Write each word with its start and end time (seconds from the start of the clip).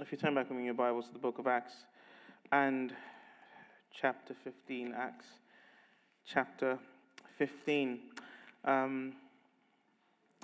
if 0.00 0.10
you 0.10 0.16
turn 0.16 0.34
back 0.34 0.50
in 0.50 0.64
your 0.64 0.72
Bibles 0.72 1.08
to 1.08 1.12
the 1.12 1.18
book 1.18 1.38
of 1.38 1.46
Acts 1.46 1.74
and 2.52 2.94
chapter 3.92 4.32
15, 4.32 4.94
Acts 4.96 5.26
chapter 6.24 6.78
15. 7.36 7.98
Um, 8.64 9.12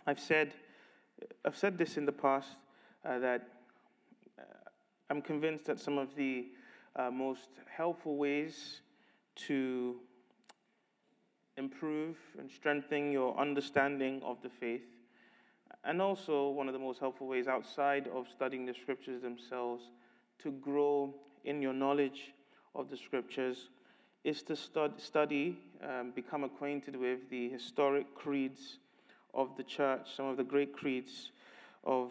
I've 0.07 0.21
said, 0.21 0.53
I've 1.43 1.57
said 1.57 1.79
this 1.79 1.97
in 1.97 2.05
the 2.05 2.13
past 2.13 2.49
uh, 3.03 3.19
that 3.19 3.49
uh, 4.39 4.43
I'm 5.09 5.23
convinced 5.23 5.65
that 5.67 5.81
some 5.81 5.97
of 5.97 6.15
the 6.17 6.49
uh, 6.95 7.11
most 7.11 7.49
helpful 7.75 8.17
ways 8.17 8.83
to 9.47 9.97
improve 11.57 12.19
and 12.39 12.51
strengthen 12.51 13.11
your 13.11 13.35
understanding 13.39 14.21
of 14.23 14.37
the 14.43 14.51
faith, 14.51 14.85
and 15.87 16.03
also 16.03 16.51
one 16.51 16.67
of 16.67 16.73
the 16.73 16.81
most 16.81 16.99
helpful 16.99 17.29
ways 17.29 17.47
outside 17.47 18.09
of 18.09 18.27
studying 18.29 18.67
the 18.67 18.75
scriptures 18.75 19.23
themselves 19.23 19.85
to 20.43 20.51
grow 20.51 21.15
in 21.45 21.63
your 21.63 21.73
knowledge 21.73 22.35
of 22.75 22.91
the 22.91 22.97
scriptures, 22.97 23.69
is 24.25 24.43
to 24.43 24.57
stud- 24.57 25.01
study, 25.01 25.57
um, 25.89 26.11
become 26.11 26.43
acquainted 26.43 26.97
with 26.97 27.31
the 27.31 27.49
historic 27.49 28.13
creeds 28.17 28.79
of 29.33 29.57
the 29.57 29.63
church, 29.63 30.09
some 30.17 30.27
of 30.27 30.37
the 30.37 30.43
great 30.45 30.73
creeds 30.73 31.31
of 31.85 32.11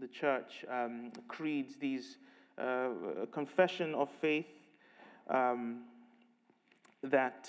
the 0.00 0.08
church, 0.08 0.64
um, 0.68 1.12
creeds, 1.28 1.76
these 1.76 2.18
uh, 2.58 2.88
confession 3.30 3.94
of 3.94 4.10
faith 4.20 4.46
um, 5.30 5.82
that 7.04 7.48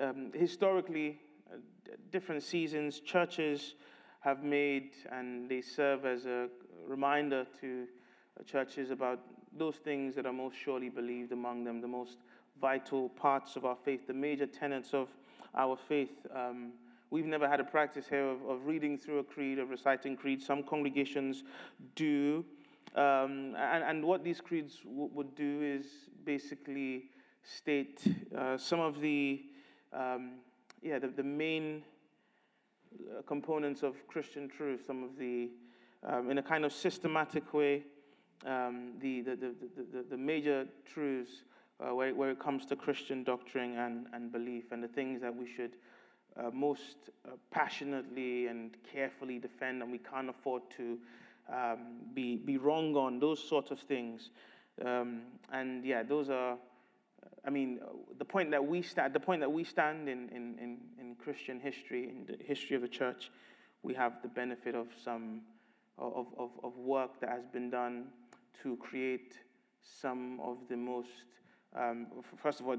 um, 0.00 0.30
historically, 0.32 1.20
uh, 1.52 1.56
different 2.10 2.42
seasons, 2.42 3.00
churches 3.00 3.74
have 4.20 4.42
made, 4.42 4.90
and 5.12 5.48
they 5.48 5.60
serve 5.60 6.04
as 6.04 6.26
a 6.26 6.48
reminder 6.86 7.46
to 7.60 7.86
churches 8.44 8.90
about 8.90 9.20
those 9.56 9.76
things 9.76 10.14
that 10.14 10.26
are 10.26 10.32
most 10.32 10.56
surely 10.56 10.88
believed 10.88 11.32
among 11.32 11.64
them, 11.64 11.80
the 11.80 11.88
most 11.88 12.18
vital 12.60 13.08
parts 13.10 13.56
of 13.56 13.64
our 13.64 13.76
faith, 13.84 14.06
the 14.06 14.12
major 14.12 14.46
tenets 14.46 14.92
of 14.92 15.08
our 15.54 15.76
faith. 15.76 16.26
Um, 16.34 16.72
we've 17.10 17.26
never 17.26 17.48
had 17.48 17.60
a 17.60 17.64
practice 17.64 18.06
here 18.08 18.28
of, 18.28 18.44
of, 18.46 18.66
reading 18.66 18.98
through 18.98 19.18
a 19.18 19.24
creed, 19.24 19.58
of 19.58 19.70
reciting 19.70 20.16
creeds. 20.16 20.44
Some 20.44 20.62
congregations 20.62 21.44
do. 21.94 22.44
Um, 22.94 23.54
and, 23.56 23.84
and, 23.84 24.04
what 24.04 24.24
these 24.24 24.40
creeds 24.40 24.78
w- 24.84 25.10
would 25.12 25.34
do 25.34 25.60
is 25.62 25.86
basically 26.24 27.04
state 27.42 28.02
uh, 28.36 28.56
some 28.56 28.80
of 28.80 29.00
the, 29.00 29.42
um, 29.92 30.38
yeah, 30.82 30.98
the, 30.98 31.08
the 31.08 31.22
main 31.22 31.82
components 33.26 33.82
of 33.82 34.06
Christian 34.06 34.48
truth, 34.48 34.82
some 34.86 35.02
of 35.02 35.16
the, 35.18 35.50
um, 36.04 36.30
in 36.30 36.38
a 36.38 36.42
kind 36.42 36.64
of 36.64 36.72
systematic 36.72 37.52
way, 37.52 37.84
um, 38.46 38.92
the, 39.00 39.20
the, 39.22 39.36
the, 39.36 39.54
the, 39.92 40.02
the 40.10 40.16
major 40.16 40.66
truths 40.84 41.42
uh, 41.80 41.94
where, 41.94 42.14
where 42.14 42.30
it 42.30 42.38
comes 42.38 42.66
to 42.66 42.76
Christian 42.76 43.24
doctrine 43.24 43.76
and, 43.78 44.06
and 44.12 44.32
belief 44.32 44.72
and 44.72 44.82
the 44.82 44.88
things 44.88 45.20
that 45.20 45.34
we 45.34 45.46
should 45.46 45.76
uh, 46.36 46.50
most 46.52 46.96
uh, 47.26 47.30
passionately 47.50 48.46
and 48.46 48.76
carefully 48.92 49.38
defend 49.38 49.82
and 49.82 49.90
we 49.90 49.98
can't 49.98 50.28
afford 50.28 50.62
to 50.76 50.98
um, 51.52 51.78
be, 52.14 52.36
be 52.36 52.58
wrong 52.58 52.94
on, 52.94 53.18
those 53.18 53.42
sorts 53.42 53.70
of 53.70 53.80
things. 53.80 54.30
Um, 54.84 55.22
and 55.52 55.84
yeah, 55.84 56.02
those 56.02 56.30
are, 56.30 56.56
I 57.48 57.50
mean, 57.50 57.80
the 58.18 58.26
point 58.26 58.50
that 58.50 58.62
we 58.62 58.82
stand, 58.82 59.14
the 59.14 59.20
point 59.20 59.40
that 59.40 59.50
we 59.50 59.64
stand 59.64 60.06
in, 60.06 60.28
in, 60.28 60.58
in, 60.60 60.76
in 61.00 61.14
Christian 61.14 61.58
history, 61.58 62.04
in 62.04 62.26
the 62.26 62.44
history 62.44 62.76
of 62.76 62.82
the 62.82 62.88
church, 62.88 63.30
we 63.82 63.94
have 63.94 64.20
the 64.20 64.28
benefit 64.28 64.74
of 64.74 64.88
some 65.02 65.40
of, 65.96 66.26
of, 66.36 66.50
of 66.62 66.76
work 66.76 67.18
that 67.20 67.30
has 67.30 67.46
been 67.50 67.70
done 67.70 68.08
to 68.62 68.76
create 68.76 69.32
some 69.80 70.38
of 70.40 70.58
the 70.68 70.76
most, 70.76 71.08
um, 71.74 72.08
first 72.36 72.60
of 72.60 72.68
all, 72.68 72.76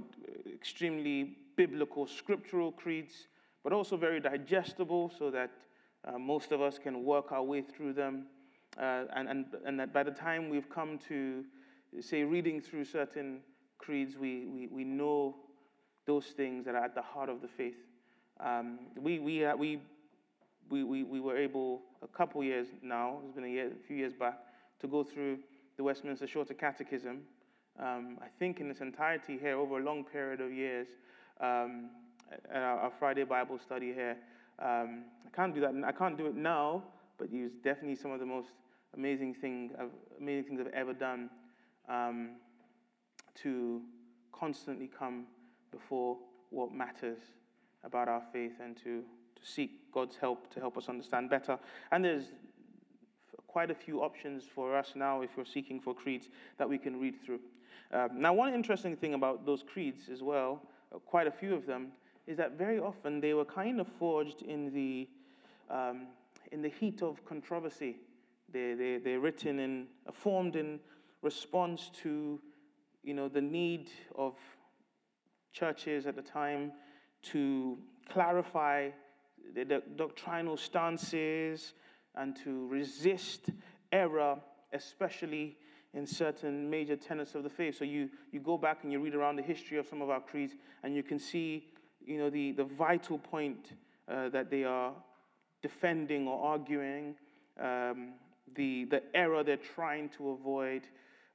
extremely 0.53 1.35
biblical, 1.55 2.05
scriptural 2.05 2.71
creeds, 2.71 3.25
but 3.63 3.73
also 3.73 3.97
very 3.97 4.19
digestible 4.19 5.11
so 5.17 5.31
that 5.31 5.49
uh, 6.05 6.19
most 6.19 6.51
of 6.51 6.61
us 6.61 6.77
can 6.77 7.03
work 7.03 7.31
our 7.31 7.41
way 7.41 7.63
through 7.63 7.93
them. 7.93 8.27
Uh, 8.77 9.05
and, 9.15 9.27
and, 9.29 9.45
and 9.65 9.79
that 9.79 9.91
by 9.91 10.03
the 10.03 10.11
time 10.11 10.47
we've 10.47 10.69
come 10.69 10.99
to, 11.07 11.43
say, 12.01 12.21
reading 12.21 12.61
through 12.61 12.85
certain 12.85 13.39
creeds, 13.79 14.17
we, 14.17 14.45
we, 14.45 14.67
we 14.67 14.83
know 14.83 15.35
those 16.05 16.27
things 16.37 16.65
that 16.65 16.75
are 16.75 16.83
at 16.83 16.93
the 16.93 17.01
heart 17.01 17.29
of 17.29 17.41
the 17.41 17.47
faith. 17.47 17.77
Um, 18.39 18.79
we, 18.95 19.19
we, 19.19 19.43
uh, 19.43 19.55
we, 19.55 19.79
we, 20.69 20.83
we, 20.83 21.03
we 21.03 21.19
were 21.19 21.37
able, 21.37 21.81
a 22.03 22.07
couple 22.07 22.43
years 22.43 22.67
now, 22.83 23.19
it's 23.25 23.33
been 23.33 23.45
a, 23.45 23.47
year, 23.47 23.71
a 23.71 23.87
few 23.87 23.95
years 23.95 24.13
back, 24.13 24.37
to 24.81 24.87
go 24.87 25.03
through 25.03 25.39
the 25.77 25.83
Westminster 25.83 26.27
Shorter 26.27 26.53
Catechism. 26.53 27.21
Um, 27.79 28.17
I 28.21 28.27
think 28.37 28.59
in 28.59 28.69
its 28.69 28.81
entirety 28.81 29.37
here, 29.37 29.57
over 29.57 29.79
a 29.79 29.83
long 29.83 30.03
period 30.03 30.41
of 30.41 30.51
years, 30.51 30.87
um, 31.39 31.89
at 32.31 32.61
our, 32.61 32.79
our, 32.79 32.91
Friday 32.99 33.23
Bible 33.23 33.57
study 33.57 33.93
here. 33.93 34.17
Um, 34.59 35.05
I 35.25 35.35
can't 35.35 35.53
do 35.53 35.61
that. 35.61 35.73
I 35.85 35.91
can't 35.91 36.17
do 36.17 36.27
it 36.27 36.35
now, 36.35 36.83
but 37.17 37.29
it 37.31 37.41
was 37.41 37.51
definitely 37.63 37.95
some 37.95 38.11
of 38.11 38.19
the 38.19 38.25
most 38.25 38.49
amazing 38.95 39.33
thing, 39.33 39.71
amazing 40.19 40.43
things 40.43 40.61
I've 40.61 40.73
ever 40.73 40.93
done 40.93 41.29
um, 41.87 42.31
to 43.35 43.81
constantly 44.31 44.87
come 44.87 45.25
before 45.71 46.17
what 46.49 46.71
matters 46.71 47.19
about 47.83 48.07
our 48.07 48.21
faith 48.33 48.53
and 48.63 48.75
to, 48.77 49.03
to 49.35 49.43
seek 49.43 49.91
God's 49.93 50.15
help 50.15 50.51
to 50.53 50.59
help 50.59 50.77
us 50.77 50.89
understand 50.89 51.29
better. 51.29 51.57
And 51.91 52.03
there's 52.03 52.25
quite 53.47 53.71
a 53.71 53.75
few 53.75 54.01
options 54.01 54.43
for 54.43 54.75
us 54.75 54.93
now 54.95 55.21
if 55.21 55.35
we're 55.37 55.45
seeking 55.45 55.79
for 55.79 55.93
creeds 55.93 56.29
that 56.57 56.69
we 56.69 56.77
can 56.77 56.99
read 56.99 57.15
through. 57.25 57.39
Um, 57.91 58.09
now, 58.21 58.33
one 58.33 58.53
interesting 58.53 58.95
thing 58.95 59.15
about 59.15 59.45
those 59.45 59.63
creeds 59.63 60.09
as 60.09 60.21
well, 60.21 60.61
uh, 60.93 60.99
quite 60.99 61.25
a 61.25 61.31
few 61.31 61.55
of 61.55 61.65
them, 61.65 61.87
is 62.27 62.37
that 62.37 62.57
very 62.57 62.79
often 62.79 63.19
they 63.19 63.33
were 63.33 63.45
kind 63.45 63.79
of 63.79 63.87
forged 63.87 64.43
in 64.43 64.71
the, 64.71 65.07
um, 65.69 66.07
in 66.51 66.61
the 66.61 66.69
heat 66.69 67.01
of 67.01 67.25
controversy. 67.25 67.97
They, 68.51 68.75
they, 68.75 68.97
they're 68.97 69.19
written 69.19 69.59
and 69.59 69.87
formed 70.13 70.55
in 70.55 70.79
response 71.23 71.89
to 72.03 72.39
you 73.03 73.13
know, 73.13 73.27
the 73.27 73.41
need 73.41 73.89
of 74.15 74.35
churches 75.51 76.05
at 76.05 76.15
the 76.15 76.21
time 76.21 76.71
to 77.21 77.77
clarify 78.11 78.89
the, 79.53 79.81
doctrinal 79.95 80.57
stances 80.57 81.73
and 82.15 82.35
to 82.43 82.67
resist 82.67 83.49
error, 83.91 84.37
especially 84.73 85.57
in 85.93 86.05
certain 86.05 86.69
major 86.69 86.95
tenets 86.95 87.35
of 87.35 87.43
the 87.43 87.49
faith. 87.49 87.77
So 87.77 87.83
you, 87.83 88.09
you 88.31 88.39
go 88.39 88.57
back 88.57 88.79
and 88.83 88.91
you 88.91 88.99
read 88.99 89.15
around 89.15 89.37
the 89.37 89.43
history 89.43 89.77
of 89.77 89.87
some 89.87 90.01
of 90.01 90.09
our 90.09 90.19
creeds, 90.21 90.53
and 90.83 90.95
you 90.95 91.03
can 91.03 91.17
see 91.17 91.65
you 92.05 92.17
know, 92.17 92.29
the, 92.29 92.51
the 92.53 92.63
vital 92.63 93.17
point 93.17 93.73
uh, 94.07 94.29
that 94.29 94.49
they 94.49 94.63
are 94.63 94.93
defending 95.61 96.27
or 96.27 96.43
arguing, 96.43 97.15
um, 97.59 98.13
the, 98.55 98.85
the 98.85 99.03
error 99.13 99.43
they're 99.43 99.57
trying 99.57 100.09
to 100.09 100.29
avoid, 100.29 100.83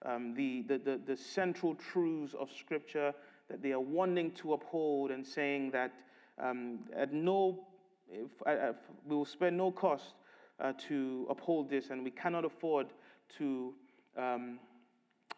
um, 0.04 0.34
the, 0.34 0.62
the, 0.62 0.78
the, 0.78 1.00
the, 1.06 1.16
central 1.16 1.74
truths 1.74 2.34
of 2.38 2.50
Scripture 2.52 3.14
that 3.48 3.62
they 3.62 3.72
are 3.72 3.80
wanting 3.80 4.30
to 4.32 4.52
uphold 4.52 5.10
and 5.10 5.26
saying 5.26 5.70
that 5.70 5.92
um, 6.38 6.80
at 6.94 7.12
no, 7.12 7.66
if, 8.10 8.30
uh, 8.46 8.72
we 9.06 9.16
will 9.16 9.24
spare 9.24 9.50
no 9.50 9.70
cost 9.70 10.14
uh, 10.60 10.72
to 10.88 11.26
uphold 11.30 11.70
this, 11.70 11.90
and 11.90 12.04
we 12.04 12.10
cannot 12.10 12.44
afford 12.44 12.88
to 13.38 13.74
um, 14.16 14.58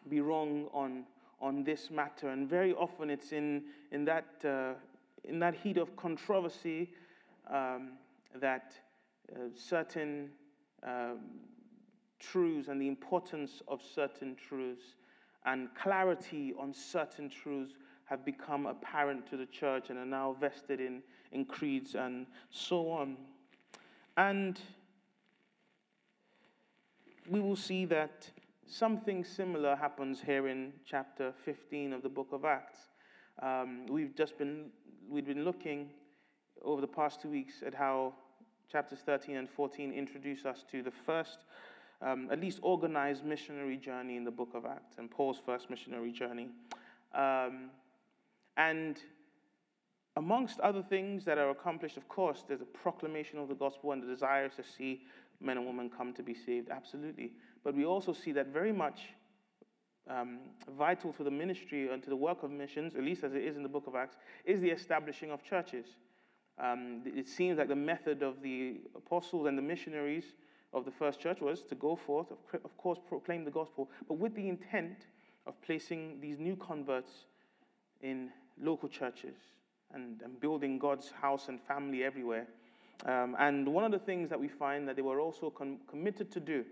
be 0.09 0.21
wrong 0.21 0.67
on, 0.73 1.03
on 1.41 1.63
this 1.63 1.89
matter. 1.89 2.29
And 2.29 2.49
very 2.49 2.73
often 2.73 3.09
it's 3.09 3.31
in, 3.31 3.63
in, 3.91 4.05
that, 4.05 4.25
uh, 4.45 4.73
in 5.23 5.39
that 5.39 5.55
heat 5.55 5.77
of 5.77 5.95
controversy 5.95 6.91
um, 7.49 7.93
that 8.39 8.73
uh, 9.33 9.39
certain 9.55 10.29
um, 10.83 11.19
truths 12.19 12.67
and 12.67 12.81
the 12.81 12.87
importance 12.87 13.61
of 13.67 13.81
certain 13.81 14.35
truths 14.35 14.95
and 15.45 15.69
clarity 15.75 16.53
on 16.59 16.73
certain 16.73 17.29
truths 17.29 17.73
have 18.05 18.25
become 18.25 18.65
apparent 18.65 19.27
to 19.29 19.37
the 19.37 19.45
church 19.45 19.89
and 19.89 19.99
are 19.99 20.05
now 20.05 20.35
vested 20.39 20.79
in, 20.79 21.01
in 21.31 21.45
creeds 21.45 21.95
and 21.95 22.25
so 22.49 22.89
on. 22.89 23.17
And 24.15 24.59
we 27.29 27.39
will 27.39 27.55
see 27.55 27.85
that 27.85 28.29
something 28.65 29.23
similar 29.23 29.75
happens 29.75 30.21
here 30.21 30.47
in 30.47 30.73
chapter 30.85 31.33
15 31.43 31.93
of 31.93 32.01
the 32.01 32.09
book 32.09 32.29
of 32.31 32.45
Acts. 32.45 32.79
Um, 33.41 33.85
we've 33.87 34.15
just 34.15 34.37
been, 34.37 34.69
we've 35.09 35.25
been 35.25 35.43
looking 35.43 35.89
over 36.63 36.81
the 36.81 36.87
past 36.87 37.21
two 37.21 37.29
weeks 37.29 37.61
at 37.65 37.73
how 37.73 38.13
chapters 38.71 38.99
13 39.05 39.37
and 39.37 39.49
14 39.49 39.93
introduce 39.93 40.45
us 40.45 40.63
to 40.71 40.81
the 40.81 40.91
first, 40.91 41.39
um, 42.01 42.29
at 42.31 42.39
least 42.39 42.59
organized 42.61 43.23
missionary 43.23 43.77
journey 43.77 44.17
in 44.17 44.23
the 44.23 44.31
book 44.31 44.49
of 44.53 44.65
Acts 44.65 44.97
and 44.97 45.09
Paul's 45.09 45.39
first 45.43 45.69
missionary 45.69 46.11
journey. 46.11 46.49
Um, 47.15 47.71
and 48.55 48.97
amongst 50.15 50.59
other 50.59 50.81
things 50.81 51.25
that 51.25 51.37
are 51.37 51.49
accomplished, 51.49 51.97
of 51.97 52.07
course, 52.07 52.43
there's 52.47 52.61
a 52.61 52.65
proclamation 52.65 53.39
of 53.39 53.47
the 53.47 53.55
gospel 53.55 53.91
and 53.91 54.01
the 54.01 54.07
desire 54.07 54.49
to 54.49 54.63
see 54.63 55.03
men 55.39 55.57
and 55.57 55.65
women 55.65 55.89
come 55.89 56.13
to 56.13 56.23
be 56.23 56.33
saved, 56.33 56.69
absolutely. 56.69 57.31
but 57.63 57.75
we 57.75 57.85
also 57.85 58.13
see 58.13 58.31
that 58.31 58.47
very 58.47 58.71
much 58.71 59.09
um, 60.09 60.39
vital 60.77 61.11
to 61.13 61.23
the 61.23 61.31
ministry 61.31 61.91
and 61.91 62.01
to 62.03 62.09
the 62.09 62.15
work 62.15 62.43
of 62.43 62.49
missions, 62.49 62.95
at 62.95 63.03
least 63.03 63.23
as 63.23 63.33
it 63.33 63.43
is 63.43 63.57
in 63.57 63.63
the 63.63 63.69
book 63.69 63.87
of 63.87 63.95
Acts, 63.95 64.15
is 64.45 64.61
the 64.61 64.69
establishing 64.69 65.31
of 65.31 65.43
churches. 65.43 65.85
Um, 66.59 67.01
it 67.05 67.27
seems 67.27 67.57
like 67.57 67.67
the 67.67 67.75
method 67.75 68.23
of 68.23 68.41
the 68.41 68.81
apostles 68.95 69.47
and 69.47 69.57
the 69.57 69.61
missionaries 69.61 70.33
of 70.73 70.85
the 70.85 70.91
first 70.91 71.19
church 71.19 71.41
was 71.41 71.63
to 71.63 71.75
go 71.75 71.95
forth, 71.95 72.27
of 72.53 72.77
course, 72.77 72.99
proclaim 73.07 73.45
the 73.45 73.51
gospel, 73.51 73.89
but 74.07 74.15
with 74.15 74.35
the 74.35 74.47
intent 74.47 75.07
of 75.45 75.59
placing 75.61 76.19
these 76.19 76.39
new 76.39 76.55
converts 76.55 77.11
in 78.01 78.29
local 78.61 78.89
churches 78.89 79.35
and, 79.93 80.21
and 80.21 80.39
building 80.39 80.77
God's 80.77 81.09
house 81.09 81.47
and 81.47 81.59
family 81.61 82.03
everywhere. 82.03 82.47
Um, 83.05 83.35
and 83.39 83.67
one 83.67 83.83
of 83.83 83.91
the 83.91 83.99
things 83.99 84.29
that 84.29 84.39
we 84.39 84.47
find 84.47 84.87
that 84.87 84.95
they 84.95 85.01
were 85.01 85.21
also 85.21 85.49
com- 85.49 85.79
committed 85.87 86.31
to 86.31 86.39
do 86.39 86.65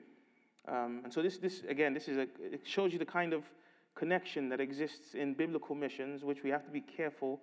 um, 0.68 1.01
and 1.03 1.13
so 1.13 1.21
this, 1.21 1.38
this 1.38 1.62
again, 1.68 1.94
this 1.94 2.07
is 2.07 2.18
a, 2.18 2.27
it 2.39 2.62
shows 2.63 2.92
you 2.92 3.00
the 3.00 3.06
kind 3.06 3.33
of 3.33 3.44
connection 3.94 4.50
that 4.50 4.59
exists 4.59 5.13
in 5.13 5.33
biblical 5.33 5.75
missions, 5.75 6.24
which 6.24 6.44
we 6.44 6.50
have 6.50 6.65
to 6.65 6.71
be 6.71 6.81
careful 6.81 7.39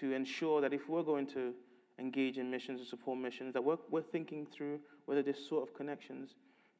to 0.00 0.12
ensure 0.12 0.60
that 0.60 0.72
if 0.72 0.88
we're 0.88 1.02
going 1.02 1.26
to 1.28 1.52
engage 1.98 2.38
in 2.38 2.50
missions 2.50 2.80
and 2.80 2.88
support 2.88 3.18
missions, 3.18 3.52
that 3.52 3.62
we're, 3.62 3.78
we're 3.90 4.02
thinking 4.02 4.46
through 4.46 4.80
whether 5.06 5.22
this 5.22 5.48
sort 5.48 5.62
of 5.68 5.74
connections 5.74 6.30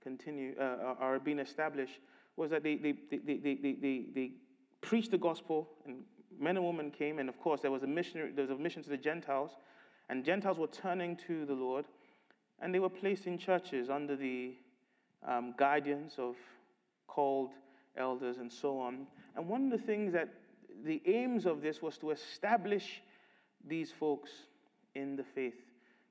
continue 0.02 0.55
uh, 0.61 0.94
are 1.00 1.19
being 1.19 1.38
established. 1.38 1.99
Was 2.37 2.50
that 2.50 2.62
they, 2.62 2.76
they, 2.76 2.94
they, 3.11 3.19
they, 3.19 3.55
they, 3.55 3.73
they, 3.81 4.05
they 4.14 4.31
preached 4.82 5.11
the 5.11 5.19
gospel, 5.19 5.69
and 5.87 5.96
men 6.38 6.56
and 6.56 6.67
women 6.67 6.90
came, 6.90 7.19
and 7.19 7.28
of 7.28 7.40
course 7.40 7.61
there 7.62 7.70
was 7.70 7.82
a 7.82 7.87
missionary, 7.87 8.32
there 8.32 8.46
was 8.46 8.50
a 8.50 8.62
mission 8.62 8.82
to 8.82 8.90
the 8.90 8.96
Gentiles, 8.96 9.52
and 10.11 10.25
Gentiles 10.25 10.58
were 10.58 10.67
turning 10.67 11.17
to 11.26 11.46
the 11.46 11.55
Lord, 11.55 11.87
and 12.61 12.75
they 12.75 12.78
were 12.78 12.90
placed 12.90 13.26
in 13.26 13.38
churches 13.38 13.88
under 13.88 14.17
the 14.17 14.55
um, 15.26 15.55
guidance 15.56 16.14
of 16.19 16.37
called 17.06 17.52
elders 17.96 18.38
and 18.38 18.52
so 18.52 18.79
on. 18.79 19.06
And 19.34 19.49
one 19.49 19.64
of 19.64 19.70
the 19.70 19.87
things 19.87 20.12
that 20.12 20.29
the 20.84 21.00
aims 21.06 21.46
of 21.46 21.62
this 21.62 21.81
was 21.81 21.96
to 21.99 22.11
establish 22.11 23.02
these 23.67 23.90
folks 23.90 24.31
in 24.94 25.17
the 25.17 25.25
faith. 25.25 25.55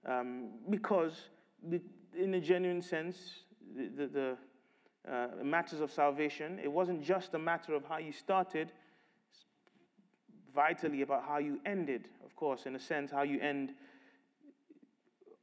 Um, 0.05 0.49
because, 0.69 1.29
the, 1.63 1.81
in 2.17 2.33
a 2.33 2.39
genuine 2.39 2.81
sense, 2.81 3.17
the, 3.75 4.07
the, 4.07 4.07
the 4.07 4.37
uh, 5.11 5.43
matters 5.43 5.81
of 5.81 5.91
salvation, 5.91 6.59
it 6.63 6.71
wasn't 6.71 7.03
just 7.03 7.33
a 7.33 7.39
matter 7.39 7.73
of 7.73 7.83
how 7.85 7.97
you 7.97 8.11
started, 8.11 8.71
vitally 10.53 11.01
about 11.01 11.23
how 11.27 11.37
you 11.37 11.59
ended. 11.65 12.07
Of 12.25 12.35
course, 12.35 12.65
in 12.65 12.75
a 12.75 12.79
sense, 12.79 13.11
how 13.11 13.23
you 13.23 13.39
end 13.39 13.73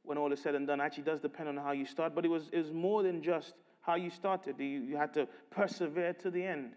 when 0.03 0.17
all 0.17 0.31
is 0.33 0.41
said 0.41 0.55
and 0.55 0.67
done 0.67 0.81
actually 0.81 1.03
does 1.03 1.21
depend 1.21 1.49
on 1.49 1.57
how 1.57 1.71
you 1.71 1.85
start, 1.85 2.13
but 2.13 2.25
it 2.25 2.27
was, 2.27 2.49
it 2.51 2.57
was 2.57 2.71
more 2.71 3.03
than 3.03 3.21
just 3.21 3.53
how 3.81 3.95
you 3.95 4.09
started. 4.09 4.55
You, 4.59 4.65
you 4.65 4.97
had 4.97 5.13
to 5.13 5.27
persevere 5.49 6.13
to 6.15 6.29
the 6.29 6.43
end. 6.43 6.73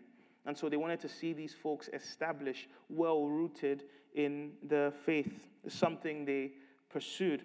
And 0.47 0.57
so 0.57 0.69
they 0.69 0.77
wanted 0.77 1.01
to 1.01 1.09
see 1.09 1.33
these 1.33 1.53
folks 1.53 1.89
established, 1.93 2.69
well 2.89 3.27
rooted 3.27 3.83
in 4.15 4.53
the 4.69 4.93
faith, 5.05 5.49
something 5.69 6.25
they 6.25 6.53
pursued. 6.89 7.43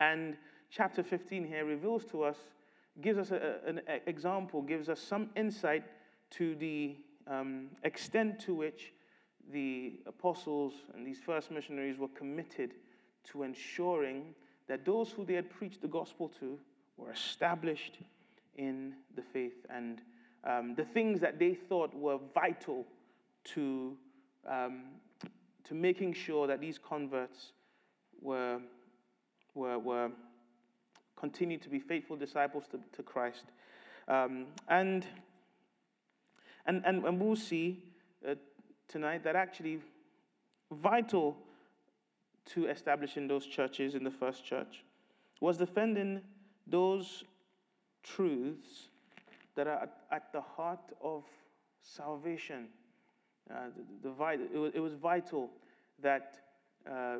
And 0.00 0.36
chapter 0.70 1.02
15 1.02 1.46
here 1.46 1.64
reveals 1.64 2.04
to 2.06 2.22
us, 2.22 2.36
gives 3.00 3.18
us 3.18 3.30
a, 3.30 3.58
an 3.66 3.80
example, 4.06 4.62
gives 4.62 4.88
us 4.88 5.00
some 5.00 5.30
insight 5.36 5.84
to 6.30 6.54
the 6.56 6.96
um, 7.26 7.68
extent 7.84 8.40
to 8.40 8.54
which 8.54 8.92
the 9.52 10.00
apostles 10.06 10.74
and 10.94 11.06
these 11.06 11.20
first 11.20 11.50
missionaries 11.50 11.98
were 11.98 12.08
committed 12.08 12.74
to 13.24 13.42
ensuring 13.42 14.34
that 14.68 14.84
those 14.84 15.10
who 15.10 15.24
they 15.24 15.34
had 15.34 15.48
preached 15.48 15.80
the 15.80 15.88
gospel 15.88 16.30
to 16.40 16.58
were 16.96 17.10
established 17.12 17.98
in 18.56 18.94
the 19.16 19.22
faith. 19.22 19.64
And 19.70 20.00
um, 20.44 20.74
the 20.74 20.84
things 20.84 21.20
that 21.20 21.38
they 21.38 21.54
thought 21.54 21.94
were 21.94 22.18
vital 22.34 22.86
to, 23.44 23.96
um, 24.46 24.84
to 25.64 25.74
making 25.74 26.12
sure 26.12 26.46
that 26.46 26.60
these 26.60 26.78
converts 26.78 27.52
were, 28.20 28.58
were, 29.54 29.78
were 29.78 30.10
continued 31.18 31.60
to 31.62 31.68
be 31.68 31.78
faithful 31.80 32.16
disciples 32.16 32.64
to, 32.70 32.78
to 32.92 33.02
Christ. 33.02 33.46
Um, 34.06 34.46
and, 34.68 35.04
and, 36.64 36.82
and, 36.86 37.04
and 37.04 37.20
we'll 37.20 37.36
see 37.36 37.82
uh, 38.26 38.34
tonight 38.86 39.24
that 39.24 39.34
actually 39.34 39.80
vital 40.70 41.36
to 42.46 42.66
establishing 42.66 43.26
those 43.26 43.46
churches 43.46 43.94
in 43.94 44.04
the 44.04 44.10
first 44.10 44.44
church 44.44 44.84
was 45.40 45.58
defending 45.58 46.20
those 46.66 47.24
truths 48.02 48.88
that 49.54 49.66
are 49.66 49.88
at, 50.12 50.32
the 50.32 50.40
heart 50.40 50.92
of 51.02 51.24
salvation. 51.82 52.68
Uh, 53.50 53.66
the, 54.02 54.08
the, 54.10 54.32
it, 54.54 54.58
was, 54.58 54.72
it, 54.74 54.80
was, 54.80 54.94
vital 54.94 55.50
that 56.00 56.38
uh, 56.90 57.16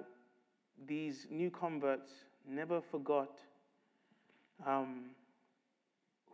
these 0.87 1.27
new 1.31 1.51
converts 1.51 2.13
never 2.47 2.81
forgot 2.81 3.39
um, 4.67 5.11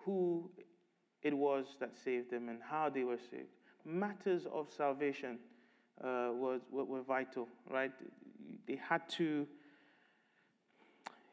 who 0.04 0.50
it 1.22 1.36
was 1.36 1.66
that 1.80 1.96
saved 1.96 2.30
them 2.30 2.48
and 2.48 2.60
how 2.62 2.88
they 2.88 3.04
were 3.04 3.18
saved. 3.18 3.48
Matters 3.84 4.46
of 4.52 4.68
salvation 4.74 5.38
uh, 6.02 6.30
was, 6.32 6.60
were, 6.70 6.84
were 6.84 7.02
vital, 7.02 7.48
right? 7.70 7.92
They 8.66 8.76
had 8.76 9.08
to 9.10 9.46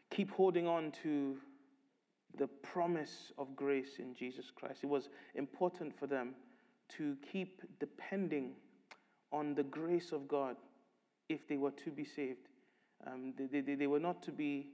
keep 0.10 0.32
holding 0.32 0.68
on 0.68 0.92
to 1.04 1.38
the 2.38 2.48
promise 2.48 3.32
of 3.38 3.56
grace 3.56 4.00
in 4.00 4.14
Jesus 4.14 4.52
Christ. 4.54 4.84
It 4.84 4.88
was 4.88 5.10
important 5.36 5.98
for 5.98 6.08
them 6.08 6.36
to 6.98 7.18
keep 7.32 7.62
depending 7.80 8.52
on 9.32 9.56
the 9.56 9.64
grace 9.64 10.12
of 10.12 10.28
God 10.28 10.56
if 11.30 11.48
they 11.48 11.58
were 11.58 11.72
to 11.72 11.90
be 11.90 12.04
saved. 12.04 12.48
Um, 13.08 13.34
they, 13.38 13.62
they, 13.62 13.76
they 13.76 13.88
were 13.88 14.00
not 14.00 14.22
to 14.24 14.32
be, 14.32 14.68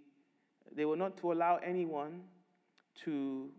they 0.76 0.86
were 0.86 0.96
not 0.96 1.18
to 1.18 1.32
allow 1.32 1.58
anyone 1.58 2.22
to 3.06 3.50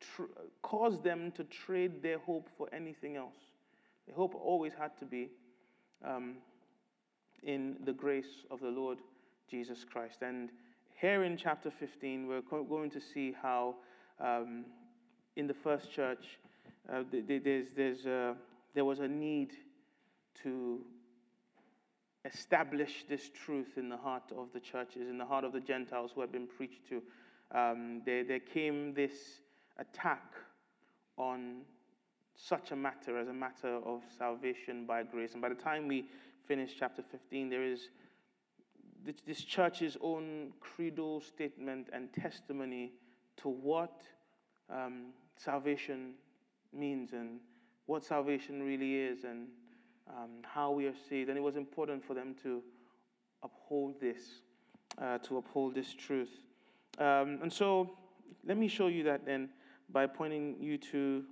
tr- 0.00 0.22
cause 0.62 1.00
them 1.02 1.32
to 1.32 1.44
trade 1.44 2.02
their 2.02 2.18
hope 2.18 2.48
for 2.56 2.68
anything 2.72 3.16
else. 3.16 3.36
The 4.06 4.14
hope 4.14 4.34
always 4.34 4.72
had 4.78 4.96
to 4.98 5.04
be 5.04 5.30
um, 6.04 6.36
in 7.42 7.76
the 7.84 7.92
grace 7.92 8.44
of 8.50 8.60
the 8.60 8.68
Lord 8.68 8.98
Jesus 9.50 9.84
Christ. 9.84 10.22
And 10.22 10.50
here 11.00 11.24
in 11.24 11.36
chapter 11.36 11.70
15, 11.70 12.26
we're 12.26 12.42
going 12.42 12.90
to 12.90 13.00
see 13.00 13.34
how 13.40 13.76
um, 14.20 14.64
in 15.36 15.46
the 15.46 15.54
first 15.54 15.92
church, 15.92 16.38
uh, 16.92 17.02
there's, 17.10 17.66
there's 17.76 18.06
a, 18.06 18.34
there 18.74 18.84
was 18.84 19.00
a 19.00 19.08
need 19.08 19.52
to 20.42 20.80
establish 22.24 23.04
this 23.08 23.30
truth 23.30 23.76
in 23.76 23.88
the 23.88 23.96
heart 23.96 24.32
of 24.36 24.48
the 24.52 24.60
churches, 24.60 25.08
in 25.08 25.18
the 25.18 25.24
heart 25.24 25.44
of 25.44 25.52
the 25.52 25.60
Gentiles 25.60 26.12
who 26.14 26.20
had 26.20 26.32
been 26.32 26.46
preached 26.46 26.88
to. 26.88 27.02
Um, 27.56 28.02
there, 28.04 28.24
there 28.24 28.40
came 28.40 28.94
this 28.94 29.40
attack 29.78 30.32
on 31.16 31.62
such 32.36 32.72
a 32.72 32.76
matter 32.76 33.18
as 33.18 33.28
a 33.28 33.32
matter 33.32 33.76
of 33.84 34.02
salvation 34.16 34.86
by 34.86 35.02
grace. 35.02 35.32
And 35.34 35.42
by 35.42 35.50
the 35.50 35.54
time 35.54 35.86
we 35.86 36.06
finish 36.46 36.72
chapter 36.78 37.02
15, 37.02 37.48
there 37.48 37.62
is 37.62 37.88
this 39.26 39.42
church's 39.42 39.96
own 40.00 40.52
creedal 40.60 41.20
statement 41.20 41.88
and 41.92 42.12
testimony 42.12 42.92
to 43.36 43.48
what 43.48 44.02
um, 44.70 45.12
salvation 45.36 46.14
means 46.72 47.12
and 47.12 47.40
what 47.86 48.02
salvation 48.02 48.62
really 48.62 48.94
is 48.96 49.24
and 49.24 49.48
um, 50.08 50.30
how 50.42 50.70
we 50.70 50.86
are 50.86 50.94
saved. 51.08 51.28
And 51.28 51.38
it 51.38 51.42
was 51.42 51.56
important 51.56 52.04
for 52.04 52.14
them 52.14 52.34
to 52.42 52.62
uphold 53.42 54.00
this, 54.00 54.40
uh, 55.00 55.18
to 55.18 55.38
uphold 55.38 55.74
this 55.74 55.92
truth. 55.94 56.30
Um, 56.98 57.38
and 57.42 57.52
so 57.52 57.96
let 58.46 58.56
me 58.56 58.68
show 58.68 58.88
you 58.88 59.02
that 59.04 59.26
then 59.26 59.48
by 59.90 60.06
pointing 60.06 60.56
you 60.60 60.78
to 60.78 61.24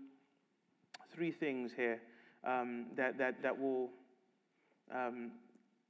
three 1.15 1.31
things 1.31 1.73
here 1.75 2.01
um, 2.45 2.87
that, 2.97 3.19
that, 3.19 3.43
that 3.43 3.59
will 3.59 3.91
um, 4.95 5.33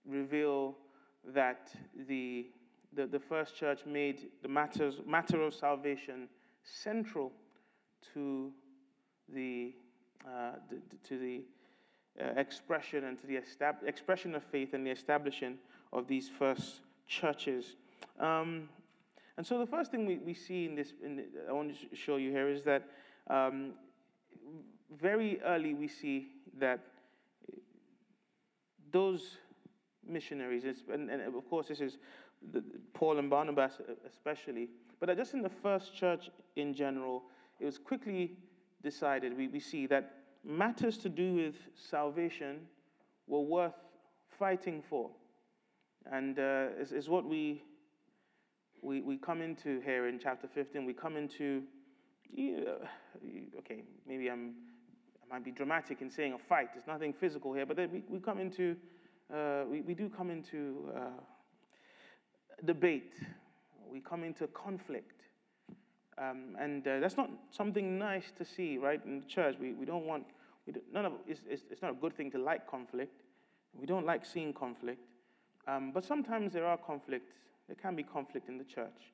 reveal 0.07 0.77
that 1.33 1.71
the, 2.09 2.47
the, 2.95 3.07
the 3.07 3.19
first 3.19 3.57
church 3.57 3.81
made 3.87 4.29
the 4.43 4.49
matters, 4.49 4.97
matter 5.07 5.43
of 5.43 5.55
salvation 5.55 6.29
central 6.63 7.33
to 8.15 8.53
the, 9.33 9.75
uh, 10.27 10.53
to 11.09 11.19
the 11.19 11.43
uh, 12.21 12.25
expression 12.37 13.05
and 13.05 13.19
to 13.19 13.27
the 13.27 13.37
estab- 13.37 13.87
expression 13.87 14.35
of 14.35 14.43
faith 14.43 14.75
and 14.75 14.87
the 14.87 14.91
establishing 14.91 15.59
of 15.93 16.07
these 16.07 16.29
first 16.29 16.81
churches. 17.07 17.77
Um, 18.21 18.69
and 19.37 19.47
so 19.47 19.59
the 19.59 19.67
first 19.67 19.91
thing 19.91 20.07
we, 20.07 20.19
we 20.19 20.35
see 20.35 20.67
in 20.67 20.75
this, 20.75 20.93
in 21.03 21.17
the, 21.17 21.25
I 21.49 21.53
want 21.53 21.75
to 21.91 21.97
show 21.97 22.17
you 22.17 22.31
here, 22.31 22.49
is 22.49 22.63
that 22.65 22.83
um, 23.29 23.73
very 25.01 25.41
early 25.43 25.75
we 25.75 25.89
see 25.89 26.29
that 26.59 26.81
those 28.91 29.39
missionaries. 30.07 30.65
And, 30.93 31.11
and, 31.11 31.23
of 31.23 31.49
course, 31.49 31.69
this 31.69 31.81
is 31.81 31.99
the, 32.53 32.63
Paul 32.93 33.19
and 33.19 33.31
Barnabas 33.31 33.81
especially. 34.07 34.69
But 35.01 35.17
just 35.17 35.35
in 35.35 35.43
the 35.43 35.49
first 35.49 35.95
church 35.95 36.31
in 36.57 36.75
general, 36.75 37.23
it 37.59 37.65
was 37.65 37.79
quickly 37.79 38.37
decided, 38.83 39.37
we, 39.37 39.49
we 39.49 39.61
see 39.61 39.87
that 39.87 40.22
matters 40.45 40.99
to 40.99 41.09
do 41.09 41.35
with 41.35 41.55
salvation 41.91 42.61
were 43.27 43.41
worth 43.41 43.75
fighting 44.39 44.83
for. 44.89 45.11
And 46.11 46.39
uh, 46.39 46.69
is, 46.81 46.93
is 46.93 47.09
what 47.09 47.25
we, 47.25 47.63
we, 48.83 49.01
we 49.01 49.17
come 49.17 49.41
into 49.41 49.81
here 49.81 50.09
in 50.09 50.19
chapter 50.19 50.49
15. 50.49 50.85
We 50.85 50.93
come 50.93 51.17
into, 51.17 51.63
okay, 53.59 53.85
maybe 54.07 54.29
I'm, 54.29 54.55
I 55.23 55.35
might 55.35 55.45
be 55.45 55.53
dramatic 55.53 56.03
in 56.03 56.11
saying 56.11 56.33
a 56.33 56.39
fight. 56.39 56.69
There's 56.75 56.87
nothing 56.87 57.13
physical 57.13 57.53
here, 57.55 57.67
but 57.67 57.77
then 57.77 57.91
we, 57.93 58.03
we 58.09 58.19
come 58.19 58.39
into, 58.39 58.77
uh, 59.33 59.63
we, 59.71 59.83
we 59.83 59.95
do 59.95 60.09
come 60.09 60.31
into 60.31 60.91
uh, 60.97 61.01
debate. 62.65 63.15
We 63.91 64.01
come 64.01 64.25
into 64.25 64.49
conflict. 64.49 65.23
Um, 66.19 66.57
and 66.59 66.87
uh, 66.87 67.01
that's 67.01 67.17
not 67.17 67.31
something 67.51 67.99
nice 67.99 68.33
to 68.39 68.45
see, 68.45 68.79
right, 68.79 69.01
in 69.05 69.21
the 69.21 69.27
church. 69.27 69.57
We, 69.61 69.73
we 69.73 69.87
don't 69.87 70.05
want, 70.05 70.25
none 70.93 71.07
of 71.07 71.13
it's, 71.27 71.41
it's, 71.49 71.63
it's, 71.71 71.83
not 71.83 71.93
a 71.93 71.95
good 71.95 72.17
thing 72.17 72.31
to 72.33 72.39
like 72.39 72.69
conflict. 72.71 73.23
We 73.79 73.87
don't 73.87 74.07
like 74.07 74.25
seeing 74.25 74.53
conflict. 74.53 75.01
Um, 75.67 75.93
but 75.93 76.05
sometimes 76.05 76.53
there 76.53 76.67
are 76.67 76.77
conflicts. 76.77 77.27
There 77.67 77.77
can 77.77 77.97
be 77.97 78.03
conflict 78.03 78.49
in 78.49 78.59
the 78.59 78.65
church 78.65 79.13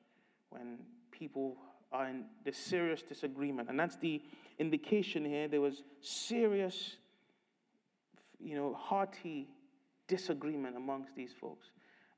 when 0.49 0.79
people 1.11 1.57
are 1.91 2.07
in 2.07 2.25
serious 2.51 3.01
disagreement. 3.01 3.69
And 3.69 3.79
that's 3.79 3.95
the 3.97 4.21
indication 4.59 5.25
here. 5.25 5.47
There 5.47 5.61
was 5.61 5.83
serious, 6.01 6.97
you 8.39 8.55
know, 8.55 8.73
hearty 8.73 9.47
disagreement 10.07 10.75
amongst 10.75 11.15
these 11.15 11.31
folks. 11.39 11.67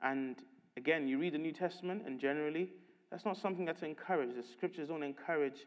And 0.02 0.36
again, 0.76 1.06
you 1.06 1.18
read 1.18 1.34
the 1.34 1.38
New 1.38 1.52
Testament, 1.52 2.02
and 2.06 2.18
generally, 2.18 2.70
that's 3.10 3.24
not 3.24 3.36
something 3.36 3.64
that's 3.64 3.82
encouraged. 3.82 4.36
The 4.36 4.42
scriptures 4.42 4.88
don't 4.88 5.02
encourage 5.02 5.66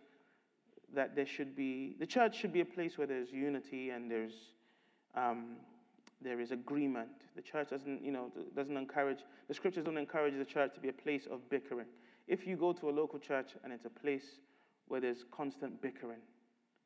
that 0.95 1.15
there 1.15 1.25
should 1.25 1.55
be, 1.55 1.95
the 1.99 2.05
church 2.05 2.37
should 2.37 2.53
be 2.53 2.61
a 2.61 2.65
place 2.65 2.97
where 2.97 3.07
there's 3.07 3.31
unity 3.31 3.89
and 3.91 4.09
there's, 4.09 4.33
um, 5.15 5.57
there 6.21 6.39
is 6.39 6.51
agreement. 6.51 7.09
The 7.35 7.41
church 7.41 7.69
doesn't, 7.69 8.03
you 8.03 8.11
know, 8.11 8.31
doesn't 8.55 8.75
encourage, 8.75 9.19
the 9.47 9.53
scriptures 9.53 9.85
don't 9.85 9.97
encourage 9.97 10.37
the 10.37 10.45
church 10.45 10.73
to 10.75 10.79
be 10.79 10.89
a 10.89 10.93
place 10.93 11.27
of 11.29 11.47
bickering. 11.49 11.87
If 12.27 12.47
you 12.47 12.55
go 12.55 12.73
to 12.73 12.89
a 12.89 12.91
local 12.91 13.19
church 13.19 13.51
and 13.63 13.71
it's 13.71 13.85
a 13.85 13.89
place 13.89 14.39
where 14.87 15.01
there's 15.01 15.25
constant 15.31 15.81
bickering, 15.81 16.21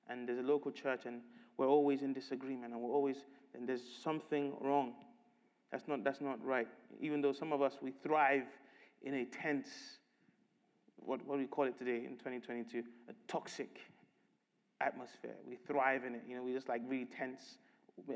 and 0.09 0.27
there's 0.27 0.39
a 0.39 0.47
local 0.47 0.71
church 0.71 1.01
and 1.05 1.21
we're 1.57 1.67
always 1.67 2.01
in 2.01 2.13
disagreement 2.13 2.73
and 2.73 2.81
we're 2.81 2.93
always, 2.93 3.17
then 3.53 3.65
there's 3.65 3.83
something 4.03 4.53
wrong. 4.59 4.93
That's 5.71 5.87
not, 5.87 6.03
that's 6.03 6.19
not 6.19 6.43
right. 6.43 6.67
Even 6.99 7.21
though 7.21 7.33
some 7.33 7.53
of 7.53 7.61
us, 7.61 7.73
we 7.81 7.91
thrive 7.91 8.45
in 9.03 9.13
a 9.13 9.25
tense 9.25 9.69
what, 11.05 11.25
what 11.25 11.35
do 11.35 11.41
we 11.41 11.47
call 11.47 11.65
it 11.65 11.77
today 11.77 12.05
in 12.05 12.17
2022? 12.17 12.83
A 13.09 13.13
toxic 13.27 13.79
atmosphere. 14.81 15.35
We 15.47 15.55
thrive 15.55 16.05
in 16.05 16.15
it. 16.15 16.23
You 16.27 16.37
know, 16.37 16.43
we 16.43 16.53
just 16.53 16.69
like 16.69 16.81
really 16.87 17.05
tense, 17.05 17.57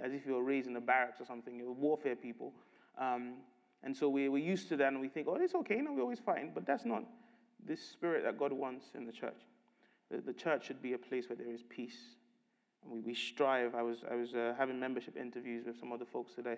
as 0.03 0.13
if 0.13 0.25
you 0.25 0.33
were 0.33 0.43
raised 0.43 0.67
in 0.67 0.73
the 0.73 0.81
barracks 0.81 1.19
or 1.19 1.25
something. 1.25 1.57
You're 1.57 1.71
warfare 1.71 2.15
people. 2.15 2.53
Um, 2.97 3.35
and 3.83 3.95
so 3.95 4.07
we, 4.07 4.29
we're 4.29 4.43
used 4.43 4.69
to 4.69 4.77
that 4.77 4.93
and 4.93 5.01
we 5.01 5.09
think, 5.09 5.27
oh, 5.29 5.35
it's 5.35 5.55
okay. 5.55 5.81
No, 5.81 5.93
we're 5.93 6.01
always 6.01 6.19
fine. 6.19 6.51
But 6.53 6.65
that's 6.65 6.85
not 6.85 7.03
the 7.65 7.75
spirit 7.75 8.23
that 8.23 8.37
God 8.37 8.53
wants 8.53 8.85
in 8.95 9.05
the 9.05 9.11
church. 9.11 9.41
The, 10.09 10.21
the 10.21 10.33
church 10.33 10.67
should 10.67 10.81
be 10.81 10.93
a 10.93 10.97
place 10.97 11.27
where 11.27 11.35
there 11.35 11.51
is 11.51 11.63
peace. 11.67 11.97
We, 12.85 13.01
we 13.01 13.13
strive. 13.13 13.75
I 13.75 13.81
was, 13.81 13.97
I 14.09 14.15
was 14.15 14.33
uh, 14.33 14.53
having 14.57 14.79
membership 14.79 15.17
interviews 15.17 15.65
with 15.65 15.79
some 15.79 15.91
other 15.91 16.05
folks 16.05 16.33
today. 16.33 16.57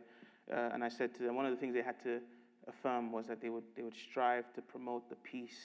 Uh, 0.51 0.69
and 0.73 0.83
I 0.83 0.89
said 0.89 1.15
to 1.15 1.23
them, 1.23 1.35
one 1.35 1.45
of 1.45 1.51
the 1.51 1.57
things 1.57 1.73
they 1.73 1.81
had 1.81 2.01
to 2.03 2.19
affirm 2.67 3.11
was 3.11 3.27
that 3.27 3.41
they 3.41 3.49
would, 3.49 3.63
they 3.75 3.81
would 3.81 3.95
strive 3.95 4.53
to 4.53 4.61
promote 4.61 5.09
the 5.09 5.15
peace 5.15 5.57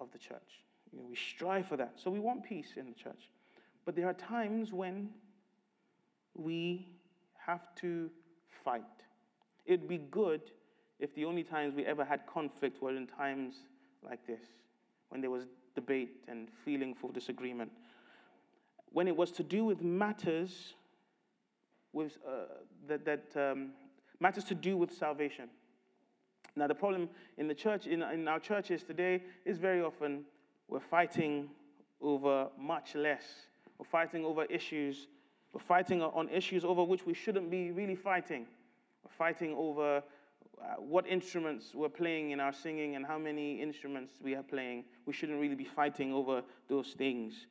of 0.00 0.10
the 0.12 0.18
church. 0.18 0.64
You 0.92 0.98
know, 0.98 1.06
we 1.08 1.16
strive 1.16 1.66
for 1.66 1.76
that. 1.76 1.94
So 1.96 2.10
we 2.10 2.20
want 2.20 2.44
peace 2.44 2.74
in 2.76 2.86
the 2.86 2.94
church. 2.94 3.30
But 3.84 3.96
there 3.96 4.06
are 4.06 4.14
times 4.14 4.72
when 4.72 5.10
we 6.34 6.88
have 7.46 7.74
to 7.76 8.10
fight. 8.64 8.82
It'd 9.64 9.88
be 9.88 9.98
good 9.98 10.42
if 11.00 11.14
the 11.14 11.24
only 11.24 11.42
times 11.42 11.74
we 11.74 11.84
ever 11.84 12.04
had 12.04 12.26
conflict 12.26 12.80
were 12.80 12.96
in 12.96 13.06
times 13.06 13.54
like 14.04 14.24
this, 14.26 14.40
when 15.08 15.20
there 15.20 15.30
was 15.30 15.46
debate 15.74 16.22
and 16.28 16.48
feeling 16.64 16.94
for 16.94 17.10
disagreement. 17.10 17.72
When 18.90 19.08
it 19.08 19.16
was 19.16 19.32
to 19.32 19.42
do 19.42 19.64
with 19.64 19.82
matters 19.82 20.74
with, 21.92 22.18
uh, 22.26 22.44
that, 22.88 23.04
that 23.04 23.50
um, 23.50 23.70
matters 24.20 24.44
to 24.44 24.54
do 24.54 24.76
with 24.76 24.92
salvation. 24.92 25.48
Now, 26.54 26.66
the 26.66 26.74
problem 26.74 27.08
in 27.38 27.48
the 27.48 27.54
church, 27.54 27.86
in, 27.86 28.02
in 28.02 28.28
our 28.28 28.38
churches 28.38 28.82
today, 28.82 29.22
is 29.44 29.58
very 29.58 29.82
often 29.82 30.24
we're 30.72 30.80
fighting 30.80 31.50
over 32.00 32.48
much 32.58 32.94
less. 32.94 33.24
We're 33.78 33.84
fighting 33.84 34.24
over 34.24 34.44
issues. 34.46 35.06
We're 35.52 35.60
fighting 35.60 36.00
on 36.00 36.30
issues 36.30 36.64
over 36.64 36.82
which 36.82 37.04
we 37.04 37.12
shouldn't 37.12 37.50
be 37.50 37.70
really 37.72 37.94
fighting. 37.94 38.46
We're 39.04 39.10
fighting 39.18 39.54
over 39.54 39.98
uh, 39.98 40.64
what 40.78 41.06
instruments 41.06 41.74
we're 41.74 41.90
playing 41.90 42.30
in 42.30 42.40
our 42.40 42.54
singing 42.54 42.96
and 42.96 43.04
how 43.04 43.18
many 43.18 43.60
instruments 43.60 44.14
we 44.22 44.34
are 44.34 44.42
playing. 44.42 44.84
We 45.04 45.12
shouldn't 45.12 45.38
really 45.38 45.54
be 45.54 45.64
fighting 45.64 46.10
over 46.10 46.42
those 46.70 46.94
things. 46.96 47.46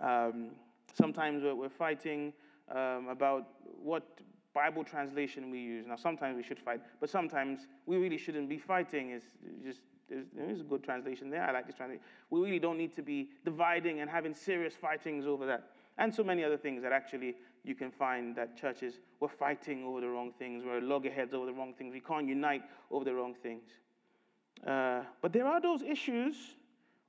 Um, 0.00 0.52
sometimes 0.94 1.42
we're, 1.42 1.54
we're 1.54 1.68
fighting 1.68 2.32
um, 2.74 3.08
about 3.08 3.46
what 3.82 4.04
Bible 4.54 4.84
translation 4.84 5.50
we 5.50 5.58
use. 5.58 5.84
Now, 5.86 5.96
sometimes 5.96 6.34
we 6.34 6.42
should 6.42 6.58
fight, 6.58 6.80
but 6.98 7.10
sometimes 7.10 7.66
we 7.84 7.98
really 7.98 8.16
shouldn't 8.16 8.48
be 8.48 8.56
fighting. 8.56 9.10
It's 9.10 9.26
just 9.62 9.80
there's, 10.08 10.60
a 10.60 10.64
good 10.64 10.82
translation 10.82 11.30
there. 11.30 11.44
I 11.44 11.52
like 11.52 11.66
this 11.66 11.76
translation. 11.76 12.02
We 12.30 12.40
really 12.40 12.58
don't 12.58 12.78
need 12.78 12.94
to 12.96 13.02
be 13.02 13.28
dividing 13.44 14.00
and 14.00 14.10
having 14.10 14.34
serious 14.34 14.74
fightings 14.74 15.26
over 15.26 15.46
that. 15.46 15.70
And 15.98 16.14
so 16.14 16.24
many 16.24 16.44
other 16.44 16.56
things 16.56 16.82
that 16.82 16.92
actually 16.92 17.36
you 17.62 17.74
can 17.74 17.90
find 17.90 18.36
that 18.36 18.56
churches 18.56 18.94
were 19.20 19.28
fighting 19.28 19.84
over 19.84 20.00
the 20.00 20.08
wrong 20.08 20.32
things, 20.38 20.64
we're 20.64 20.80
loggerheads 20.80 21.32
over 21.32 21.46
the 21.46 21.52
wrong 21.52 21.72
things. 21.72 21.92
We 21.92 22.00
can't 22.00 22.28
unite 22.28 22.62
over 22.90 23.04
the 23.04 23.14
wrong 23.14 23.34
things. 23.42 23.62
Uh, 24.66 25.02
but 25.22 25.32
there 25.32 25.46
are 25.46 25.60
those 25.60 25.82
issues 25.82 26.34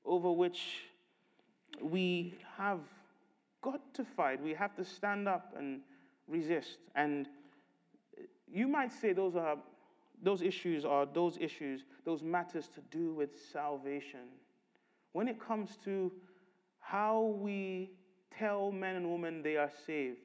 over 0.05 0.31
which 0.31 0.83
we 1.81 2.33
have 2.57 2.79
got 3.61 3.81
to 3.95 4.05
fight. 4.05 4.41
We 4.41 4.53
have 4.53 4.75
to 4.75 4.85
stand 4.85 5.27
up 5.27 5.53
and 5.57 5.81
resist. 6.27 6.77
And 6.95 7.27
you 8.51 8.67
might 8.67 8.93
say 8.93 9.13
those 9.13 9.35
are 9.35 9.57
those 10.21 10.41
issues 10.41 10.85
are 10.85 11.05
those 11.05 11.37
issues, 11.39 11.85
those 12.03 12.23
matters 12.23 12.67
to 12.69 12.81
do 12.91 13.13
with 13.13 13.29
salvation. 13.51 14.27
When 15.13 15.27
it 15.27 15.39
comes 15.39 15.77
to 15.85 16.11
how 16.79 17.35
we 17.39 17.91
tell 18.37 18.71
men 18.71 18.95
and 18.95 19.11
women 19.11 19.41
they 19.41 19.57
are 19.57 19.71
saved, 19.85 20.19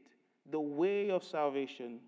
the 0.51 0.61
way 0.61 1.11
of 1.11 1.23
salvation, 1.23 2.01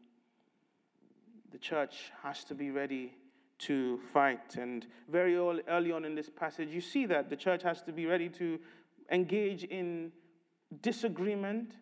the 1.51 1.59
church 1.59 2.11
has 2.23 2.45
to 2.45 2.55
be 2.55 2.71
ready 2.71 3.15
to 3.61 4.01
fight. 4.13 4.57
And 4.57 4.87
very 5.09 5.37
early 5.37 5.93
on 5.93 6.05
in 6.05 6.15
this 6.15 6.29
passage, 6.29 6.71
you 6.71 6.81
see 6.81 7.07
that 7.07 7.31
the 7.31 7.37
church 7.37 7.63
has 7.63 7.83
to 7.83 7.93
be 7.93 8.07
ready 8.07 8.29
to 8.31 8.59
engage 9.11 9.65
in 9.65 10.13
disagreement 10.81 11.75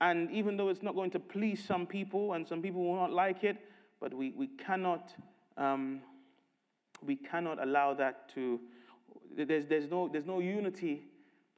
and 0.00 0.30
even 0.30 0.56
though 0.56 0.68
it's 0.68 0.82
not 0.82 0.94
going 0.94 1.10
to 1.10 1.18
please 1.18 1.64
some 1.64 1.86
people 1.86 2.34
and 2.34 2.46
some 2.46 2.62
people 2.62 2.84
will 2.84 2.96
not 2.96 3.12
like 3.12 3.42
it, 3.42 3.56
but 4.00 4.14
we, 4.14 4.30
we, 4.30 4.46
cannot, 4.46 5.12
um, 5.56 6.00
we 7.04 7.16
cannot 7.16 7.62
allow 7.62 7.94
that 7.94 8.28
to, 8.34 8.60
there's, 9.36 9.66
there's, 9.66 9.90
no, 9.90 10.08
there's 10.08 10.26
no 10.26 10.40
unity 10.40 11.02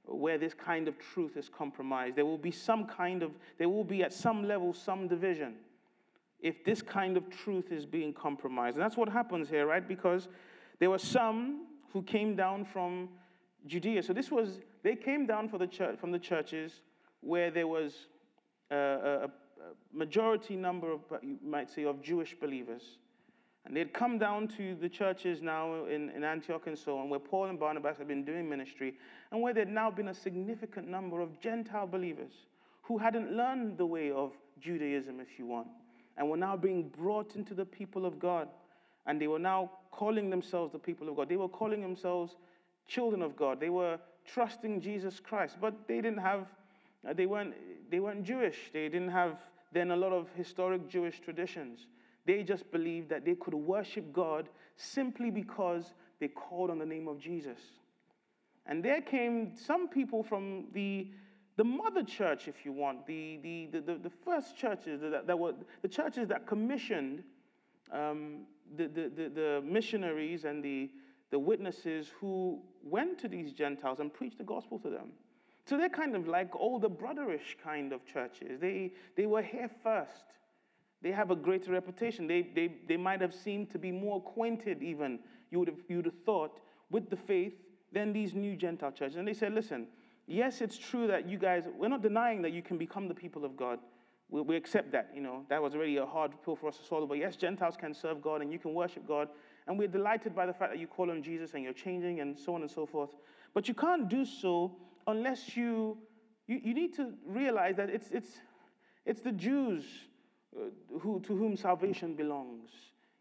where 0.05 0.39
this 0.39 0.55
kind 0.55 0.89
of 0.89 0.99
truth 0.99 1.37
is 1.37 1.49
compromised. 1.49 2.17
There 2.17 2.27
will 2.27 2.39
be 2.39 2.51
some 2.51 2.87
kind 2.87 3.23
of, 3.23 3.33
there 3.59 3.69
will 3.69 3.85
be 3.85 4.03
at 4.03 4.13
some 4.13 4.47
level 4.47 4.73
some 4.73 5.07
division 5.07 5.55
if 6.41 6.65
this 6.65 6.81
kind 6.83 7.17
of 7.17 7.29
truth 7.29 7.71
is 7.71 7.85
being 7.85 8.13
compromised. 8.13 8.77
And 8.77 8.83
that's 8.83 8.97
what 8.97 9.09
happens 9.09 9.49
here, 9.49 9.67
right? 9.67 9.87
Because 9.87 10.29
there 10.79 10.91
were 10.91 10.99
some 10.99 11.67
who 11.93 12.03
came 12.03 12.35
down 12.35 12.65
from 12.65 13.11
Judea. 13.67 14.03
So 14.03 14.13
this 14.13 14.31
was, 14.31 14.61
they 14.83 14.97
came 14.97 15.27
down 15.27 15.49
for 15.49 15.59
the 15.59 15.67
church, 15.67 15.99
from 15.99 16.13
the 16.13 16.19
churches 16.19 16.81
where 17.21 17.51
there 17.51 17.67
was 17.67 18.07
a, 18.71 18.77
a 19.25 19.31
majority 19.93 20.57
number 20.57 20.93
of, 20.93 21.01
you 21.23 21.39
might 21.45 21.71
say, 21.71 21.85
of 21.85 22.03
Jewish 22.03 22.35
believers. 22.41 22.99
And 23.67 23.77
they'd 23.77 23.93
come 23.93 24.19
down 24.19 24.49
to 24.57 24.75
the 24.75 24.89
churches 24.89 25.43
now 25.43 25.85
in, 25.85 26.11
in 26.11 26.25
Antioch 26.25 26.67
and 26.67 26.79
so 26.79 26.99
on, 26.99 27.11
where 27.11 27.21
Paul 27.21 27.47
and 27.47 27.61
Barnabas 27.61 27.99
had 27.99 28.09
been 28.09 28.25
doing 28.25 28.49
ministry, 28.49 28.95
and 29.31 29.43
where 29.43 29.53
there'd 29.53 29.69
now 29.69 29.91
been 29.91 30.09
a 30.09 30.15
significant 30.15 30.89
number 30.89 31.21
of 31.21 31.39
Gentile 31.41 31.87
believers 31.87 32.33
who 32.83 32.99
hadn't 32.99 33.33
learned 33.33 33.77
the 33.77 33.87
way 33.87 34.11
of 34.11 34.33
Judaism, 34.61 35.21
if 35.21 35.39
you 35.39 35.47
want, 35.47 35.69
and 36.17 36.29
were 36.29 36.37
now 36.37 36.57
being 36.57 36.89
brought 36.89 37.37
into 37.37 37.55
the 37.55 37.65
people 37.65 38.07
of 38.07 38.19
God. 38.19 38.49
And 39.07 39.21
they 39.21 39.29
were 39.29 39.39
now 39.39 39.71
calling 39.91 40.31
themselves 40.31 40.73
the 40.73 40.79
people 40.79 41.09
of 41.09 41.17
God. 41.17 41.29
They 41.29 41.37
were 41.37 41.49
calling 41.49 41.81
themselves 41.81 42.37
children 42.87 43.23
of 43.23 43.37
God. 43.37 43.61
They 43.61 43.71
were 43.71 43.99
trusting 44.27 44.81
Jesus 44.81 45.21
Christ, 45.21 45.57
but 45.61 45.87
they 45.87 45.97
didn't 45.97 46.19
have 46.19 46.47
uh, 47.09 47.13
they, 47.13 47.27
weren't, 47.27 47.55
they 47.91 48.01
weren't 48.01 48.25
Jewish. 48.25 48.71
They 48.73 48.89
didn't 48.89 49.11
have 49.11 49.39
then 49.73 49.91
a 49.91 49.97
lot 49.97 50.13
of 50.13 50.29
historic 50.35 50.89
Jewish 50.89 51.21
traditions. 51.21 51.87
They 52.27 52.43
just 52.43 52.71
believed 52.71 53.09
that 53.11 53.25
they 53.25 53.35
could 53.35 53.55
worship 53.55 54.13
God 54.13 54.49
simply 54.77 55.31
because 55.31 55.95
they 56.19 56.29
called 56.29 56.71
on 56.71 56.79
the 56.79 56.87
name 56.87 57.09
of 57.09 57.19
Jesus. 57.19 57.59
And 58.67 58.85
there 58.85 59.01
came 59.01 59.53
some 59.57 59.89
people 59.89 60.23
from 60.23 60.67
the, 60.73 61.09
the 61.57 61.65
mother 61.65 62.03
church, 62.03 62.47
if 62.47 62.65
you 62.65 62.73
want, 62.73 63.07
the, 63.07 63.39
the, 63.43 63.69
the, 63.73 63.81
the, 63.81 63.99
the 63.99 64.11
first 64.25 64.57
churches 64.57 65.01
that, 65.01 65.27
that, 65.27 65.39
were 65.39 65.55
the 65.83 65.89
churches 65.89 66.29
that 66.29 66.47
commissioned 66.47 67.23
um, 67.91 68.43
the, 68.77 68.87
the, 68.87 69.09
the, 69.09 69.29
the 69.29 69.63
missionaries 69.65 70.45
and 70.45 70.63
the, 70.63 70.91
the 71.31 71.39
witnesses 71.39 72.13
who 72.21 72.61
went 72.83 73.19
to 73.19 73.29
these 73.29 73.53
Gentiles 73.53 74.01
and 74.01 74.13
preached 74.13 74.39
the 74.39 74.45
gospel 74.45 74.79
to 74.81 74.91
them. 74.91 75.11
So 75.71 75.77
they're 75.77 75.89
kind 75.89 76.17
of 76.17 76.27
like 76.27 76.51
older 76.57 76.89
brotherish 76.89 77.57
kind 77.63 77.93
of 77.93 78.05
churches. 78.05 78.59
They, 78.61 78.93
they 79.17 79.27
were 79.27 79.41
here 79.41 79.71
first. 79.85 80.25
They 81.01 81.13
have 81.13 81.31
a 81.31 81.37
greater 81.37 81.71
reputation. 81.71 82.27
They, 82.27 82.43
they, 82.43 82.75
they 82.89 82.97
might 82.97 83.21
have 83.21 83.33
seemed 83.33 83.71
to 83.71 83.79
be 83.79 83.93
more 83.93 84.17
acquainted, 84.17 84.83
even, 84.83 85.21
you 85.53 85.61
would, 85.61 85.69
have, 85.69 85.79
you 85.89 85.99
would 85.99 86.07
have 86.07 86.25
thought, 86.27 86.59
with 86.91 87.09
the 87.09 87.15
faith 87.15 87.53
than 87.93 88.13
these 88.13 88.35
new 88.35 88.57
Gentile 88.57 88.91
churches. 88.91 89.15
And 89.15 89.29
they 89.29 89.33
said, 89.33 89.55
listen, 89.55 89.87
yes, 90.27 90.61
it's 90.61 90.77
true 90.77 91.07
that 91.07 91.29
you 91.29 91.39
guys, 91.39 91.69
we're 91.79 91.87
not 91.87 92.03
denying 92.03 92.43
that 92.43 92.53
you 92.53 92.63
can 92.63 92.77
become 92.77 93.07
the 93.07 93.15
people 93.15 93.45
of 93.45 93.57
God. 93.57 93.79
We, 94.29 94.41
we 94.41 94.57
accept 94.57 94.91
that, 94.91 95.13
you 95.15 95.21
know, 95.21 95.45
that 95.51 95.63
was 95.63 95.77
already 95.77 95.99
a 95.99 96.07
hard 96.07 96.33
pill 96.45 96.57
for 96.57 96.67
us 96.67 96.79
to 96.79 96.85
swallow. 96.85 97.07
But 97.07 97.19
yes, 97.19 97.37
Gentiles 97.37 97.77
can 97.79 97.95
serve 97.95 98.21
God 98.21 98.43
and 98.43 98.53
you 98.53 98.59
can 98.59 98.75
worship 98.75 99.07
God. 99.07 99.29
And 99.69 99.79
we're 99.79 99.87
delighted 99.87 100.35
by 100.35 100.47
the 100.47 100.53
fact 100.53 100.73
that 100.73 100.81
you 100.81 100.89
call 100.89 101.13
on 101.13 101.23
Jesus 101.23 101.55
and 101.55 101.63
you're 101.63 101.73
changing 101.73 102.19
and 102.19 102.37
so 102.37 102.57
on 102.57 102.63
and 102.63 102.71
so 102.71 102.87
forth. 102.87 103.11
But 103.55 103.69
you 103.69 103.75
can't 103.75 104.09
do 104.09 104.25
so 104.25 104.77
unless 105.11 105.57
you, 105.57 105.99
you, 106.47 106.61
you 106.63 106.75
need 106.75 106.95
to 106.97 107.13
realize 107.27 107.77
that 107.77 107.91
it's, 107.91 108.11
it's, 108.11 108.31
it's 109.07 109.21
the 109.21 109.33
Jews 109.33 109.85
uh, 110.57 110.65
who, 111.01 111.21
to 111.21 111.37
whom 111.37 111.57
salvation 111.57 112.15
belongs. 112.15 112.71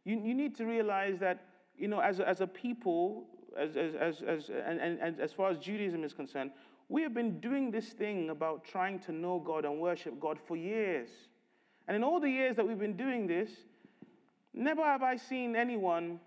You, 0.05 0.21
you 0.23 0.33
need 0.33 0.55
to 0.57 0.65
realize 0.65 1.19
that, 1.19 1.43
you 1.77 1.87
know, 1.87 1.99
as 1.99 2.19
a, 2.19 2.27
as 2.27 2.41
a 2.41 2.47
people, 2.47 3.27
as, 3.57 3.75
as, 3.75 3.95
as, 3.95 4.21
as, 4.21 4.49
and, 4.49 4.79
and, 4.79 4.99
and 4.99 5.19
as 5.19 5.31
far 5.31 5.49
as 5.49 5.57
Judaism 5.57 6.03
is 6.03 6.13
concerned, 6.13 6.51
we 6.89 7.03
have 7.03 7.13
been 7.13 7.39
doing 7.39 7.69
this 7.69 7.89
thing 7.89 8.31
about 8.31 8.63
trying 8.63 8.99
to 9.01 9.11
know 9.11 9.39
God 9.39 9.65
and 9.65 9.79
worship 9.79 10.19
God 10.19 10.39
for 10.47 10.57
years. 10.57 11.09
And 11.87 11.95
in 11.95 12.03
all 12.03 12.19
the 12.19 12.29
years 12.29 12.55
that 12.55 12.67
we've 12.67 12.79
been 12.79 12.97
doing 12.97 13.27
this, 13.27 13.49
never 14.53 14.83
have 14.83 15.03
I 15.03 15.15
seen 15.15 15.55
anyone 15.55 16.19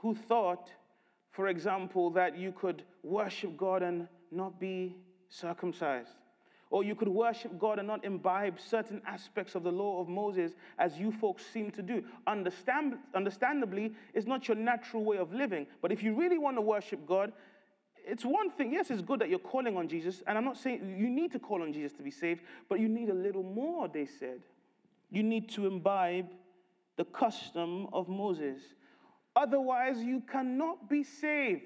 who 0.00 0.14
thought, 0.14 0.70
for 1.30 1.48
example, 1.48 2.10
that 2.10 2.36
you 2.36 2.52
could 2.52 2.84
worship 3.02 3.56
God 3.56 3.82
and 3.82 4.06
not 4.34 4.58
be 4.60 4.96
circumcised. 5.28 6.10
Or 6.70 6.82
you 6.82 6.94
could 6.94 7.08
worship 7.08 7.58
God 7.58 7.78
and 7.78 7.86
not 7.86 8.04
imbibe 8.04 8.58
certain 8.58 9.00
aspects 9.06 9.54
of 9.54 9.62
the 9.62 9.70
law 9.70 10.00
of 10.00 10.08
Moses 10.08 10.52
as 10.78 10.98
you 10.98 11.12
folks 11.12 11.44
seem 11.46 11.70
to 11.72 11.82
do. 11.82 12.02
Understand, 12.26 12.94
understandably, 13.14 13.94
it's 14.12 14.26
not 14.26 14.48
your 14.48 14.56
natural 14.56 15.04
way 15.04 15.18
of 15.18 15.32
living. 15.32 15.66
But 15.80 15.92
if 15.92 16.02
you 16.02 16.14
really 16.14 16.38
want 16.38 16.56
to 16.56 16.60
worship 16.60 17.06
God, 17.06 17.32
it's 18.06 18.24
one 18.24 18.50
thing. 18.50 18.72
Yes, 18.72 18.90
it's 18.90 19.02
good 19.02 19.20
that 19.20 19.30
you're 19.30 19.38
calling 19.38 19.76
on 19.76 19.88
Jesus. 19.88 20.22
And 20.26 20.36
I'm 20.36 20.44
not 20.44 20.56
saying 20.56 20.96
you 20.98 21.08
need 21.08 21.32
to 21.32 21.38
call 21.38 21.62
on 21.62 21.72
Jesus 21.72 21.92
to 21.92 22.02
be 22.02 22.10
saved, 22.10 22.40
but 22.68 22.80
you 22.80 22.88
need 22.88 23.08
a 23.08 23.14
little 23.14 23.44
more, 23.44 23.86
they 23.88 24.06
said. 24.06 24.40
You 25.10 25.22
need 25.22 25.48
to 25.50 25.66
imbibe 25.66 26.26
the 26.96 27.04
custom 27.04 27.86
of 27.92 28.08
Moses. 28.08 28.60
Otherwise, 29.36 29.98
you 29.98 30.22
cannot 30.30 30.88
be 30.88 31.04
saved. 31.04 31.62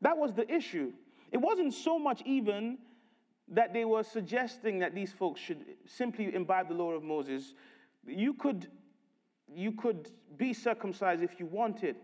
That 0.00 0.16
was 0.16 0.32
the 0.32 0.48
issue. 0.52 0.92
It 1.32 1.38
wasn't 1.38 1.74
so 1.74 1.98
much 1.98 2.22
even 2.24 2.78
that 3.48 3.72
they 3.72 3.84
were 3.84 4.02
suggesting 4.02 4.78
that 4.80 4.94
these 4.94 5.12
folks 5.12 5.40
should 5.40 5.64
simply 5.86 6.34
imbibe 6.34 6.68
the 6.68 6.74
law 6.74 6.92
of 6.92 7.02
Moses. 7.02 7.54
You 8.06 8.34
could, 8.34 8.68
you 9.52 9.72
could 9.72 10.10
be 10.36 10.52
circumcised 10.52 11.22
if 11.22 11.38
you 11.38 11.46
wanted. 11.46 11.96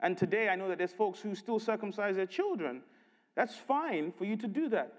And 0.00 0.16
today 0.16 0.48
I 0.48 0.56
know 0.56 0.68
that 0.68 0.78
there's 0.78 0.92
folks 0.92 1.20
who 1.20 1.34
still 1.34 1.58
circumcise 1.58 2.16
their 2.16 2.26
children. 2.26 2.82
That's 3.34 3.56
fine 3.56 4.12
for 4.12 4.24
you 4.24 4.36
to 4.36 4.46
do 4.46 4.68
that. 4.68 4.92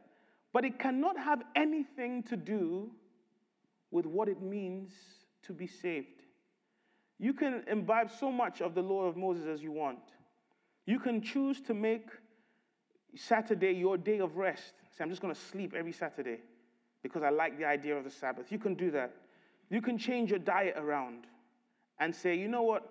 But 0.52 0.66
it 0.66 0.80
cannot 0.80 1.18
have 1.18 1.44
anything 1.56 2.24
to 2.24 2.36
do 2.38 2.92
with 3.92 4.06
what 4.06 4.28
it 4.28 4.42
means 4.42 4.92
to 5.44 5.54
be 5.54 5.68
saved. 5.68 6.24
You 7.20 7.34
can 7.34 7.64
imbibe 7.70 8.12
so 8.12 8.32
much 8.32 8.62
of 8.62 8.76
the 8.76 8.82
law 8.82 9.04
of 9.04 9.16
Moses 9.16 9.46
as 9.48 9.62
you 9.62 9.72
want. 9.72 10.00
You 10.86 11.00
can 11.00 11.22
choose 11.22 11.62
to 11.62 11.74
make 11.74 12.08
Saturday 13.16 13.72
your 13.72 13.98
day 13.98 14.20
of 14.20 14.38
rest. 14.38 14.74
Say, 14.98 15.04
I'm 15.04 15.10
just 15.10 15.22
going 15.22 15.34
to 15.34 15.40
sleep 15.40 15.74
every 15.76 15.92
Saturday 15.92 16.40
because 17.04 17.24
I 17.24 17.30
like 17.30 17.58
the 17.58 17.66
idea 17.66 17.96
of 17.96 18.04
the 18.04 18.10
Sabbath. 18.10 18.52
You 18.52 18.60
can 18.60 18.76
do 18.76 18.92
that. 18.92 19.14
You 19.70 19.82
can 19.82 19.98
change 19.98 20.30
your 20.30 20.40
diet 20.40 20.76
around 20.78 21.26
and 22.00 22.14
say, 22.14 22.36
you 22.36 22.48
know 22.48 22.64
what? 22.64 22.90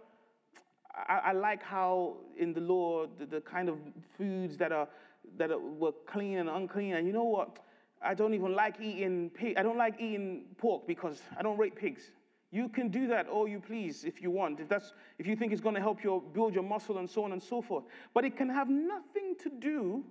I, 0.95 1.21
I 1.27 1.33
like 1.33 1.63
how 1.63 2.17
in 2.37 2.53
the 2.53 2.61
law, 2.61 3.07
the, 3.19 3.27
the, 3.27 3.41
kind 3.41 3.69
of 3.69 3.79
foods 4.17 4.57
that, 4.59 4.73
are, 4.73 4.89
that 5.37 5.51
are, 5.51 5.59
were 5.59 5.93
clean 6.07 6.39
and 6.39 6.49
unclean. 6.49 6.95
And 6.95 7.07
you 7.07 7.13
know 7.13 7.25
what? 7.25 7.59
I 8.01 8.15
don't 8.15 8.35
even 8.35 8.55
like 8.55 8.81
eating 8.81 9.31
pig. 9.31 9.57
I 9.57 9.63
don't 9.63 9.79
like 9.79 9.95
eating 10.01 10.45
pork 10.59 10.87
because 10.87 11.23
I 11.39 11.43
don't 11.43 11.59
rate 11.59 11.75
pigs. 11.75 12.11
You 12.55 12.69
can 12.69 12.88
do 12.88 13.09
that 13.09 13.27
all 13.27 13.49
you 13.49 13.59
please 13.59 14.05
if 14.05 14.23
you 14.23 14.31
want, 14.31 14.61
if, 14.61 14.69
that's, 14.69 14.93
if 15.19 15.27
you 15.27 15.35
think 15.35 15.51
it's 15.53 15.61
going 15.61 15.75
to 15.75 15.81
help 15.81 16.05
you 16.05 16.23
build 16.33 16.55
your 16.55 16.62
muscle 16.62 16.99
and 16.99 17.11
so 17.11 17.25
on 17.25 17.33
and 17.33 17.43
so 17.43 17.61
forth. 17.61 17.83
But 18.14 18.25
it 18.25 18.37
can 18.37 18.49
have 18.49 18.71
nothing 18.71 19.35
to 19.43 19.51
do 19.51 20.05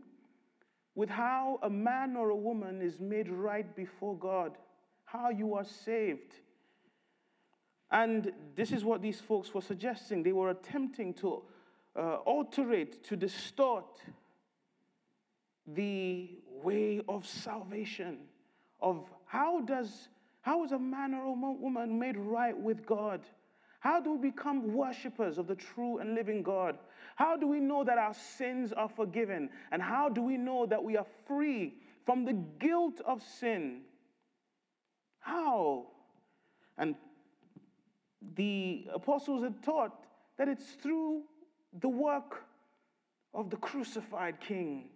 with 0.93 1.09
how 1.09 1.57
a 1.63 1.69
man 1.69 2.17
or 2.17 2.31
a 2.31 2.35
woman 2.35 2.81
is 2.81 2.99
made 2.99 3.29
right 3.29 3.73
before 3.77 4.17
God, 4.17 4.57
how 5.05 5.29
you 5.29 5.53
are 5.53 5.63
saved. 5.63 6.33
And 7.89 8.33
this 8.57 8.73
is 8.73 8.83
what 8.83 9.01
these 9.01 9.21
folks 9.21 9.53
were 9.53 9.61
suggesting. 9.61 10.21
They 10.21 10.33
were 10.33 10.49
attempting 10.49 11.13
to 11.13 11.43
uh, 11.95 12.15
alterate, 12.25 13.05
to 13.05 13.15
distort 13.15 14.01
the 15.65 16.29
way 16.61 16.99
of 17.07 17.25
salvation, 17.25 18.17
of 18.81 19.09
how 19.27 19.61
does 19.61 20.09
how 20.43 20.63
is 20.65 20.73
a 20.73 20.79
man 20.79 21.13
or 21.13 21.25
a 21.25 21.31
woman 21.31 21.97
made 21.97 22.17
right 22.17 22.55
with 22.55 22.85
God? 22.85 23.21
How 23.79 24.01
do 24.01 24.13
we 24.13 24.29
become 24.29 24.73
worshippers 24.73 25.37
of 25.37 25.47
the 25.47 25.55
true 25.55 25.99
and 25.99 26.15
living 26.15 26.43
God? 26.43 26.77
How 27.15 27.37
do 27.37 27.47
we 27.47 27.61
know 27.61 27.83
that 27.85 27.97
our 27.97 28.13
sins 28.13 28.73
are 28.73 28.89
forgiven? 28.89 29.49
And 29.71 29.81
how 29.81 30.09
do 30.09 30.21
we 30.21 30.37
know 30.37 30.65
that 30.65 30.83
we 30.83 30.97
are 30.97 31.05
free 31.27 31.75
from 32.05 32.25
the 32.25 32.33
guilt 32.59 32.99
of 33.05 33.23
sin? 33.23 33.83
How? 35.19 35.87
And 36.77 36.95
the 38.35 38.87
apostles 38.93 39.43
had 39.43 39.63
taught 39.63 40.05
that 40.37 40.49
it's 40.49 40.71
through 40.81 41.21
the 41.79 41.89
work 41.89 42.43
of 43.33 43.49
the 43.49 43.57
crucified 43.57 44.41
King, 44.41 44.89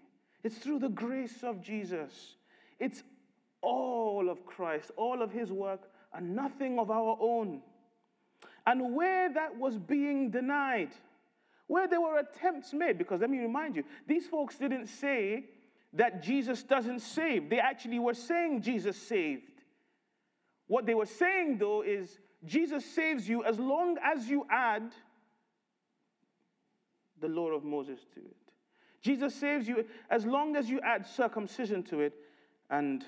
it's 0.43 0.57
through 0.57 0.79
the 0.79 0.89
grace 0.89 1.41
of 1.41 1.61
Jesus. 1.61 2.35
It's 2.79 3.01
all 3.61 4.29
of 4.29 4.45
Christ, 4.45 4.91
all 4.95 5.21
of 5.21 5.31
his 5.31 5.51
work, 5.51 5.89
and 6.13 6.35
nothing 6.35 6.79
of 6.79 6.91
our 6.91 7.17
own. 7.19 7.61
And 8.65 8.95
where 8.95 9.33
that 9.33 9.57
was 9.57 9.77
being 9.77 10.29
denied, 10.29 10.91
where 11.67 11.87
there 11.87 12.01
were 12.01 12.19
attempts 12.19 12.73
made, 12.73 12.97
because 12.97 13.21
let 13.21 13.29
me 13.29 13.39
remind 13.39 13.75
you, 13.75 13.83
these 14.07 14.27
folks 14.27 14.57
didn't 14.57 14.87
say 14.87 15.45
that 15.93 16.21
Jesus 16.21 16.63
doesn't 16.63 16.99
save. 16.99 17.49
They 17.49 17.59
actually 17.59 17.99
were 17.99 18.13
saying 18.13 18.61
Jesus 18.61 18.97
saved. 18.97 19.63
What 20.67 20.85
they 20.85 20.95
were 20.95 21.05
saying, 21.05 21.57
though, 21.57 21.81
is 21.81 22.19
Jesus 22.45 22.85
saves 22.85 23.27
you 23.27 23.43
as 23.43 23.57
long 23.57 23.97
as 24.03 24.27
you 24.27 24.45
add 24.51 24.93
the 27.19 27.27
law 27.27 27.49
of 27.51 27.63
Moses 27.63 27.99
to 28.13 28.19
it. 28.19 28.35
Jesus 29.01 29.33
saves 29.33 29.67
you 29.67 29.85
as 30.09 30.25
long 30.25 30.55
as 30.55 30.69
you 30.69 30.79
add 30.81 31.05
circumcision 31.07 31.83
to 31.83 32.01
it 32.01 32.13
and 32.69 33.05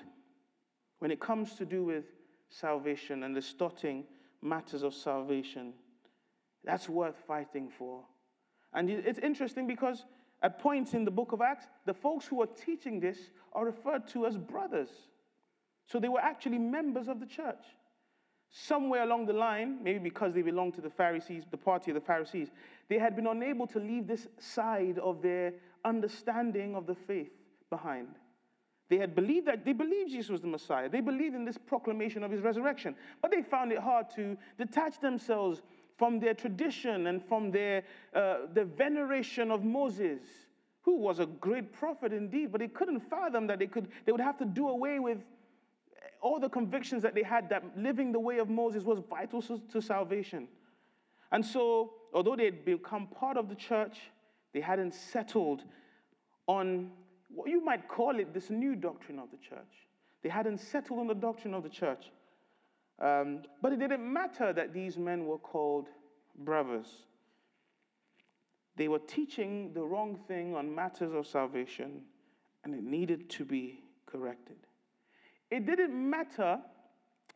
when 1.00 1.10
it 1.10 1.20
comes 1.20 1.54
to 1.56 1.66
do 1.66 1.84
with 1.84 2.04
salvation 2.48 3.24
and 3.24 3.34
distorting 3.34 4.04
matters 4.42 4.82
of 4.82 4.94
salvation, 4.94 5.72
that's 6.64 6.88
worth 6.88 7.16
fighting 7.26 7.68
for. 7.68 8.04
And 8.72 8.88
it's 8.88 9.18
interesting 9.18 9.66
because 9.66 10.04
at 10.42 10.58
points 10.58 10.94
in 10.94 11.04
the 11.04 11.10
book 11.10 11.32
of 11.32 11.40
Acts, 11.40 11.66
the 11.86 11.94
folks 11.94 12.26
who 12.26 12.40
are 12.40 12.46
teaching 12.46 13.00
this 13.00 13.18
are 13.52 13.64
referred 13.64 14.06
to 14.08 14.26
as 14.26 14.36
brothers. 14.36 14.90
So 15.86 15.98
they 15.98 16.08
were 16.08 16.20
actually 16.20 16.58
members 16.58 17.08
of 17.08 17.18
the 17.18 17.26
church. 17.26 17.64
Somewhere 18.52 19.02
along 19.02 19.26
the 19.26 19.32
line, 19.32 19.78
maybe 19.82 19.98
because 19.98 20.34
they 20.34 20.42
belonged 20.42 20.74
to 20.74 20.80
the 20.80 20.90
Pharisees, 20.90 21.44
the 21.50 21.56
party 21.56 21.90
of 21.90 21.94
the 21.94 22.00
Pharisees, 22.00 22.48
they 22.88 22.98
had 22.98 23.14
been 23.14 23.26
unable 23.26 23.66
to 23.68 23.78
leave 23.78 24.06
this 24.06 24.26
side 24.38 24.98
of 24.98 25.22
their 25.22 25.54
understanding 25.84 26.74
of 26.74 26.86
the 26.86 26.94
faith 26.94 27.32
behind. 27.70 28.08
They 28.90 28.98
had 28.98 29.14
believed 29.14 29.46
that 29.46 29.64
they 29.64 29.72
believed 29.72 30.10
Jesus 30.10 30.30
was 30.30 30.40
the 30.40 30.48
Messiah. 30.48 30.88
They 30.88 31.00
believed 31.00 31.36
in 31.36 31.44
this 31.44 31.56
proclamation 31.56 32.24
of 32.24 32.30
his 32.32 32.40
resurrection. 32.40 32.96
But 33.22 33.30
they 33.30 33.40
found 33.40 33.70
it 33.70 33.78
hard 33.78 34.10
to 34.16 34.36
detach 34.58 35.00
themselves 35.00 35.62
from 35.96 36.18
their 36.18 36.34
tradition 36.34 37.06
and 37.06 37.24
from 37.24 37.52
their 37.52 37.84
uh, 38.14 38.38
the 38.52 38.64
veneration 38.64 39.52
of 39.52 39.62
Moses, 39.64 40.20
who 40.82 40.96
was 40.96 41.20
a 41.20 41.26
great 41.26 41.72
prophet 41.72 42.12
indeed, 42.12 42.50
but 42.50 42.60
they 42.60 42.68
couldn't 42.68 43.00
fathom 43.00 43.46
that 43.46 43.60
they 43.60 43.68
could 43.68 43.88
they 44.06 44.12
would 44.12 44.20
have 44.20 44.38
to 44.38 44.44
do 44.44 44.68
away 44.68 44.98
with 44.98 45.18
all 46.20 46.40
the 46.40 46.48
convictions 46.48 47.00
that 47.02 47.14
they 47.14 47.22
had 47.22 47.48
that 47.48 47.62
living 47.78 48.10
the 48.10 48.20
way 48.20 48.38
of 48.38 48.50
Moses 48.50 48.82
was 48.82 48.98
vital 49.08 49.40
to, 49.42 49.60
to 49.72 49.80
salvation. 49.80 50.48
And 51.30 51.46
so, 51.46 51.92
although 52.12 52.34
they 52.34 52.46
had 52.46 52.64
become 52.64 53.06
part 53.06 53.36
of 53.36 53.48
the 53.48 53.54
church, 53.54 54.00
they 54.52 54.60
hadn't 54.60 54.94
settled 54.94 55.62
on 56.48 56.90
what 57.34 57.48
you 57.48 57.64
might 57.64 57.88
call 57.88 58.18
it, 58.18 58.34
this 58.34 58.50
new 58.50 58.74
doctrine 58.74 59.18
of 59.18 59.30
the 59.30 59.36
church. 59.36 59.88
They 60.22 60.28
hadn't 60.28 60.58
settled 60.58 61.00
on 61.00 61.06
the 61.06 61.14
doctrine 61.14 61.54
of 61.54 61.62
the 61.62 61.68
church. 61.68 62.10
Um, 63.00 63.42
but 63.62 63.72
it 63.72 63.78
didn't 63.78 64.12
matter 64.12 64.52
that 64.52 64.74
these 64.74 64.98
men 64.98 65.26
were 65.26 65.38
called 65.38 65.88
brothers. 66.36 66.88
They 68.76 68.88
were 68.88 68.98
teaching 68.98 69.72
the 69.72 69.82
wrong 69.82 70.18
thing 70.28 70.54
on 70.54 70.74
matters 70.74 71.12
of 71.14 71.26
salvation, 71.26 72.02
and 72.64 72.74
it 72.74 72.82
needed 72.82 73.30
to 73.30 73.44
be 73.44 73.82
corrected. 74.06 74.56
It 75.50 75.66
didn't 75.66 75.94
matter 75.94 76.58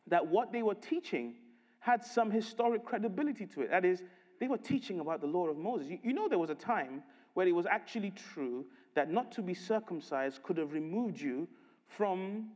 that 0.07 0.25
what 0.25 0.51
they 0.51 0.61
were 0.61 0.75
teaching 0.75 1.35
had 1.79 2.03
some 2.03 2.31
historic 2.31 2.85
credibility 2.85 3.45
to 3.47 3.61
it. 3.61 3.71
That 3.71 3.85
is, 3.85 4.03
they 4.39 4.47
were 4.47 4.57
teaching 4.57 4.99
about 4.99 5.21
the 5.21 5.27
law 5.27 5.47
of 5.47 5.57
Moses. 5.57 5.89
You, 5.89 5.99
you 6.03 6.13
know, 6.13 6.27
there 6.27 6.39
was 6.39 6.49
a 6.49 6.55
time 6.55 7.03
where 7.33 7.47
it 7.47 7.55
was 7.55 7.65
actually 7.65 8.11
true 8.11 8.65
that 8.95 9.11
not 9.11 9.31
to 9.33 9.41
be 9.41 9.53
circumcised 9.53 10.41
could 10.41 10.57
have 10.57 10.73
removed 10.73 11.19
you 11.19 11.47
from 11.87 12.49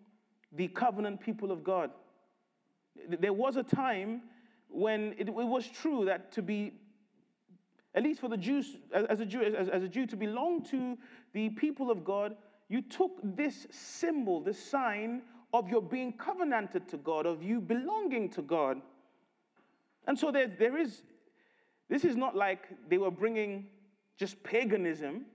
the 0.54 0.67
covenant 0.69 1.19
people 1.21 1.52
of 1.52 1.63
God. 1.63 1.91
There 3.08 3.34
was 3.34 3.58
a 3.58 3.63
time 3.63 4.23
when 4.69 5.13
it, 5.17 5.28
it 5.28 5.34
was 5.34 5.67
true 5.67 6.06
that 6.06 6.32
to 6.34 6.41
be, 6.41 6.73
at 7.93 8.04
least 8.04 8.21
for 8.21 8.30
the 8.30 8.38
Jews, 8.38 8.78
as 8.93 9.19
a 9.19 9.25
Jew, 9.25 9.41
as, 9.41 9.69
as 9.69 9.84
a 9.84 9.88
Jew, 9.88 10.06
to 10.08 10.15
belong 10.15 10.63
to 10.65 10.97
the 11.34 11.49
people 11.49 11.91
of 11.91 12.04
God, 12.04 12.36
you 12.67 12.82
took 12.82 13.12
this 13.23 13.67
symbol, 13.71 14.41
this 14.41 14.63
sign 14.63 15.21
of 15.54 15.69
your 15.69 15.82
being 15.82 16.13
covenanted 16.13 16.88
to 16.89 16.97
God, 16.97 17.25
of 17.25 17.43
you 17.43 17.60
belonging 17.60 18.30
to 18.30 18.41
God. 18.41 18.82
And 20.08 20.17
so 20.17 20.32
there, 20.32 20.47
there 20.47 20.78
is, 20.78 21.02
this 21.89 22.06
is 22.06 22.15
not 22.15 22.36
like 22.36 22.67
they 22.88 22.97
were 22.97 23.12
bringing 23.12 23.67
just 24.17 24.41
paganism 24.43 25.25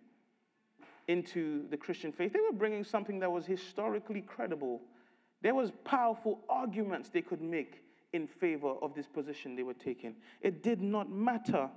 into 1.08 1.68
the 1.70 1.76
Christian 1.76 2.12
faith. 2.12 2.32
They 2.32 2.40
were 2.40 2.56
bringing 2.56 2.84
something 2.84 3.18
that 3.20 3.30
was 3.30 3.46
historically 3.46 4.22
credible. 4.22 4.80
There 5.42 5.54
was 5.54 5.72
powerful 5.84 6.40
arguments 6.48 7.10
they 7.10 7.22
could 7.22 7.42
make 7.42 7.82
in 8.12 8.26
favor 8.26 8.74
of 8.80 8.94
this 8.94 9.06
position 9.06 9.56
they 9.56 9.62
were 9.62 9.74
taking. 9.74 10.14
It 10.40 10.62
did 10.62 10.80
not 10.80 11.10
matter 11.10 11.68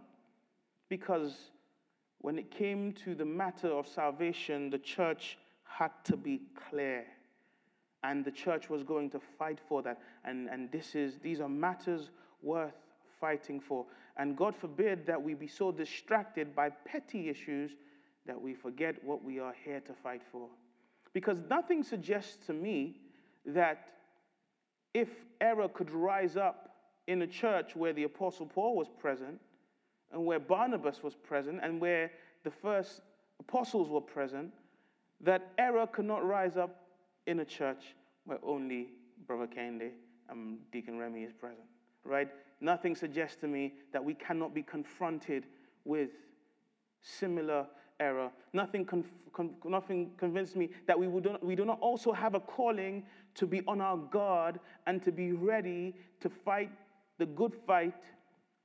because 0.90 1.36
when 2.20 2.38
it 2.38 2.50
came 2.52 2.94
to 2.94 3.16
the 3.16 3.26
matter 3.26 3.68
of 3.68 3.88
salvation, 3.88 4.70
the 4.70 4.80
church 4.80 5.38
had 5.64 5.92
to 6.06 6.16
be 6.16 6.42
clear. 6.70 7.06
And 8.04 8.24
the 8.24 8.32
church 8.32 8.70
was 8.70 8.84
going 8.84 9.10
to 9.12 9.20
fight 9.20 9.60
for 9.68 9.82
that. 9.82 10.00
And, 10.24 10.48
and 10.50 10.72
this 10.72 10.96
is, 10.96 11.18
these 11.22 11.42
are 11.42 11.50
matters 11.50 12.10
worth 12.42 12.76
fighting 13.20 13.60
for. 13.60 13.86
And 14.18 14.38
God 14.38 14.56
forbid 14.56 15.06
that 15.08 15.22
we 15.22 15.34
be 15.34 15.48
so 15.48 15.72
distracted 15.72 16.56
by 16.56 16.70
petty 16.70 17.30
issues 17.30 17.72
that 18.28 18.40
we 18.40 18.54
forget 18.54 19.04
what 19.04 19.24
we 19.24 19.40
are 19.40 19.56
here 19.66 19.80
to 19.82 19.94
fight 19.94 20.22
for. 20.32 20.48
Because 21.14 21.38
nothing 21.50 21.84
suggests 21.84 22.46
to 22.46 22.54
me 22.54 22.98
that 23.46 23.88
if 24.94 25.10
error 25.42 25.68
could 25.70 25.90
rise 25.90 26.38
up 26.38 26.76
in 27.08 27.22
a 27.22 27.28
church 27.28 27.76
where 27.76 27.94
the 27.94 28.04
Apostle 28.04 28.46
Paul 28.46 28.76
was 28.76 28.88
present, 29.00 29.40
and 30.12 30.26
where 30.26 30.40
Barnabas 30.40 31.04
was 31.04 31.16
present, 31.16 31.60
and 31.64 31.82
where 31.82 32.12
the 32.44 32.52
first 32.52 33.02
apostles 33.40 33.90
were 33.90 34.02
present, 34.02 34.54
that 35.22 35.52
error 35.58 35.88
could 35.88 36.06
not 36.06 36.26
rise 36.26 36.58
up 36.58 36.84
in 37.26 37.40
a 37.40 37.46
church 37.46 37.96
where 38.26 38.40
only 38.44 38.90
Brother 39.26 39.48
Kende 39.48 39.92
and 40.30 40.60
Deacon 40.72 40.98
Remy 40.98 41.24
is 41.24 41.34
present, 41.34 41.68
right? 42.04 42.30
Nothing 42.62 42.96
suggests 42.96 43.38
to 43.42 43.48
me 43.48 43.74
that 43.94 44.04
we 44.04 44.14
cannot 44.14 44.54
be 44.54 44.64
confronted 44.64 45.46
with 45.86 46.10
similar 47.02 47.68
error. 48.00 48.30
Nothing, 48.54 48.86
conf- 48.86 49.14
con- 49.34 49.56
nothing 49.66 50.12
convinced 50.18 50.56
me 50.56 50.70
that 50.86 51.00
we, 51.00 51.08
would, 51.08 51.38
we 51.42 51.56
do 51.56 51.66
not 51.66 51.80
also 51.80 52.12
have 52.12 52.36
a 52.36 52.40
calling 52.40 53.04
to 53.36 53.46
be 53.46 53.62
on 53.68 53.82
our 53.82 53.98
guard 53.98 54.60
and 54.86 55.04
to 55.04 55.12
be 55.12 55.32
ready 55.32 55.96
to 56.20 56.30
fight 56.30 56.72
the 57.18 57.26
good 57.26 57.54
fight 57.66 58.04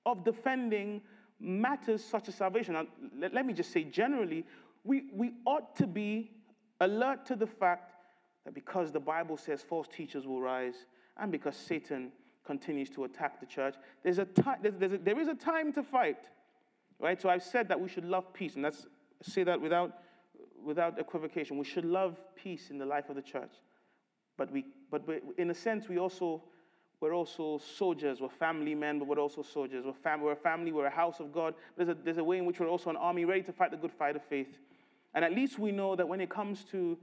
of 0.06 0.24
defending 0.24 1.00
matters 1.40 2.04
such 2.04 2.28
as 2.28 2.34
salvation. 2.34 2.74
Now, 2.74 2.86
let, 3.18 3.34
let 3.34 3.46
me 3.46 3.52
just 3.52 3.72
say 3.72 3.84
generally, 3.84 4.44
we, 4.84 5.04
we 5.12 5.32
ought 5.46 5.76
to 5.76 5.86
be 5.86 6.30
alert 6.80 7.26
to 7.26 7.36
the 7.36 7.46
fact 7.46 7.92
that 8.44 8.54
because 8.54 8.92
the 8.92 9.00
Bible 9.00 9.36
says 9.36 9.62
false 9.62 9.86
teachers 9.88 10.26
will 10.26 10.40
rise 10.40 10.86
and 11.18 11.30
because 11.30 11.56
Satan 11.56 12.10
continues 12.44 12.90
to 12.90 13.04
attack 13.04 13.40
the 13.40 13.46
church, 13.46 13.74
there's 14.02 14.18
a 14.18 14.26
there's 14.60 14.92
a, 14.92 14.98
there 14.98 15.20
is 15.20 15.28
a 15.28 15.34
time 15.34 15.72
to 15.74 15.82
fight. 15.82 16.18
Right? 16.98 17.20
So 17.20 17.28
I've 17.28 17.42
said 17.42 17.68
that 17.68 17.80
we 17.80 17.88
should 17.88 18.04
love 18.04 18.32
peace, 18.32 18.54
and 18.54 18.64
that's 18.64 18.86
say 19.30 19.44
that 19.44 19.60
without, 19.60 19.92
without 20.64 20.98
equivocation. 20.98 21.58
We 21.58 21.64
should 21.64 21.84
love 21.84 22.18
peace 22.34 22.70
in 22.70 22.78
the 22.78 22.86
life 22.86 23.08
of 23.08 23.16
the 23.16 23.22
church. 23.22 23.52
But, 24.36 24.50
we, 24.50 24.64
but 24.90 25.06
we, 25.06 25.20
in 25.38 25.50
a 25.50 25.54
sense, 25.54 25.88
we 25.88 25.98
also, 25.98 26.42
we're 27.00 27.14
also 27.14 27.58
soldiers. 27.76 28.20
We're 28.20 28.28
family 28.28 28.74
men, 28.74 28.98
but 28.98 29.08
we're 29.08 29.18
also 29.18 29.42
soldiers. 29.42 29.84
We're, 29.84 29.92
fam- 29.92 30.20
we're 30.20 30.32
a 30.32 30.36
family, 30.36 30.72
we're 30.72 30.86
a 30.86 30.90
house 30.90 31.20
of 31.20 31.32
God. 31.32 31.54
There's 31.76 31.88
a, 31.88 31.94
there's 31.94 32.18
a 32.18 32.24
way 32.24 32.38
in 32.38 32.46
which 32.46 32.60
we're 32.60 32.68
also 32.68 32.90
an 32.90 32.96
army 32.96 33.24
ready 33.24 33.42
to 33.42 33.52
fight 33.52 33.70
the 33.70 33.76
good 33.76 33.92
fight 33.92 34.16
of 34.16 34.22
faith. 34.24 34.58
And 35.14 35.24
at 35.24 35.32
least 35.32 35.58
we 35.58 35.72
know 35.72 35.94
that 35.96 36.08
when 36.08 36.20
it 36.20 36.30
comes 36.30 36.64
to 36.70 36.98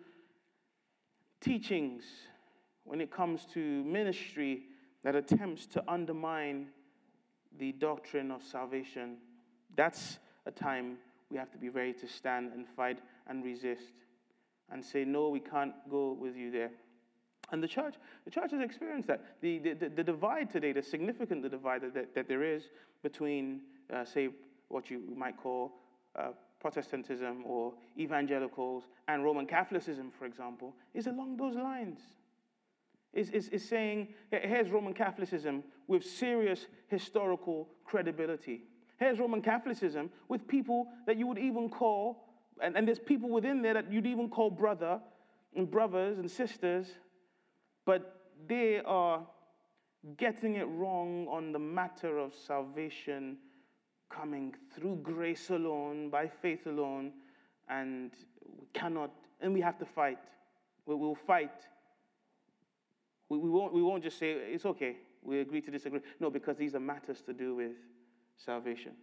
teachings, 1.42 2.04
when 2.84 3.02
it 3.02 3.12
comes 3.12 3.46
to 3.54 3.84
ministry 3.84 4.64
that 5.04 5.16
attempts 5.16 5.66
to 5.68 5.84
undermine 5.88 6.68
the 7.58 7.72
doctrine 7.74 8.32
of 8.32 8.44
salvation, 8.44 9.18
that's 9.76 10.18
a 10.46 10.52
time 10.52 10.98
we 11.30 11.38
have 11.38 11.52
to 11.52 11.58
be 11.58 11.70
ready 11.70 11.94
to 11.94 12.08
stand 12.08 12.52
and 12.54 12.68
fight 12.68 13.00
and 13.28 13.44
resist 13.44 13.94
and 14.72 14.84
say, 14.84 15.06
no, 15.06 15.30
we 15.30 15.40
can't 15.40 15.74
go 15.90 16.14
with 16.20 16.36
you 16.36 16.52
there. 16.52 16.72
And 17.52 17.64
the 17.64 17.68
church, 17.68 17.96
the 18.26 18.32
church 18.32 18.52
has 18.52 18.62
experienced 18.62 19.08
that. 19.08 19.24
The, 19.42 19.58
the, 19.60 19.74
the, 19.74 19.90
the 19.90 20.04
divide 20.04 20.52
today, 20.52 20.72
the 20.72 20.84
significant 20.84 21.42
the 21.42 21.50
divide 21.50 21.82
that, 21.82 22.14
that 22.14 22.28
there 22.28 22.44
is 22.44 22.64
between, 23.02 23.62
uh, 23.94 24.06
say, 24.06 24.30
what 24.68 24.90
you 24.90 25.02
might 25.16 25.38
call 25.38 25.74
uh, 26.16 26.30
Protestantism 26.60 27.44
or 27.46 27.74
evangelicals 27.98 28.84
and 29.08 29.24
Roman 29.24 29.48
Catholicism, 29.48 30.12
for 30.18 30.26
example, 30.26 30.76
is 30.94 31.08
along 31.08 31.38
those 31.38 31.56
lines. 31.56 32.00
Is, 33.14 33.32
is, 33.32 33.48
is 33.50 33.68
saying, 33.68 34.10
here's 34.30 34.70
Roman 34.70 34.94
Catholicism 34.94 35.64
with 35.88 36.06
serious 36.06 36.68
historical 36.88 37.70
credibility. 37.86 38.64
Here's 39.00 39.18
Roman 39.18 39.42
Catholicism 39.42 40.10
with 40.28 40.48
people 40.48 40.88
that 41.08 41.18
you 41.18 41.26
would 41.26 41.38
even 41.38 41.70
call, 41.70 42.26
and, 42.62 42.76
and 42.76 42.86
there's 42.86 43.00
people 43.00 43.30
within 43.30 43.62
there 43.62 43.74
that 43.74 43.92
you'd 43.92 44.06
even 44.06 44.30
call 44.30 44.52
brother 44.52 45.00
and 45.56 45.72
brothers 45.72 46.20
and 46.20 46.30
sisters, 46.30 46.88
but 47.86 48.28
they 48.48 48.82
are 48.86 49.26
getting 50.18 50.56
it 50.56 50.66
wrong 50.66 51.28
on 51.30 51.54
the 51.54 51.60
matter 51.60 52.18
of 52.18 52.34
salvation 52.34 53.38
coming 54.10 54.54
through 54.76 54.98
grace 54.98 55.50
alone, 55.50 56.10
by 56.10 56.28
faith 56.28 56.66
alone, 56.66 57.14
and 57.70 58.12
we 58.60 58.68
cannot, 58.74 59.12
and 59.40 59.54
we 59.54 59.62
have 59.62 59.78
to 59.78 59.86
fight. 59.86 60.20
We 60.86 60.96
will 60.96 61.16
fight. 61.16 61.68
We, 63.30 63.38
we, 63.38 63.50
won't, 63.50 63.74
we 63.74 63.82
won't 63.82 64.04
just 64.04 64.18
say, 64.18 64.32
it's 64.32 64.66
okay, 64.66 64.98
we 65.22 65.40
agree 65.40 65.62
to 65.62 65.72
disagree. 65.72 66.02
No, 66.20 66.30
because 66.30 66.58
these 66.58 66.76
are 66.76 66.80
matters 66.80 67.22
to 67.22 67.34
do 67.34 67.56
with 67.56 67.72
salvation. 68.46 68.94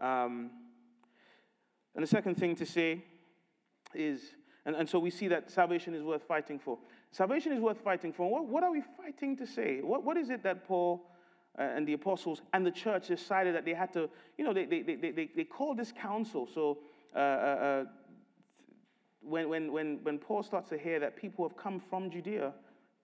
Um, 0.00 0.50
and 1.94 2.02
the 2.02 2.08
second 2.08 2.36
thing 2.36 2.56
to 2.56 2.66
say 2.66 3.04
is, 3.94 4.20
and, 4.64 4.74
and 4.76 4.88
so 4.88 4.98
we 4.98 5.10
see 5.10 5.28
that 5.28 5.50
salvation 5.50 5.94
is 5.94 6.02
worth 6.02 6.22
fighting 6.22 6.58
for. 6.58 6.78
Salvation 7.10 7.52
is 7.52 7.60
worth 7.60 7.80
fighting 7.82 8.12
for. 8.12 8.30
What, 8.30 8.46
what 8.46 8.62
are 8.62 8.70
we 8.70 8.82
fighting 8.96 9.36
to 9.36 9.46
say? 9.46 9.80
What, 9.82 10.04
what 10.04 10.16
is 10.16 10.30
it 10.30 10.42
that 10.44 10.66
Paul 10.66 11.10
uh, 11.58 11.62
and 11.62 11.86
the 11.86 11.92
apostles 11.92 12.40
and 12.54 12.64
the 12.64 12.70
church 12.70 13.08
decided 13.08 13.54
that 13.54 13.64
they 13.64 13.74
had 13.74 13.92
to, 13.92 14.08
you 14.38 14.44
know, 14.44 14.54
they, 14.54 14.64
they, 14.64 14.80
they, 14.80 14.96
they, 14.96 15.30
they 15.36 15.44
called 15.44 15.76
this 15.76 15.92
council. 15.92 16.48
So 16.52 16.78
uh, 17.14 17.18
uh, 17.18 17.22
uh 17.22 17.84
when, 19.20 19.48
when, 19.48 19.72
when, 19.72 20.00
when 20.02 20.18
Paul 20.18 20.42
starts 20.42 20.70
to 20.70 20.78
hear 20.78 20.98
that 21.00 21.16
people 21.16 21.46
have 21.46 21.56
come 21.56 21.78
from 21.78 22.10
Judea, 22.10 22.52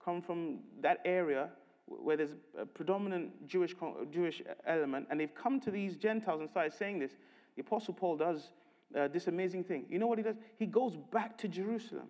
come 0.03 0.21
from 0.21 0.59
that 0.81 0.99
area, 1.05 1.49
where 1.89 2.15
there's 2.15 2.35
a 2.57 2.65
predominant 2.65 3.47
Jewish, 3.47 3.75
Jewish 4.11 4.41
element, 4.65 5.07
and 5.09 5.19
they've 5.19 5.33
come 5.33 5.59
to 5.61 5.71
these 5.71 5.95
Gentiles 5.95 6.39
and 6.39 6.49
started 6.49 6.73
saying 6.73 6.99
this. 6.99 7.17
The 7.55 7.61
Apostle 7.61 7.93
Paul 7.93 8.17
does 8.17 8.51
uh, 8.97 9.07
this 9.07 9.27
amazing 9.27 9.63
thing. 9.63 9.85
You 9.89 9.99
know 9.99 10.07
what 10.07 10.17
he 10.17 10.23
does? 10.23 10.37
He 10.57 10.65
goes 10.65 10.95
back 11.11 11.37
to 11.39 11.47
Jerusalem. 11.47 12.07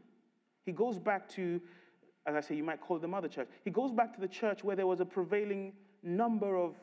He 0.65 0.71
goes 0.71 0.99
back 0.99 1.29
to, 1.29 1.61
as 2.25 2.35
I 2.35 2.41
say, 2.41 2.55
you 2.55 2.63
might 2.63 2.81
call 2.81 2.97
it 2.97 3.01
the 3.01 3.07
mother 3.07 3.27
church. 3.27 3.47
He 3.63 3.71
goes 3.71 3.91
back 3.91 4.13
to 4.15 4.21
the 4.21 4.27
church 4.27 4.63
where 4.63 4.75
there 4.75 4.87
was 4.87 4.99
a 4.99 5.05
prevailing 5.05 5.73
number 6.03 6.57
of 6.57 6.75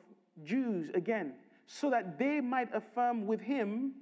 Jews 0.45 0.91
again, 0.95 1.35
so 1.67 1.91
that 1.91 2.19
they 2.19 2.41
might 2.41 2.75
affirm 2.75 3.27
with 3.27 3.41
him 3.41 3.93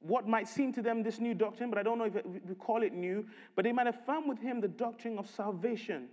what 0.00 0.26
might 0.26 0.48
seem 0.48 0.72
to 0.72 0.82
them 0.82 1.02
this 1.02 1.20
new 1.20 1.34
doctrine, 1.34 1.68
but 1.68 1.78
I 1.78 1.82
don't 1.82 1.98
know 1.98 2.04
if 2.04 2.14
we 2.24 2.54
call 2.54 2.82
it 2.82 2.92
new, 2.92 3.26
but 3.54 3.64
they 3.64 3.72
might 3.72 3.86
affirm 3.86 4.26
with 4.26 4.38
him 4.38 4.60
the 4.60 4.68
doctrine 4.68 5.18
of 5.18 5.28
salvation 5.28 6.08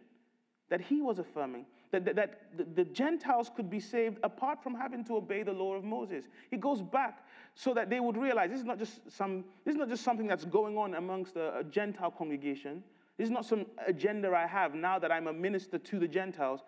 that 0.69 0.81
he 0.81 1.01
was 1.01 1.19
affirming. 1.19 1.65
That, 1.91 2.03
that, 2.05 2.15
that 2.15 2.75
the, 2.75 2.83
Gentiles 2.83 3.49
could 3.55 3.69
be 3.69 3.79
saved 3.79 4.19
apart 4.23 4.61
from 4.61 4.75
having 4.75 5.05
to 5.05 5.15
obey 5.15 5.43
the 5.43 5.53
law 5.53 5.73
of 5.73 5.85
Moses. 5.85 6.25
He 6.51 6.57
goes 6.57 6.81
back 6.81 7.25
so 7.55 7.73
that 7.73 7.89
they 7.89 8.01
would 8.01 8.17
realize 8.17 8.49
this 8.49 8.59
is 8.59 8.65
not 8.65 8.77
just, 8.77 8.99
some, 9.09 9.45
this 9.63 9.73
is 9.73 9.79
not 9.79 9.87
just 9.87 10.03
something 10.03 10.27
that's 10.27 10.43
going 10.43 10.77
on 10.77 10.95
amongst 10.95 11.37
a, 11.37 11.59
a 11.59 11.63
Gentile 11.63 12.11
congregation. 12.11 12.83
This 13.17 13.25
is 13.25 13.31
not 13.31 13.45
some 13.45 13.65
agenda 13.85 14.29
I 14.35 14.45
have 14.45 14.75
now 14.75 14.99
that 14.99 15.11
I'm 15.11 15.27
a 15.27 15.33
minister 15.33 15.77
to 15.77 15.99
the 15.99 16.07
Gentiles. 16.07 16.61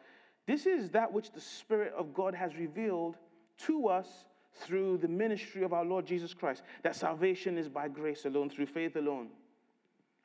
This 0.47 0.65
is 0.65 0.89
that 0.91 1.11
which 1.11 1.31
the 1.31 1.41
Spirit 1.41 1.93
of 1.97 2.13
God 2.13 2.33
has 2.33 2.55
revealed 2.55 3.17
to 3.65 3.87
us 3.87 4.07
through 4.55 4.97
the 4.97 5.07
ministry 5.07 5.63
of 5.63 5.73
our 5.73 5.85
Lord 5.85 6.05
Jesus 6.05 6.33
Christ. 6.33 6.63
That 6.83 6.95
salvation 6.95 7.57
is 7.57 7.67
by 7.67 7.87
grace 7.87 8.25
alone, 8.25 8.49
through 8.49 8.65
faith 8.65 8.95
alone. 8.95 9.27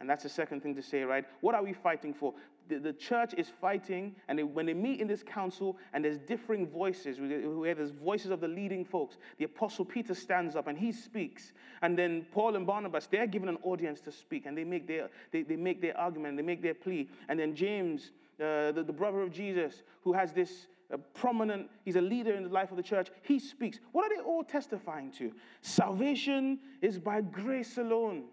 And 0.01 0.09
that's 0.09 0.23
the 0.23 0.29
second 0.29 0.63
thing 0.63 0.75
to 0.75 0.83
say, 0.83 1.03
right? 1.03 1.25
What 1.41 1.55
are 1.55 1.63
we 1.63 1.73
fighting 1.73 2.15
for? 2.15 2.35
The, 2.69 2.79
the 2.79 2.93
church 2.95 3.35
is 3.37 3.49
fighting, 3.61 4.15
and 4.29 4.39
they, 4.39 4.43
when 4.43 4.67
they 4.67 4.75
meet 4.75 5.01
in 5.01 5.07
this 5.07 5.23
council, 5.23 5.77
and 5.93 6.05
there's 6.05 6.19
differing 6.19 6.67
voices, 6.67 7.19
where 7.21 7.75
there's 7.75 7.91
voices 7.91 8.31
of 8.31 8.41
the 8.41 8.49
leading 8.49 8.85
folks, 8.85 9.19
the 9.39 9.45
Apostle 9.45 9.85
Peter 9.85 10.15
stands 10.15 10.57
up 10.57 10.67
and 10.67 10.79
he 10.79 10.91
speaks. 10.91 11.53
And 11.83 11.99
then 11.99 12.27
Paul 12.33 12.57
and 12.57 12.67
Barnabas, 12.67 13.07
they're 13.07 13.27
given 13.27 13.49
an 13.49 13.59
audience 13.63 14.01
to 14.03 14.13
speak, 14.13 14.47
and 14.47 14.57
they 14.57 14.65
make 14.65 14.87
their, 14.87 15.11
they, 15.31 15.43
they 15.43 15.57
make 15.57 15.83
their 15.83 15.97
argument, 15.99 16.37
they 16.37 16.43
make 16.43 16.63
their 16.63 16.75
plea. 16.75 17.09
And 17.29 17.39
then 17.39 17.55
James, 17.55 18.13
uh, 18.41 18.73
the, 18.73 18.83
the 18.87 18.93
brother 18.93 19.21
of 19.21 19.31
Jesus, 19.31 19.83
who 20.03 20.15
has 20.15 20.33
this 20.33 20.67
uh, 20.93 20.97
prominent, 21.13 21.69
he's 21.85 21.97
a 21.97 22.01
leader 22.01 22.35
in 22.35 22.45
the 22.45 22.49
life 22.49 22.71
of 22.71 22.77
the 22.77 22.83
church, 22.83 23.09
he 23.23 23.39
speaks. 23.39 23.79
What 23.93 24.11
are 24.11 24.17
they 24.17 24.23
all 24.23 24.43
testifying 24.43 25.13
to? 25.13 25.33
Salvation 25.61 26.59
is 26.81 26.99
by 26.99 27.21
grace 27.21 27.79
alone. 27.79 28.25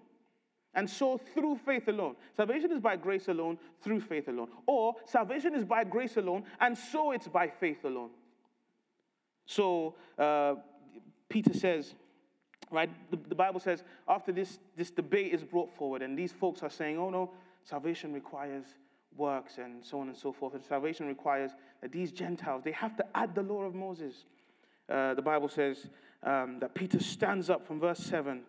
And 0.74 0.90
so 0.90 1.20
through 1.34 1.58
faith 1.58 1.88
alone. 1.88 2.16
Salvation 2.36 2.72
is 2.72 2.80
by 2.80 2.96
grace 2.96 3.28
alone, 3.28 3.58
through 3.82 4.00
faith 4.02 4.28
alone. 4.28 4.50
Or 4.66 4.96
salvation 5.06 5.54
is 5.54 5.66
by 5.66 5.84
grace 5.84 6.18
alone, 6.18 6.44
and 6.60 6.78
so 6.78 7.12
it's 7.12 7.28
by 7.28 7.48
faith 7.48 7.84
alone. 7.84 8.12
So 9.46 9.96
uh, 10.18 10.56
Peter 11.28 11.54
says, 11.54 11.94
right, 12.72 12.90
the, 13.10 13.18
the 13.28 13.36
Bible 13.36 13.60
says, 13.60 13.84
after 14.08 14.32
this, 14.32 14.60
this 14.78 14.92
debate 14.92 15.34
is 15.34 15.44
brought 15.44 15.76
forward, 15.76 16.02
and 16.02 16.18
these 16.18 16.32
folks 16.32 16.64
are 16.64 16.70
saying, 16.70 16.98
oh 16.98 17.10
no, 17.10 17.32
salvation 17.64 18.14
requires 18.14 18.66
works 19.18 19.58
and 19.58 19.86
so 19.86 20.00
on 20.00 20.08
and 20.08 20.18
so 20.18 20.32
forth. 20.32 20.54
And 20.54 20.64
salvation 20.64 21.08
requires 21.08 21.52
that 21.82 21.92
these 21.92 22.12
Gentiles, 22.12 22.64
they 22.64 22.72
have 22.72 22.96
to 22.98 23.06
add 23.14 23.36
the 23.36 23.44
law 23.44 23.64
of 23.64 23.76
Moses. 23.76 24.26
Uh, 24.90 25.14
the 25.14 25.22
Bible 25.22 25.50
says 25.50 25.88
um, 26.24 26.60
that 26.60 26.74
Peter 26.74 27.02
stands 27.02 27.50
up 27.50 27.66
from 27.66 27.80
verse 27.80 28.00
7, 28.00 28.42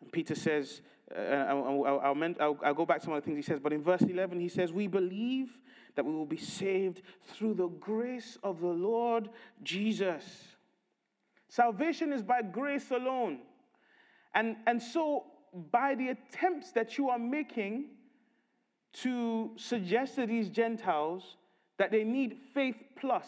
and 0.00 0.12
Peter 0.12 0.34
says, 0.34 0.82
uh, 1.16 1.20
I'll, 1.20 1.84
I'll, 1.86 2.00
I'll, 2.40 2.58
I'll, 2.64 2.74
go 2.74 2.84
back 2.84 2.98
to 2.98 3.04
some 3.04 3.14
of 3.14 3.22
the 3.22 3.26
things 3.26 3.36
he 3.36 3.42
says, 3.42 3.60
but 3.60 3.72
in 3.72 3.82
verse 3.82 4.02
11, 4.02 4.40
he 4.40 4.48
says, 4.48 4.72
We 4.72 4.86
believe 4.86 5.58
that 5.94 6.04
we 6.04 6.12
will 6.12 6.26
be 6.26 6.36
saved 6.36 7.02
through 7.34 7.54
the 7.54 7.68
grace 7.68 8.36
of 8.42 8.60
the 8.60 8.68
Lord 8.68 9.30
Jesus. 9.62 10.24
Salvation 11.48 12.12
is 12.12 12.22
by 12.22 12.42
grace 12.42 12.90
alone. 12.90 13.38
And, 14.34 14.56
and 14.66 14.82
so, 14.82 15.24
by 15.72 15.94
the 15.94 16.10
attempts 16.10 16.72
that 16.72 16.98
you 16.98 17.08
are 17.08 17.18
making 17.18 17.86
to 18.92 19.50
suggest 19.56 20.16
to 20.16 20.26
these 20.26 20.50
Gentiles 20.50 21.36
that 21.78 21.90
they 21.90 22.04
need 22.04 22.36
faith 22.52 22.76
plus, 23.00 23.26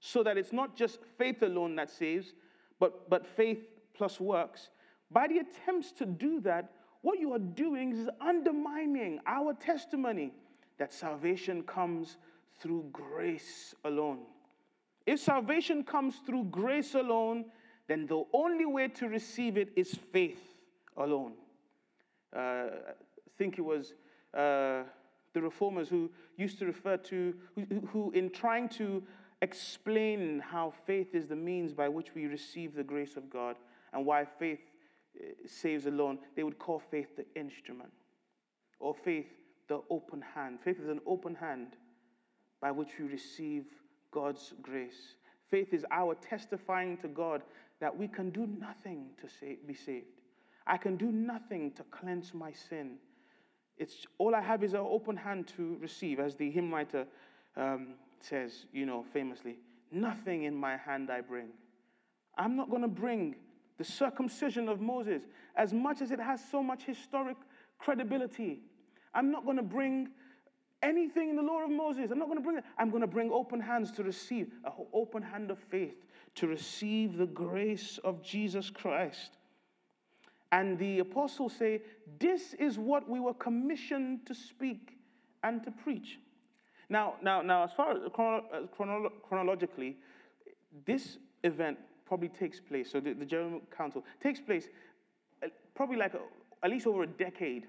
so 0.00 0.22
that 0.22 0.38
it's 0.38 0.52
not 0.52 0.76
just 0.76 0.98
faith 1.18 1.42
alone 1.42 1.76
that 1.76 1.90
saves, 1.90 2.32
but, 2.80 3.08
but 3.10 3.26
faith 3.26 3.60
plus 3.94 4.18
works. 4.18 4.70
By 5.12 5.28
the 5.28 5.38
attempts 5.38 5.92
to 5.92 6.06
do 6.06 6.40
that, 6.40 6.70
what 7.02 7.18
you 7.18 7.32
are 7.32 7.38
doing 7.38 7.92
is 7.92 8.08
undermining 8.20 9.20
our 9.26 9.54
testimony 9.54 10.32
that 10.78 10.92
salvation 10.92 11.62
comes 11.64 12.16
through 12.60 12.86
grace 12.92 13.74
alone. 13.84 14.20
If 15.06 15.20
salvation 15.20 15.82
comes 15.82 16.16
through 16.24 16.44
grace 16.44 16.94
alone, 16.94 17.46
then 17.88 18.06
the 18.06 18.24
only 18.32 18.64
way 18.64 18.88
to 18.88 19.08
receive 19.08 19.56
it 19.56 19.72
is 19.74 19.98
faith 20.12 20.56
alone. 20.96 21.32
Uh, 22.34 22.38
I 22.38 22.94
think 23.36 23.58
it 23.58 23.62
was 23.62 23.94
uh, 24.32 24.84
the 25.32 25.42
reformers 25.42 25.88
who 25.88 26.10
used 26.36 26.58
to 26.60 26.66
refer 26.66 26.96
to, 26.96 27.34
who, 27.54 27.80
who, 27.88 28.10
in 28.12 28.30
trying 28.30 28.68
to 28.70 29.02
explain 29.42 30.38
how 30.38 30.72
faith 30.86 31.14
is 31.14 31.26
the 31.26 31.36
means 31.36 31.72
by 31.74 31.88
which 31.88 32.14
we 32.14 32.26
receive 32.26 32.74
the 32.74 32.84
grace 32.84 33.16
of 33.16 33.28
God 33.28 33.56
and 33.92 34.06
why 34.06 34.24
faith 34.24 34.60
saves 35.46 35.86
alone, 35.86 36.18
they 36.36 36.42
would 36.42 36.58
call 36.58 36.78
faith 36.90 37.16
the 37.16 37.26
instrument 37.38 37.92
or 38.80 38.94
faith 38.94 39.26
the 39.68 39.80
open 39.90 40.22
hand. 40.34 40.58
Faith 40.64 40.80
is 40.80 40.88
an 40.88 41.00
open 41.06 41.34
hand 41.34 41.76
by 42.60 42.70
which 42.70 42.90
we 42.98 43.06
receive 43.06 43.64
God's 44.10 44.54
grace. 44.62 45.16
Faith 45.50 45.72
is 45.72 45.84
our 45.90 46.14
testifying 46.14 46.96
to 46.98 47.08
God 47.08 47.42
that 47.80 47.96
we 47.96 48.08
can 48.08 48.30
do 48.30 48.46
nothing 48.46 49.06
to 49.20 49.26
be 49.66 49.74
saved. 49.74 50.06
I 50.66 50.76
can 50.76 50.96
do 50.96 51.10
nothing 51.10 51.72
to 51.72 51.82
cleanse 51.84 52.32
my 52.32 52.52
sin. 52.52 52.96
It's 53.78 54.06
all 54.18 54.34
I 54.34 54.40
have 54.40 54.62
is 54.62 54.74
an 54.74 54.80
open 54.80 55.16
hand 55.16 55.48
to 55.56 55.76
receive, 55.80 56.20
as 56.20 56.36
the 56.36 56.50
hymn 56.50 56.72
writer 56.72 57.06
um, 57.56 57.94
says, 58.20 58.66
you 58.72 58.86
know, 58.86 59.04
famously. 59.12 59.56
Nothing 59.90 60.44
in 60.44 60.54
my 60.54 60.76
hand 60.76 61.10
I 61.10 61.20
bring. 61.20 61.48
I'm 62.38 62.56
not 62.56 62.70
going 62.70 62.82
to 62.82 62.88
bring 62.88 63.34
the 63.82 63.90
circumcision 63.90 64.68
of 64.68 64.80
Moses, 64.80 65.22
as 65.56 65.72
much 65.72 66.02
as 66.02 66.12
it 66.12 66.20
has 66.20 66.40
so 66.52 66.62
much 66.62 66.84
historic 66.84 67.36
credibility. 67.80 68.60
I'm 69.12 69.32
not 69.32 69.44
going 69.44 69.56
to 69.56 69.62
bring 69.64 70.08
anything 70.84 71.30
in 71.30 71.34
the 71.34 71.42
law 71.42 71.64
of 71.64 71.70
Moses. 71.70 72.12
I'm 72.12 72.20
not 72.20 72.28
going 72.28 72.38
to 72.38 72.44
bring 72.44 72.58
it. 72.58 72.64
I'm 72.78 72.90
going 72.90 73.00
to 73.00 73.08
bring 73.08 73.32
open 73.32 73.58
hands 73.60 73.90
to 73.92 74.04
receive, 74.04 74.52
an 74.64 74.70
open 74.92 75.20
hand 75.20 75.50
of 75.50 75.58
faith 75.58 75.96
to 76.36 76.46
receive 76.46 77.16
the 77.16 77.26
grace 77.26 77.98
of 78.04 78.22
Jesus 78.22 78.70
Christ. 78.70 79.32
And 80.52 80.78
the 80.78 81.00
apostles 81.00 81.52
say, 81.52 81.82
This 82.20 82.54
is 82.54 82.78
what 82.78 83.08
we 83.08 83.18
were 83.18 83.34
commissioned 83.34 84.26
to 84.26 84.34
speak 84.34 84.96
and 85.42 85.60
to 85.64 85.72
preach. 85.72 86.20
Now, 86.88 87.14
now, 87.20 87.42
now 87.42 87.64
as 87.64 87.72
far 87.72 87.90
as 87.90 87.98
chronolo- 88.10 88.68
chronolo- 88.78 89.12
chronologically, 89.28 89.96
this 90.86 91.18
event 91.42 91.78
probably 92.04 92.28
takes 92.28 92.60
place, 92.60 92.90
so 92.90 93.00
the, 93.00 93.12
the 93.12 93.24
General 93.24 93.60
Council 93.76 94.04
takes 94.22 94.40
place 94.40 94.68
uh, 95.42 95.48
probably 95.74 95.96
like 95.96 96.14
a, 96.14 96.20
at 96.62 96.70
least 96.70 96.86
over 96.86 97.02
a 97.02 97.06
decade 97.06 97.66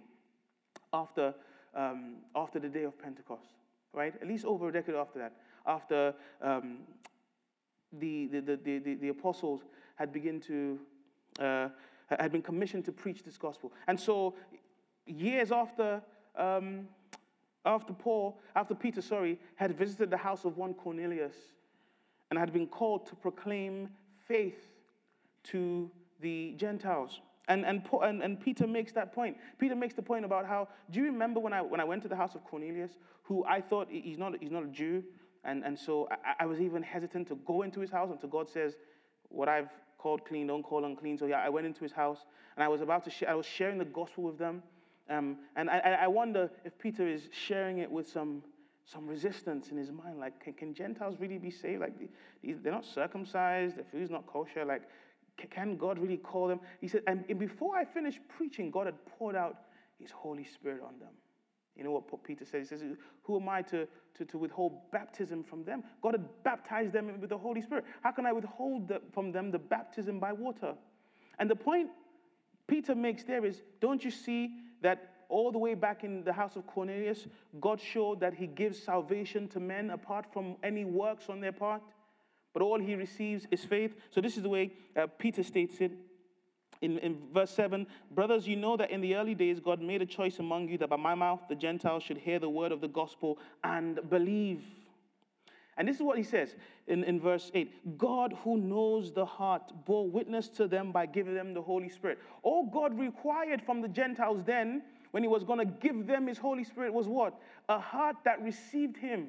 after, 0.94 1.34
um, 1.76 2.18
after 2.36 2.60
the 2.60 2.70
day 2.70 2.84
of 2.84 2.98
Pentecost, 3.02 3.50
right? 3.94 4.14
At 4.22 4.28
least 4.28 4.46
over 4.46 4.70
a 4.70 4.72
decade 4.72 4.96
after 4.96 5.20
that, 5.20 5.34
after 5.66 6.14
um, 6.42 6.80
the, 8.00 8.28
the, 8.28 8.42
the, 8.42 8.80
the, 8.80 8.94
the 8.96 9.10
apostles 9.10 9.62
had 9.96 10.12
begun 10.12 10.40
to 10.42 10.80
uh, 11.40 11.70
had 12.10 12.32
been 12.32 12.42
commissioned 12.42 12.86
to 12.86 12.92
preach 12.92 13.24
this 13.24 13.38
gospel. 13.38 13.72
And 13.88 14.00
so, 14.00 14.36
years 15.06 15.52
after, 15.52 16.02
um, 16.36 16.88
after 17.66 17.94
Paul, 17.94 18.40
after 18.56 18.76
Peter, 18.76 19.02
sorry, 19.02 19.40
had 19.56 19.78
visited 19.78 20.10
the 20.10 20.18
house 20.18 20.46
of 20.46 20.58
one 20.58 20.74
Cornelius 20.74 21.36
and 22.30 22.38
had 22.38 22.52
been 22.52 22.68
called 22.68 23.06
to 23.08 23.16
proclaim 23.16 23.90
faith 24.28 24.58
to 25.46 25.92
the 26.22 26.54
Gentiles. 26.58 27.22
And, 27.50 27.66
and, 27.66 27.84
and, 28.02 28.24
and 28.24 28.40
Peter 28.40 28.66
makes 28.66 28.94
that 28.94 29.14
point. 29.14 29.36
Peter 29.58 29.76
makes 29.76 29.94
the 29.96 30.02
point 30.02 30.24
about 30.24 30.46
how, 30.46 30.70
do 30.92 31.00
you 31.00 31.06
remember 31.06 31.40
when 31.42 31.52
I, 31.52 31.62
when 31.62 31.82
I 31.82 31.84
went 31.84 32.02
to 32.04 32.08
the 32.08 32.16
house 32.16 32.36
of 32.36 32.44
Cornelius, 32.46 32.92
who 33.24 33.44
I 33.46 33.60
thought 33.60 33.88
he's 33.90 34.18
not, 34.18 34.34
he's 34.40 34.52
not 34.52 34.64
a 34.64 34.68
Jew? 34.68 35.04
And, 35.44 35.64
and 35.66 35.78
so 35.78 36.08
I, 36.10 36.44
I 36.44 36.46
was 36.46 36.62
even 36.62 36.82
hesitant 36.82 37.28
to 37.28 37.36
go 37.46 37.64
into 37.64 37.82
his 37.82 37.92
house 37.92 38.10
until 38.12 38.30
God 38.30 38.50
says, 38.50 38.76
what 39.28 39.50
I've 39.50 39.70
called 39.98 40.26
clean, 40.26 40.48
don't 40.48 40.64
call 40.64 40.86
unclean. 40.86 41.18
So 41.18 41.26
yeah, 41.26 41.40
I 41.40 41.50
went 41.50 41.66
into 41.66 41.82
his 41.82 41.92
house 41.92 42.20
and 42.56 42.64
I 42.64 42.70
was 42.70 42.82
about 42.82 43.04
to 43.06 43.30
I 43.30 43.34
was 43.34 43.46
sharing 43.46 43.78
the 43.78 43.86
gospel 43.86 44.24
with 44.24 44.38
them. 44.38 44.64
Um, 45.10 45.38
and 45.58 45.70
I, 45.70 45.98
I 46.04 46.08
wonder 46.08 46.50
if 46.64 46.78
Peter 46.80 47.06
is 47.06 47.28
sharing 47.32 47.80
it 47.80 47.92
with 47.92 48.08
some, 48.08 48.42
some 48.86 49.08
resistance 49.08 49.70
in 49.70 49.78
his 49.78 49.92
mind. 49.92 50.20
Like, 50.20 50.40
can, 50.40 50.54
can 50.54 50.74
Gentiles 50.74 51.16
really 51.20 51.38
be 51.38 51.52
saved? 51.52 51.82
Like, 51.82 51.94
they're 52.44 52.72
not 52.72 52.86
circumcised, 52.86 53.78
their 53.78 53.86
food's 53.86 54.10
not 54.10 54.26
kosher. 54.28 54.66
Like, 54.66 54.84
can 55.50 55.78
God 55.78 55.98
really 56.00 56.18
call 56.18 56.48
them? 56.48 56.60
He 56.82 56.88
said, 56.88 57.02
and 57.08 57.26
before 57.40 57.76
I 57.76 57.86
finished 57.86 58.20
preaching, 58.38 58.72
God 58.72 58.86
had 58.86 59.06
poured 59.06 59.36
out 59.36 59.58
his 60.00 60.12
Holy 60.12 60.44
Spirit 60.44 60.82
on 60.86 61.00
them. 61.00 61.14
You 61.76 61.84
know 61.84 61.92
what 61.92 62.24
Peter 62.24 62.46
says? 62.46 62.70
He 62.70 62.78
says, 62.78 62.98
Who 63.24 63.40
am 63.40 63.50
I 63.50 63.64
to, 63.64 63.88
to, 64.16 64.26
to 64.26 64.38
withhold 64.38 64.92
baptism 64.92 65.44
from 65.44 65.64
them? 65.64 65.84
God 66.04 66.14
had 66.14 66.26
baptized 66.44 66.94
them 66.94 67.20
with 67.20 67.30
the 67.30 67.38
Holy 67.38 67.62
Spirit. 67.62 67.86
How 68.04 68.12
can 68.12 68.28
I 68.28 68.32
withhold 68.32 68.88
the, 68.88 69.02
from 69.12 69.32
them 69.32 69.50
the 69.50 69.60
baptism 69.60 70.20
by 70.20 70.34
water? 70.34 70.76
And 71.40 71.50
the 71.50 71.56
point 71.56 71.90
Peter 72.68 72.94
makes 72.94 73.24
there 73.24 73.44
is 73.44 73.64
don't 73.82 74.04
you 74.04 74.12
see 74.12 74.58
that 74.82 75.13
all 75.30 75.52
the 75.52 75.58
way 75.58 75.74
back 75.74 76.04
in 76.04 76.24
the 76.24 76.34
house 76.34 76.56
of 76.56 76.66
Cornelius, 76.68 77.28
God 77.60 77.80
showed 77.80 78.20
that 78.20 78.34
he 78.34 78.48
gives 78.48 78.82
salvation 78.82 79.48
to 79.50 79.60
men 79.60 79.90
apart 79.90 80.26
from 80.32 80.56
any 80.64 80.86
works 80.86 81.30
on 81.30 81.40
their 81.40 81.52
part? 81.52 81.82
But 82.54 82.62
all 82.62 82.80
he 82.80 82.96
receives 82.96 83.48
is 83.52 83.64
faith. 83.66 83.96
So 84.12 84.22
this 84.22 84.38
is 84.38 84.44
the 84.44 84.50
way 84.50 84.72
uh, 84.96 85.08
Peter 85.18 85.44
states 85.44 85.78
it 85.80 85.92
in, 86.84 86.98
in 87.00 87.18
verse 87.34 87.52
7 87.52 87.88
Brothers, 88.12 88.48
you 88.48 88.56
know 88.56 88.78
that 88.78 88.92
in 88.92 89.02
the 89.02 89.16
early 89.16 89.34
days 89.34 89.60
God 89.60 89.82
made 89.82 90.02
a 90.02 90.06
choice 90.06 90.40
among 90.40 90.68
you 90.68 90.78
that 90.80 90.90
by 90.90 90.98
my 90.98 91.16
mouth 91.16 91.40
the 91.48 91.56
Gentiles 91.56 92.04
should 92.04 92.18
hear 92.18 92.40
the 92.40 92.50
word 92.50 92.72
of 92.72 92.82
the 92.82 92.88
gospel 92.88 93.40
and 93.64 94.00
believe. 94.10 94.64
And 95.78 95.88
this 95.88 95.96
is 95.96 96.04
what 96.04 96.18
he 96.18 96.24
says 96.24 96.56
in, 96.86 97.04
in 97.04 97.20
verse 97.20 97.50
8 97.56 97.98
God, 97.98 98.36
who 98.44 98.58
knows 98.58 99.12
the 99.14 99.26
heart, 99.26 99.72
bore 99.86 100.08
witness 100.08 100.50
to 100.50 100.68
them 100.68 100.92
by 100.92 101.06
giving 101.06 101.34
them 101.34 101.54
the 101.54 101.62
Holy 101.62 101.90
Spirit. 101.90 102.20
All 102.44 102.70
God 102.72 103.00
required 103.00 103.62
from 103.62 103.82
the 103.82 103.88
Gentiles 103.88 104.44
then, 104.46 104.84
when 105.14 105.22
he 105.22 105.30
was 105.30 105.44
going 105.44 105.60
to 105.60 105.66
give 105.66 106.08
them 106.08 106.26
his 106.26 106.40
Holy 106.40 106.64
Spirit, 106.64 106.92
was 106.92 107.08
what? 107.08 107.40
A 107.70 107.78
heart 107.78 108.16
that 108.26 108.42
received 108.42 108.98
him. 108.98 109.28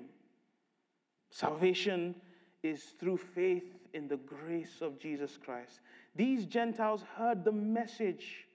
Salvation 1.31 2.15
is 2.63 2.83
through 2.99 3.19
faith 3.19 3.77
in 3.93 4.09
the 4.09 4.17
grace 4.17 4.81
of 4.81 4.99
Jesus 4.99 5.39
Christ. 5.45 5.81
These 6.17 6.47
Gentiles 6.47 7.05
heard 7.19 7.45
the 7.45 7.53
message 7.53 8.47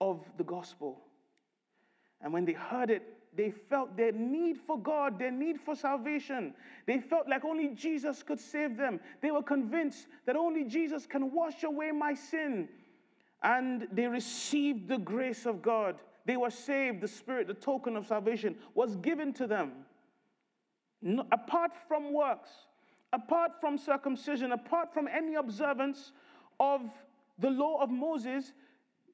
of 0.00 0.24
the 0.38 0.42
gospel. 0.42 0.98
And 2.20 2.32
when 2.32 2.44
they 2.44 2.52
heard 2.52 2.90
it, 2.90 3.04
they 3.36 3.52
felt 3.52 3.96
their 3.96 4.10
need 4.10 4.58
for 4.66 4.76
God, 4.76 5.20
their 5.20 5.30
need 5.30 5.60
for 5.60 5.76
salvation. 5.76 6.52
They 6.86 6.98
felt 6.98 7.28
like 7.28 7.44
only 7.44 7.68
Jesus 7.68 8.24
could 8.24 8.40
save 8.40 8.76
them. 8.76 8.98
They 9.22 9.30
were 9.30 9.44
convinced 9.44 10.08
that 10.26 10.34
only 10.34 10.64
Jesus 10.64 11.06
can 11.06 11.30
wash 11.30 11.62
away 11.62 11.92
my 11.92 12.14
sin. 12.14 12.68
And 13.44 13.86
they 13.92 14.08
received 14.08 14.88
the 14.88 14.98
grace 14.98 15.46
of 15.46 15.62
God. 15.62 15.94
They 16.28 16.36
were 16.36 16.50
saved. 16.50 17.00
The 17.00 17.08
Spirit, 17.08 17.46
the 17.46 17.54
token 17.54 17.96
of 17.96 18.06
salvation, 18.06 18.54
was 18.74 18.96
given 18.96 19.32
to 19.32 19.46
them. 19.46 19.72
No, 21.00 21.24
apart 21.32 21.70
from 21.88 22.12
works, 22.12 22.50
apart 23.14 23.52
from 23.62 23.78
circumcision, 23.78 24.52
apart 24.52 24.92
from 24.92 25.08
any 25.08 25.36
observance 25.36 26.12
of 26.60 26.82
the 27.38 27.48
law 27.48 27.80
of 27.82 27.88
Moses, 27.88 28.52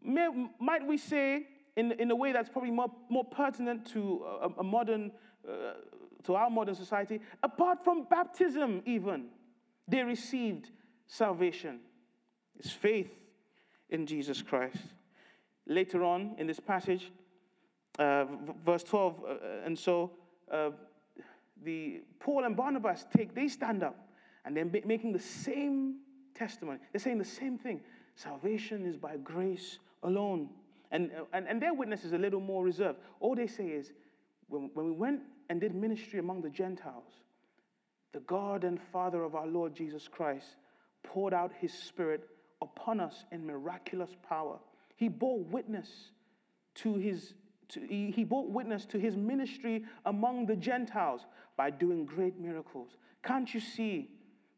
may, 0.03 0.29
might 0.59 0.85
we 0.85 0.99
say, 0.99 1.47
in, 1.77 1.93
in 1.93 2.11
a 2.11 2.17
way 2.17 2.33
that's 2.33 2.49
probably 2.49 2.73
more, 2.73 2.91
more 3.09 3.25
pertinent 3.25 3.87
to 3.93 4.25
a, 4.43 4.49
a 4.59 4.65
modern, 4.65 5.13
uh, 5.49 5.75
to 6.25 6.35
our 6.35 6.51
modern 6.51 6.75
society, 6.75 7.21
apart 7.45 7.85
from 7.85 8.09
baptism, 8.11 8.83
even, 8.87 9.27
they 9.87 10.03
received 10.03 10.73
salvation. 11.07 11.79
It's 12.59 12.73
faith 12.73 13.13
in 13.89 14.05
Jesus 14.05 14.43
Christ. 14.43 14.94
Later 15.67 16.05
on 16.05 16.35
in 16.39 16.47
this 16.47 16.61
passage, 16.61 17.11
uh, 17.99 18.27
verse 18.65 18.83
12, 18.85 19.25
uh, 19.27 19.35
and 19.65 19.79
so 19.79 20.11
uh, 20.51 20.71
the 21.63 22.03
Paul 22.21 22.45
and 22.45 22.57
Barnabas 22.57 23.07
take, 23.17 23.35
they 23.35 23.49
stand 23.49 23.83
up 23.83 23.97
and 24.45 24.57
they're 24.57 24.65
making 24.85 25.13
the 25.13 25.19
same 25.19 25.97
testimony. 26.35 26.79
They're 26.93 27.01
saying 27.01 27.19
the 27.19 27.25
same 27.25 27.57
thing. 27.57 27.81
Salvation 28.15 28.85
is 28.87 28.97
by 28.97 29.17
grace 29.17 29.79
alone. 30.03 30.51
And, 30.91 31.11
and, 31.33 31.49
and 31.49 31.61
their 31.61 31.75
witness 31.75 32.05
is 32.05 32.13
a 32.13 32.19
little 32.19 32.41
more 32.41 32.65
reserved. 32.65 32.99
All 33.21 33.35
they 33.35 33.47
say 33.47 33.67
is, 33.67 33.93
when, 34.49 34.71
when 34.75 34.87
we 34.87 34.93
went 34.93 35.21
and 35.49 35.61
did 35.61 35.75
ministry 35.75 36.19
among 36.19 36.43
the 36.43 36.51
Gentiles, 36.51 37.11
the 38.13 38.21
God 38.21 38.65
and 38.65 38.79
Father 38.93 39.25
of 39.25 39.35
our 39.35 39.47
Lord 39.47 39.75
Jesus 39.75 40.07
Christ 40.09 40.57
poured 41.03 41.35
out 41.35 41.53
his 41.59 41.73
Spirit 41.73 42.29
upon 42.63 43.01
us 43.01 43.25
in 43.33 43.45
miraculous 43.45 44.11
power. 44.29 44.59
He 44.97 45.09
bore 45.09 45.41
witness 45.41 46.11
to 46.77 46.97
his 46.97 47.35
to, 47.71 47.81
he, 47.81 48.11
he 48.11 48.25
bore 48.25 48.47
witness 48.47 48.85
to 48.87 48.99
his 48.99 49.17
ministry 49.17 49.85
among 50.05 50.47
the 50.47 50.57
Gentiles 50.57 51.23
by 51.57 51.71
doing 51.71 52.05
great 52.05 52.39
miracles. 52.39 52.97
Can't 53.23 53.53
you 53.53 53.61
see 53.61 54.11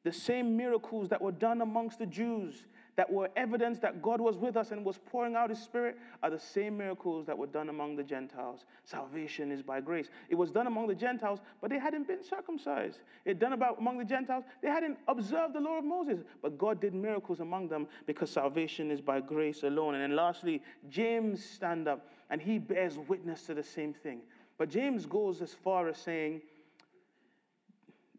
the 0.03 0.13
same 0.13 0.57
miracles 0.57 1.09
that 1.09 1.23
were 1.23 1.33
done 1.33 1.61
amongst 1.61 1.99
the 1.99 2.07
Jews 2.07 2.67
that 2.97 3.13
were 3.13 3.29
evidence 3.37 3.79
that 3.81 4.01
God 4.01 4.21
was 4.21 4.37
with 4.39 4.57
us 4.57 4.71
and 4.71 4.85
was 4.85 4.99
pouring 4.99 5.37
out 5.37 5.51
his 5.51 5.59
spirit 5.59 5.99
are 6.23 6.31
the 6.31 6.39
same 6.39 6.79
miracles 6.79 7.27
that 7.27 7.37
were 7.37 7.47
done 7.47 7.69
among 7.69 7.95
the 7.95 8.03
Gentiles. 8.03 8.65
Salvation 8.85 9.53
is 9.53 9.63
by 9.63 9.81
grace. 9.81 10.09
It 10.31 10.35
was 10.35 10.51
done 10.51 10.67
among 10.67 10.87
the 10.87 10.95
Gentiles, 10.95 11.41
but 11.61 11.71
they 11.71 11.79
hadn't 11.79 12.09
been 12.09 12.25
circumcised. 12.25 13.01
It 13.27 13.39
done 13.39 13.53
about 13.53 13.79
among 13.79 13.99
the 13.99 14.05
Gentiles, 14.05 14.45
they 14.63 14.69
hadn't 14.69 14.99
observed 15.09 15.55
the 15.55 15.61
law 15.61 15.79
of 15.79 15.85
Moses, 15.85 16.25
but 16.43 16.57
God 16.57 16.81
did 16.81 16.95
miracles 16.95 17.41
among 17.41 17.69
them 17.69 17.87
because 18.07 18.31
salvation 18.31 18.91
is 18.91 19.03
by 19.03 19.21
grace 19.21 19.63
alone. 19.63 19.95
And 19.95 20.03
then 20.03 20.17
lastly, 20.17 20.63
James 20.89 21.45
stand 21.45 21.87
up 21.87 22.09
and 22.31 22.41
he 22.41 22.59
bears 22.59 22.99
witness 23.09 23.43
to 23.43 23.55
the 23.55 23.63
same 23.63 23.93
thing. 23.93 24.21
But 24.57 24.71
James 24.71 25.05
goes 25.05 25.43
as 25.43 25.53
far 25.53 25.89
as 25.89 25.99
saying, 25.99 26.41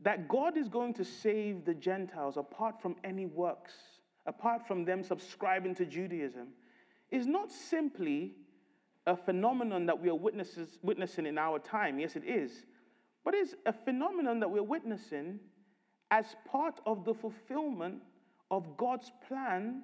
that 0.03 0.27
God 0.27 0.57
is 0.57 0.69
going 0.69 0.93
to 0.93 1.03
save 1.03 1.65
the 1.65 1.73
Gentiles 1.73 2.37
apart 2.37 2.79
from 2.79 2.95
any 3.03 3.25
works 3.25 3.73
apart 4.27 4.67
from 4.67 4.85
them 4.85 5.03
subscribing 5.03 5.73
to 5.75 5.85
Judaism, 5.85 6.49
is 7.09 7.25
not 7.25 7.51
simply 7.51 8.35
a 9.07 9.15
phenomenon 9.15 9.85
that 9.85 10.01
we 10.01 10.09
are 10.09 10.15
witnesses, 10.15 10.77
witnessing 10.83 11.25
in 11.25 11.37
our 11.37 11.59
time. 11.59 11.97
Yes, 11.97 12.15
it 12.15 12.25
is. 12.25 12.65
But 13.23 13.33
it's 13.33 13.55
a 13.65 13.73
phenomenon 13.73 14.41
that 14.41 14.51
we're 14.51 14.61
witnessing 14.61 15.39
as 16.11 16.35
part 16.49 16.79
of 16.85 17.05
the 17.05 17.13
fulfillment 17.13 18.01
of 18.51 18.77
God's 18.77 19.11
plan 19.27 19.83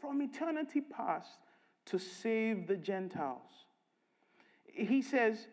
from 0.00 0.20
eternity 0.22 0.80
past 0.80 1.38
to 1.86 1.98
save 1.98 2.66
the 2.66 2.76
Gentiles. 2.76 3.66
He 4.66 5.02
says, 5.02 5.46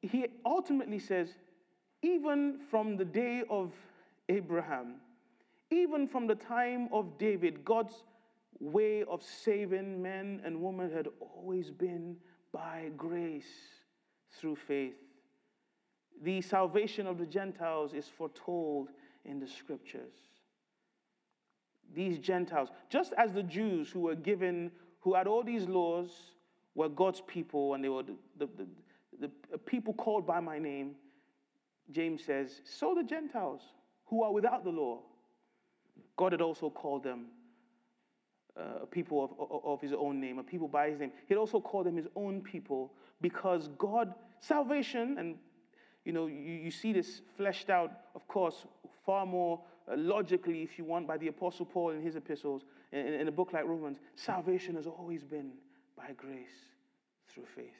he 0.00 0.26
ultimately 0.44 0.98
says, 0.98 1.28
even 2.02 2.58
from 2.70 2.96
the 2.96 3.04
day 3.04 3.44
of 3.48 3.72
Abraham, 4.28 4.96
even 5.72 6.06
from 6.06 6.26
the 6.26 6.34
time 6.34 6.88
of 6.92 7.18
David, 7.18 7.64
God's 7.64 8.04
way 8.60 9.02
of 9.04 9.22
saving 9.22 10.00
men 10.02 10.40
and 10.44 10.60
women 10.60 10.92
had 10.92 11.08
always 11.18 11.70
been 11.70 12.16
by 12.52 12.90
grace 12.96 13.46
through 14.38 14.56
faith. 14.56 14.94
The 16.22 16.42
salvation 16.42 17.06
of 17.06 17.18
the 17.18 17.26
Gentiles 17.26 17.94
is 17.94 18.06
foretold 18.06 18.90
in 19.24 19.40
the 19.40 19.48
scriptures. 19.48 20.12
These 21.94 22.18
Gentiles, 22.18 22.68
just 22.88 23.12
as 23.18 23.32
the 23.32 23.42
Jews 23.42 23.90
who 23.90 24.00
were 24.00 24.14
given, 24.14 24.70
who 25.00 25.14
had 25.14 25.26
all 25.26 25.42
these 25.42 25.66
laws, 25.66 26.10
were 26.74 26.88
God's 26.88 27.22
people 27.26 27.74
and 27.74 27.82
they 27.82 27.88
were 27.88 28.02
the, 28.02 28.16
the, 28.38 28.48
the, 29.20 29.30
the 29.50 29.58
people 29.58 29.94
called 29.94 30.26
by 30.26 30.40
my 30.40 30.58
name, 30.58 30.94
James 31.90 32.24
says, 32.24 32.62
so 32.64 32.94
the 32.94 33.02
Gentiles 33.02 33.62
who 34.06 34.22
are 34.22 34.32
without 34.32 34.64
the 34.64 34.70
law 34.70 35.00
God 36.16 36.32
had 36.32 36.40
also 36.40 36.70
called 36.70 37.02
them 37.04 37.26
uh, 38.56 38.82
a 38.82 38.86
people 38.86 39.24
of, 39.24 39.30
of, 39.50 39.64
of 39.64 39.80
his 39.80 39.92
own 39.92 40.20
name, 40.20 40.38
a 40.38 40.42
people 40.42 40.68
by 40.68 40.90
his 40.90 41.00
name. 41.00 41.12
He'd 41.26 41.36
also 41.36 41.60
called 41.60 41.86
them 41.86 41.96
his 41.96 42.08
own 42.16 42.42
people 42.42 42.92
because 43.20 43.68
God, 43.78 44.14
salvation, 44.40 45.16
and 45.18 45.36
you 46.04 46.12
know, 46.12 46.26
you, 46.26 46.36
you 46.36 46.70
see 46.70 46.92
this 46.92 47.22
fleshed 47.36 47.70
out, 47.70 47.92
of 48.14 48.26
course, 48.28 48.66
far 49.06 49.24
more 49.24 49.60
uh, 49.90 49.96
logically, 49.96 50.62
if 50.62 50.78
you 50.78 50.84
want, 50.84 51.06
by 51.06 51.16
the 51.16 51.28
Apostle 51.28 51.66
Paul 51.66 51.90
in 51.90 52.02
his 52.02 52.16
epistles, 52.16 52.62
in, 52.92 53.06
in 53.06 53.28
a 53.28 53.32
book 53.32 53.52
like 53.52 53.64
Romans. 53.64 53.98
Salvation 54.16 54.74
has 54.76 54.86
always 54.86 55.24
been 55.24 55.52
by 55.96 56.12
grace 56.16 56.70
through 57.28 57.46
faith. 57.54 57.70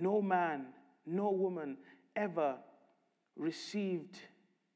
No 0.00 0.22
man, 0.22 0.66
no 1.06 1.30
woman 1.30 1.76
ever 2.16 2.56
received 3.36 4.18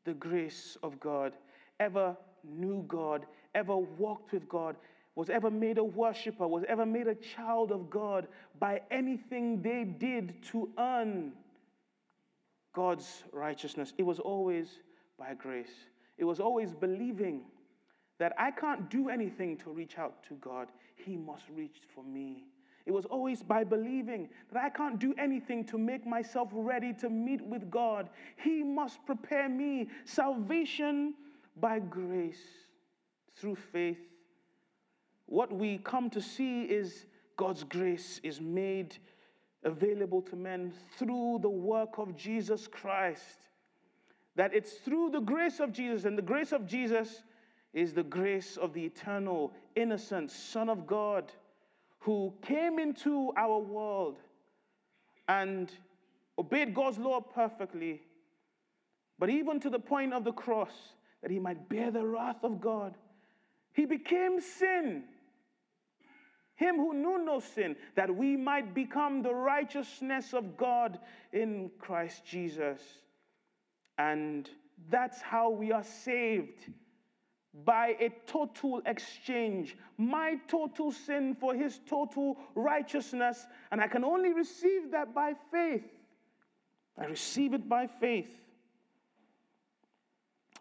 the 0.05 0.15
grace 0.15 0.77
of 0.83 0.99
God 1.01 1.33
ever 1.81 2.17
knew 2.45 2.85
God, 2.89 3.27
ever 3.55 3.77
walked 3.77 4.33
with 4.33 4.49
God, 4.49 4.77
was 5.15 5.29
ever 5.29 5.51
made 5.51 5.79
a 5.79 5.85
worshiper, 5.85 6.49
was 6.49 6.65
ever 6.69 6.87
made 6.87 7.07
a 7.07 7.15
child 7.15 7.71
of 7.71 7.91
God 7.91 8.29
by 8.59 8.81
anything 8.91 9.61
they 9.61 9.85
did 9.85 10.43
to 10.45 10.71
earn 10.79 11.33
God's 12.73 13.25
righteousness. 13.33 13.93
It 13.99 14.05
was 14.05 14.19
always 14.19 14.69
by 15.19 15.35
grace. 15.35 15.87
It 16.17 16.25
was 16.25 16.41
always 16.41 16.73
believing 16.73 17.43
that 18.19 18.33
I 18.39 18.51
can't 18.51 18.89
do 18.89 19.09
anything 19.09 19.57
to 19.59 19.71
reach 19.71 19.99
out 19.99 20.23
to 20.29 20.35
God, 20.35 20.69
He 20.95 21.17
must 21.17 21.45
reach 21.55 21.81
for 21.95 22.05
me. 22.05 22.45
It 22.87 22.93
was 22.93 23.05
always 23.05 23.43
by 23.43 23.65
believing 23.65 24.29
that 24.53 24.63
I 24.63 24.69
can't 24.69 24.99
do 24.99 25.15
anything 25.19 25.65
to 25.67 25.79
make 25.79 26.07
myself 26.07 26.49
ready 26.53 26.93
to 26.95 27.09
meet 27.09 27.45
with 27.45 27.71
God. 27.71 28.09
He 28.37 28.63
must 28.63 29.05
prepare 29.07 29.49
me. 29.49 29.89
Salvation 30.05 31.15
by 31.61 31.79
grace 31.79 32.43
through 33.37 33.57
faith. 33.57 34.01
What 35.27 35.53
we 35.53 35.79
come 35.79 36.11
to 36.11 36.21
see 36.21 36.65
is 36.65 37.07
God's 37.37 37.65
grace 37.65 38.21
is 38.23 38.41
made 38.41 38.97
available 39.65 40.23
to 40.23 40.37
men 40.37 40.73
through 40.99 41.39
the 41.43 41.49
work 41.49 41.99
of 41.99 42.17
Jesus 42.17 42.67
Christ. 42.67 43.39
That 44.37 44.55
it's 44.55 44.73
through 44.73 45.11
the 45.11 45.21
grace 45.21 45.61
of 45.61 45.73
Jesus, 45.73 46.05
and 46.05 46.17
the 46.17 46.23
grace 46.23 46.53
of 46.53 46.67
Jesus 46.67 47.23
is 47.73 47.93
the 47.93 48.03
grace 48.03 48.57
of 48.57 48.73
the 48.73 48.85
eternal, 48.85 49.53
innocent 49.77 50.31
Son 50.31 50.69
of 50.69 50.87
God 50.87 51.33
who 52.01 52.33
came 52.43 52.79
into 52.79 53.33
our 53.37 53.59
world 53.59 54.19
and 55.29 55.71
obeyed 56.39 56.75
God's 56.75 56.99
law 56.99 57.21
perfectly, 57.21 58.03
but 59.19 59.31
even 59.31 59.61
to 59.61 59.71
the 59.71 59.79
point 59.79 60.13
of 60.13 60.25
the 60.25 60.33
cross, 60.33 60.73
that 61.23 61.31
he 61.31 61.39
might 61.39 61.69
bear 61.69 61.91
the 61.91 62.05
wrath 62.05 62.43
of 62.43 62.61
God. 62.61 62.97
He 63.73 63.87
became 63.87 64.41
sin 64.41 65.05
Him 66.57 66.77
who 66.77 66.95
knew 66.95 67.25
no 67.25 67.41
sin, 67.41 67.77
that 67.97 68.15
we 68.15 68.37
might 68.37 68.75
become 68.75 69.23
the 69.23 69.35
righteousness 69.35 70.33
of 70.33 70.57
God 70.57 70.99
in 71.33 71.71
Christ 71.79 72.25
Jesus. 72.25 72.81
And 73.99 74.49
that's 74.91 75.21
how 75.21 75.51
we 75.51 75.73
are 75.73 75.83
saved 75.83 76.71
by 77.65 77.97
a 78.01 78.11
total 78.27 78.83
exchange. 78.87 79.77
My 79.99 80.37
total 80.49 80.93
sin 80.93 81.35
for 81.35 81.55
his 81.55 81.81
total 81.87 82.39
righteousness. 82.55 83.47
And 83.71 83.81
I 83.81 83.89
can 83.89 84.05
only 84.05 84.33
receive 84.33 84.91
that 84.93 85.15
by 85.15 85.35
faith. 85.51 85.85
I 86.99 87.07
receive 87.07 87.55
it 87.55 87.69
by 87.69 87.87
faith. 87.87 88.42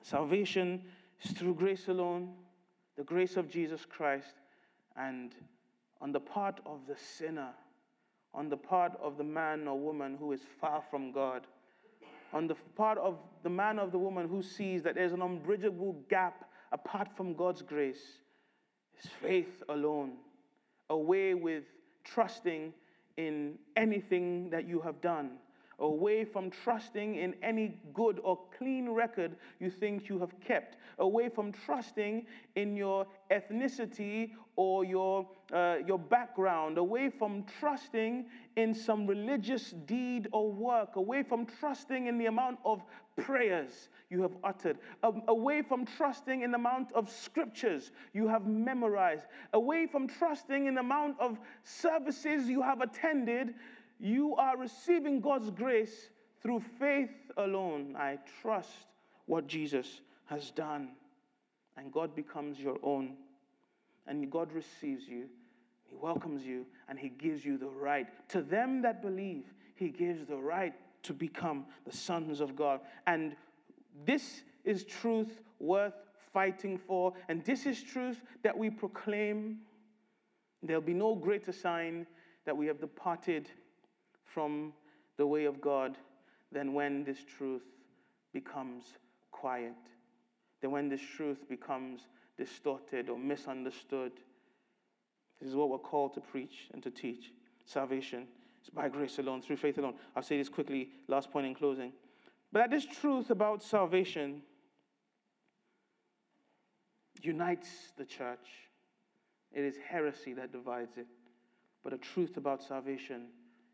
Salvation 0.01 0.81
is 1.23 1.31
through 1.31 1.55
grace 1.55 1.87
alone, 1.87 2.33
the 2.97 3.03
grace 3.03 3.37
of 3.37 3.49
Jesus 3.49 3.85
Christ, 3.85 4.33
and 4.97 5.33
on 6.01 6.11
the 6.11 6.19
part 6.19 6.59
of 6.65 6.79
the 6.87 6.95
sinner, 6.97 7.49
on 8.33 8.49
the 8.49 8.57
part 8.57 8.93
of 9.01 9.17
the 9.17 9.23
man 9.23 9.67
or 9.67 9.79
woman 9.79 10.15
who 10.19 10.31
is 10.31 10.41
far 10.59 10.83
from 10.89 11.11
God, 11.11 11.45
on 12.33 12.47
the 12.47 12.55
part 12.75 12.97
of 12.97 13.17
the 13.43 13.49
man 13.49 13.77
or 13.77 13.87
the 13.87 13.99
woman 13.99 14.27
who 14.27 14.41
sees 14.41 14.81
that 14.83 14.95
there's 14.95 15.13
an 15.13 15.21
unbridgeable 15.21 15.95
gap 16.09 16.49
apart 16.71 17.09
from 17.15 17.35
God's 17.35 17.61
grace, 17.61 18.01
is 19.03 19.09
faith 19.21 19.61
alone, 19.69 20.13
away 20.89 21.33
with 21.33 21.63
trusting 22.03 22.73
in 23.17 23.59
anything 23.75 24.49
that 24.49 24.67
you 24.67 24.79
have 24.79 25.01
done 25.01 25.37
away 25.81 26.23
from 26.23 26.49
trusting 26.49 27.15
in 27.15 27.35
any 27.43 27.77
good 27.93 28.19
or 28.23 28.39
clean 28.57 28.89
record 28.89 29.35
you 29.59 29.69
think 29.69 30.07
you 30.07 30.19
have 30.19 30.33
kept, 30.39 30.77
away 30.99 31.27
from 31.27 31.51
trusting 31.51 32.25
in 32.55 32.75
your 32.75 33.05
ethnicity 33.31 34.31
or 34.55 34.85
your, 34.85 35.27
uh, 35.53 35.77
your 35.85 35.97
background, 35.97 36.77
away 36.77 37.09
from 37.09 37.43
trusting 37.59 38.25
in 38.55 38.73
some 38.73 39.07
religious 39.07 39.71
deed 39.85 40.27
or 40.31 40.51
work, 40.51 40.95
away 40.95 41.23
from 41.23 41.45
trusting 41.45 42.07
in 42.07 42.17
the 42.17 42.27
amount 42.27 42.59
of 42.63 42.83
prayers 43.17 43.89
you 44.09 44.21
have 44.21 44.35
uttered, 44.43 44.77
um, 45.03 45.23
away 45.29 45.61
from 45.61 45.85
trusting 45.85 46.41
in 46.41 46.51
the 46.51 46.57
amount 46.57 46.91
of 46.93 47.09
scriptures 47.09 47.91
you 48.13 48.27
have 48.27 48.45
memorized, 48.45 49.25
away 49.53 49.87
from 49.87 50.07
trusting 50.07 50.67
in 50.67 50.75
the 50.75 50.81
amount 50.81 51.19
of 51.19 51.39
services 51.63 52.47
you 52.47 52.61
have 52.61 52.81
attended 52.81 53.55
you 54.01 54.35
are 54.35 54.57
receiving 54.57 55.21
God's 55.21 55.51
grace 55.51 56.09
through 56.41 56.63
faith 56.79 57.11
alone. 57.37 57.95
I 57.95 58.17
trust 58.41 58.71
what 59.27 59.47
Jesus 59.47 60.01
has 60.25 60.49
done. 60.51 60.89
And 61.77 61.91
God 61.91 62.15
becomes 62.15 62.59
your 62.59 62.77
own. 62.81 63.13
And 64.07 64.29
God 64.31 64.51
receives 64.51 65.07
you, 65.07 65.25
He 65.87 65.95
welcomes 65.95 66.43
you, 66.43 66.65
and 66.89 66.97
He 66.97 67.09
gives 67.09 67.45
you 67.45 67.57
the 67.57 67.69
right. 67.69 68.07
To 68.29 68.41
them 68.41 68.81
that 68.81 69.03
believe, 69.03 69.45
He 69.75 69.89
gives 69.89 70.25
the 70.25 70.37
right 70.37 70.73
to 71.03 71.13
become 71.13 71.65
the 71.85 71.95
sons 71.95 72.41
of 72.41 72.55
God. 72.55 72.81
And 73.05 73.35
this 74.05 74.43
is 74.65 74.83
truth 74.83 75.41
worth 75.59 75.93
fighting 76.33 76.77
for. 76.77 77.13
And 77.29 77.45
this 77.45 77.67
is 77.67 77.83
truth 77.83 78.21
that 78.41 78.57
we 78.57 78.71
proclaim. 78.71 79.59
There'll 80.63 80.81
be 80.81 80.93
no 80.93 81.13
greater 81.13 81.51
sign 81.51 82.07
that 82.45 82.57
we 82.57 82.65
have 82.65 82.79
departed 82.81 83.49
from 84.33 84.73
the 85.17 85.25
way 85.25 85.45
of 85.45 85.61
God 85.61 85.97
than 86.51 86.73
when 86.73 87.03
this 87.03 87.19
truth 87.37 87.63
becomes 88.33 88.83
quiet, 89.31 89.75
than 90.61 90.71
when 90.71 90.89
this 90.89 91.01
truth 91.01 91.47
becomes 91.49 92.01
distorted 92.37 93.09
or 93.09 93.17
misunderstood. 93.17 94.11
This 95.39 95.49
is 95.49 95.55
what 95.55 95.69
we're 95.69 95.77
called 95.77 96.13
to 96.15 96.21
preach 96.21 96.69
and 96.73 96.83
to 96.83 96.91
teach. 96.91 97.31
Salvation 97.65 98.27
is 98.63 98.69
by 98.69 98.89
grace 98.89 99.19
alone, 99.19 99.41
through 99.41 99.57
faith 99.57 99.77
alone. 99.77 99.95
I'll 100.15 100.23
say 100.23 100.37
this 100.37 100.49
quickly, 100.49 100.89
last 101.07 101.31
point 101.31 101.47
in 101.47 101.55
closing. 101.55 101.93
But 102.51 102.59
that 102.59 102.71
this 102.71 102.85
truth 102.85 103.29
about 103.29 103.63
salvation 103.63 104.41
unites 107.21 107.69
the 107.97 108.05
church. 108.05 108.47
It 109.53 109.63
is 109.63 109.75
heresy 109.87 110.33
that 110.33 110.51
divides 110.51 110.97
it. 110.97 111.07
But 111.83 111.93
a 111.93 111.97
truth 111.97 112.37
about 112.37 112.61
salvation 112.61 113.27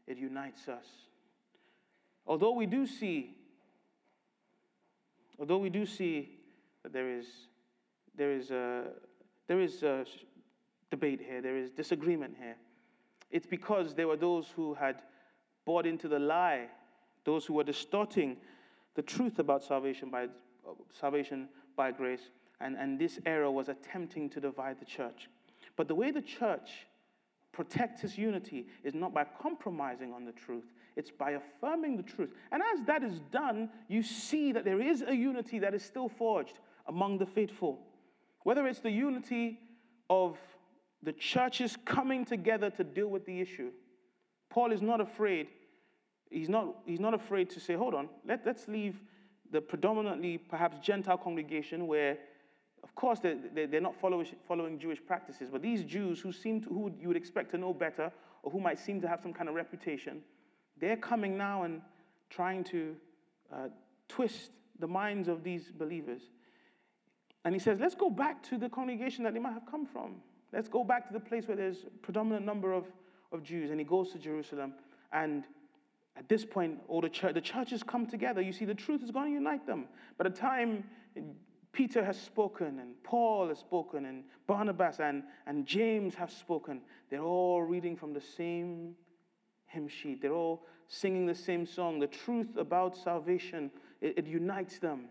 it 0.08 0.18
unites 0.18 0.68
us. 0.68 0.86
Although 2.26 2.54
we 2.54 2.66
do 2.66 2.88
see, 2.88 3.36
although 5.40 5.58
we 5.58 5.70
do 5.70 5.86
see 5.86 6.40
that 6.84 6.94
there 6.94 7.10
is, 7.10 7.28
there 8.16 8.32
is, 8.32 8.52
a, 8.52 8.86
there 9.48 9.62
is 9.62 9.84
a 9.84 10.06
debate 10.90 11.22
here, 11.26 11.42
there 11.42 11.58
is 11.58 11.70
disagreement 11.72 12.36
here. 12.38 12.56
It's 13.30 13.46
because 13.46 13.94
there 13.94 14.08
were 14.08 14.18
those 14.18 14.48
who 14.56 14.74
had 14.74 15.02
bought 15.66 15.86
into 15.86 16.08
the 16.08 16.20
lie, 16.20 16.68
those 17.26 17.46
who 17.46 17.54
were 17.54 17.64
distorting 17.64 18.38
the 18.96 19.02
truth 19.02 19.40
about 19.40 19.64
salvation 19.64 20.10
by 20.10 20.28
salvation 20.92 21.48
by 21.76 21.92
grace, 21.92 22.32
and, 22.60 22.76
and 22.76 23.00
this 23.00 23.20
error 23.26 23.52
was 23.52 23.70
attempting 23.70 24.30
to 24.30 24.42
divide 24.42 24.80
the 24.80 24.86
church. 24.86 25.30
But 25.76 25.88
the 25.88 25.96
way 25.96 26.12
the 26.12 26.22
church 26.22 26.87
protects 27.58 28.02
his 28.02 28.20
unity 28.20 28.68
is 28.84 28.94
not 28.94 29.16
by 29.16 29.26
compromising 29.42 30.14
on 30.14 30.24
the 30.24 30.32
truth, 30.32 30.66
it's 30.96 31.10
by 31.10 31.32
affirming 31.32 31.98
the 31.98 32.04
truth. 32.04 32.30
And 32.52 32.62
as 32.62 32.86
that 32.86 33.02
is 33.02 33.20
done, 33.32 33.72
you 33.88 34.04
see 34.04 34.52
that 34.52 34.64
there 34.64 34.80
is 34.80 35.02
a 35.02 35.16
unity 35.16 35.58
that 35.58 35.74
is 35.74 35.84
still 35.84 36.08
forged 36.08 36.60
among 36.86 37.18
the 37.18 37.26
faithful. 37.26 37.80
Whether 38.44 38.68
it's 38.68 38.82
the 38.82 38.92
unity 38.92 39.58
of 40.08 40.38
the 41.02 41.14
churches 41.14 41.76
coming 41.84 42.26
together 42.26 42.70
to 42.70 42.84
deal 42.84 43.08
with 43.08 43.26
the 43.26 43.42
issue, 43.42 43.72
Paul 44.52 44.72
is 44.72 44.84
not 44.84 45.02
afraid. 45.02 45.48
He's 46.30 46.50
not, 46.50 46.76
he's 46.86 47.00
not 47.00 47.16
afraid 47.16 47.50
to 47.50 47.60
say, 47.60 47.74
hold 47.74 47.96
on, 47.96 48.08
let, 48.24 48.46
let's 48.46 48.68
leave 48.68 49.02
the 49.52 49.62
predominantly 49.62 50.38
perhaps 50.38 50.78
Gentile 50.86 51.18
congregation 51.18 51.88
where 51.88 52.20
of 52.84 52.94
course, 52.96 53.20
they're, 53.20 53.68
they're 53.68 53.82
not 53.82 53.96
following, 54.00 54.80
Jewish 54.80 55.00
practices, 55.06 55.50
but 55.52 55.62
these 55.62 55.84
Jews 55.84 56.20
who 56.20 56.32
seem 56.32 56.62
to, 56.62 56.70
who 56.70 56.92
you 57.00 57.08
would 57.08 57.18
expect 57.18 57.52
to 57.52 57.58
know 57.58 57.74
better 57.74 58.12
or 58.44 58.52
who 58.52 58.60
might 58.60 58.80
seem 58.80 59.02
to 59.02 59.08
have 59.08 59.22
some 59.22 59.34
kind 59.34 59.50
of 59.50 59.56
reputation, 59.56 60.22
they're 60.80 60.98
coming 60.98 61.38
now 61.38 61.64
and 61.64 61.82
trying 62.30 62.64
to 62.66 62.96
uh, 63.54 63.68
twist 64.08 64.52
the 64.80 64.88
minds 64.88 65.28
of 65.28 65.44
these 65.44 65.72
believers. 65.72 66.22
And 67.46 67.56
he 67.56 67.60
says, 67.60 67.80
let's 67.80 67.96
go 67.96 68.10
back 68.10 68.44
to 68.50 68.58
the 68.58 68.70
congregation 68.70 69.24
that 69.24 69.34
they 69.34 69.40
might 69.40 69.54
have 69.54 69.66
come 69.70 69.86
from. 69.86 70.18
Let's 70.54 70.68
go 70.68 70.84
back 70.84 71.08
to 71.08 71.14
the 71.14 71.20
place 71.20 71.48
where 71.48 71.58
there's 71.58 71.84
a 71.84 71.98
predominant 72.02 72.46
number 72.46 72.74
of, 72.74 72.86
of 73.32 73.44
Jews. 73.44 73.70
And 73.70 73.80
he 73.80 73.86
goes 73.86 74.12
to 74.12 74.20
Jerusalem. 74.20 74.74
And 75.12 75.44
at 76.16 76.28
this 76.30 76.46
point, 76.46 76.80
all 76.88 77.02
the, 77.02 77.10
the 77.34 77.42
churches 77.42 77.84
come 77.84 78.06
together. 78.06 78.42
You 78.42 78.54
see, 78.54 78.66
the 78.66 78.74
truth 78.74 79.04
is 79.04 79.12
going 79.12 79.28
to 79.28 79.34
unite 79.34 79.66
them. 79.66 79.86
By 80.18 80.26
the 80.26 80.36
time 80.36 80.84
Peter 81.78 82.04
has 82.04 82.20
spoken, 82.20 82.80
and 82.80 82.96
Paul 83.04 83.50
has 83.50 83.60
spoken, 83.60 84.06
and 84.06 84.24
Barnabas 84.48 85.00
and, 85.00 85.22
and 85.46 85.64
James 85.64 86.16
have 86.16 86.32
spoken. 86.32 86.82
They're 87.12 87.22
all 87.22 87.62
reading 87.62 87.96
from 87.96 88.14
the 88.14 88.20
same 88.20 88.96
hymn 89.68 89.88
sheet. 89.88 90.20
They're 90.20 90.34
all 90.34 90.66
singing 90.88 91.28
the 91.28 91.36
same 91.36 91.68
song. 91.68 92.00
The 92.00 92.08
truth 92.08 92.58
about 92.58 92.98
salvation, 92.98 93.70
it, 94.02 94.18
it 94.18 94.26
unites 94.26 94.80
them. 94.80 95.06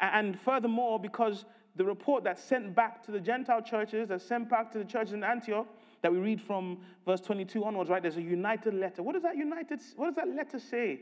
And 0.00 0.38
furthermore, 0.38 1.00
because 1.00 1.46
the 1.74 1.84
report 1.84 2.22
that's 2.22 2.44
sent 2.44 2.76
back 2.76 3.02
to 3.06 3.10
the 3.10 3.18
Gentile 3.18 3.60
churches, 3.60 4.10
that's 4.10 4.24
sent 4.24 4.48
back 4.48 4.70
to 4.70 4.78
the 4.78 4.84
churches 4.84 5.14
in 5.14 5.24
Antioch, 5.24 5.66
that 6.02 6.12
we 6.12 6.18
read 6.18 6.40
from 6.40 6.78
verse 7.04 7.20
22 7.22 7.64
onwards, 7.64 7.90
right? 7.90 8.02
There's 8.02 8.18
a 8.18 8.22
united 8.22 8.74
letter. 8.74 9.02
What 9.02 9.14
does 9.14 9.24
that 9.24 9.36
united, 9.36 9.80
what 9.96 10.06
does 10.06 10.14
that 10.14 10.28
letter 10.28 10.60
say? 10.60 11.00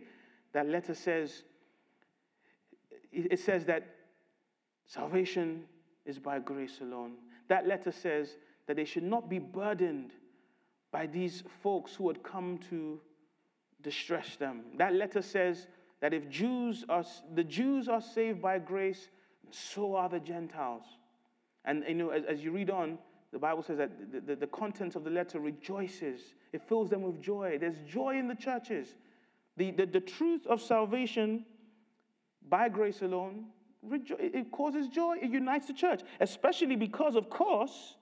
That 0.54 0.66
letter 0.66 0.94
says, 0.94 1.42
it 3.12 3.40
says 3.40 3.66
that 3.66 3.97
Salvation 4.88 5.64
is 6.06 6.18
by 6.18 6.38
grace 6.38 6.80
alone. 6.80 7.12
That 7.48 7.66
letter 7.66 7.92
says 7.92 8.36
that 8.66 8.76
they 8.76 8.86
should 8.86 9.02
not 9.04 9.28
be 9.28 9.38
burdened 9.38 10.12
by 10.90 11.06
these 11.06 11.44
folks 11.62 11.94
who 11.94 12.08
had 12.08 12.22
come 12.22 12.58
to 12.70 12.98
distress 13.82 14.36
them. 14.36 14.62
That 14.78 14.94
letter 14.94 15.20
says 15.20 15.66
that 16.00 16.14
if 16.14 16.28
Jews 16.30 16.86
are, 16.88 17.04
the 17.34 17.44
Jews 17.44 17.88
are 17.88 18.00
saved 18.00 18.40
by 18.40 18.58
grace, 18.58 19.08
so 19.50 19.94
are 19.94 20.08
the 20.08 20.20
Gentiles. 20.20 20.84
And 21.66 21.84
you 21.86 21.94
know, 21.94 22.10
as, 22.10 22.24
as 22.24 22.42
you 22.42 22.50
read 22.50 22.70
on, 22.70 22.98
the 23.30 23.38
Bible 23.38 23.62
says 23.62 23.76
that 23.76 24.10
the, 24.10 24.20
the, 24.20 24.36
the 24.36 24.46
contents 24.46 24.96
of 24.96 25.04
the 25.04 25.10
letter 25.10 25.38
rejoices. 25.38 26.34
It 26.54 26.62
fills 26.66 26.88
them 26.88 27.02
with 27.02 27.20
joy. 27.20 27.58
There's 27.60 27.76
joy 27.86 28.18
in 28.18 28.26
the 28.26 28.34
churches. 28.34 28.94
The, 29.58 29.70
the, 29.72 29.84
the 29.84 30.00
truth 30.00 30.46
of 30.46 30.62
salvation 30.62 31.44
by 32.48 32.70
grace 32.70 33.02
alone 33.02 33.44
it 33.90 34.50
causes 34.50 34.88
joy. 34.88 35.16
It 35.20 35.30
unites 35.30 35.66
the 35.66 35.72
church, 35.72 36.02
especially 36.20 36.76
because, 36.76 37.16
of 37.16 37.30
course, 37.30 37.96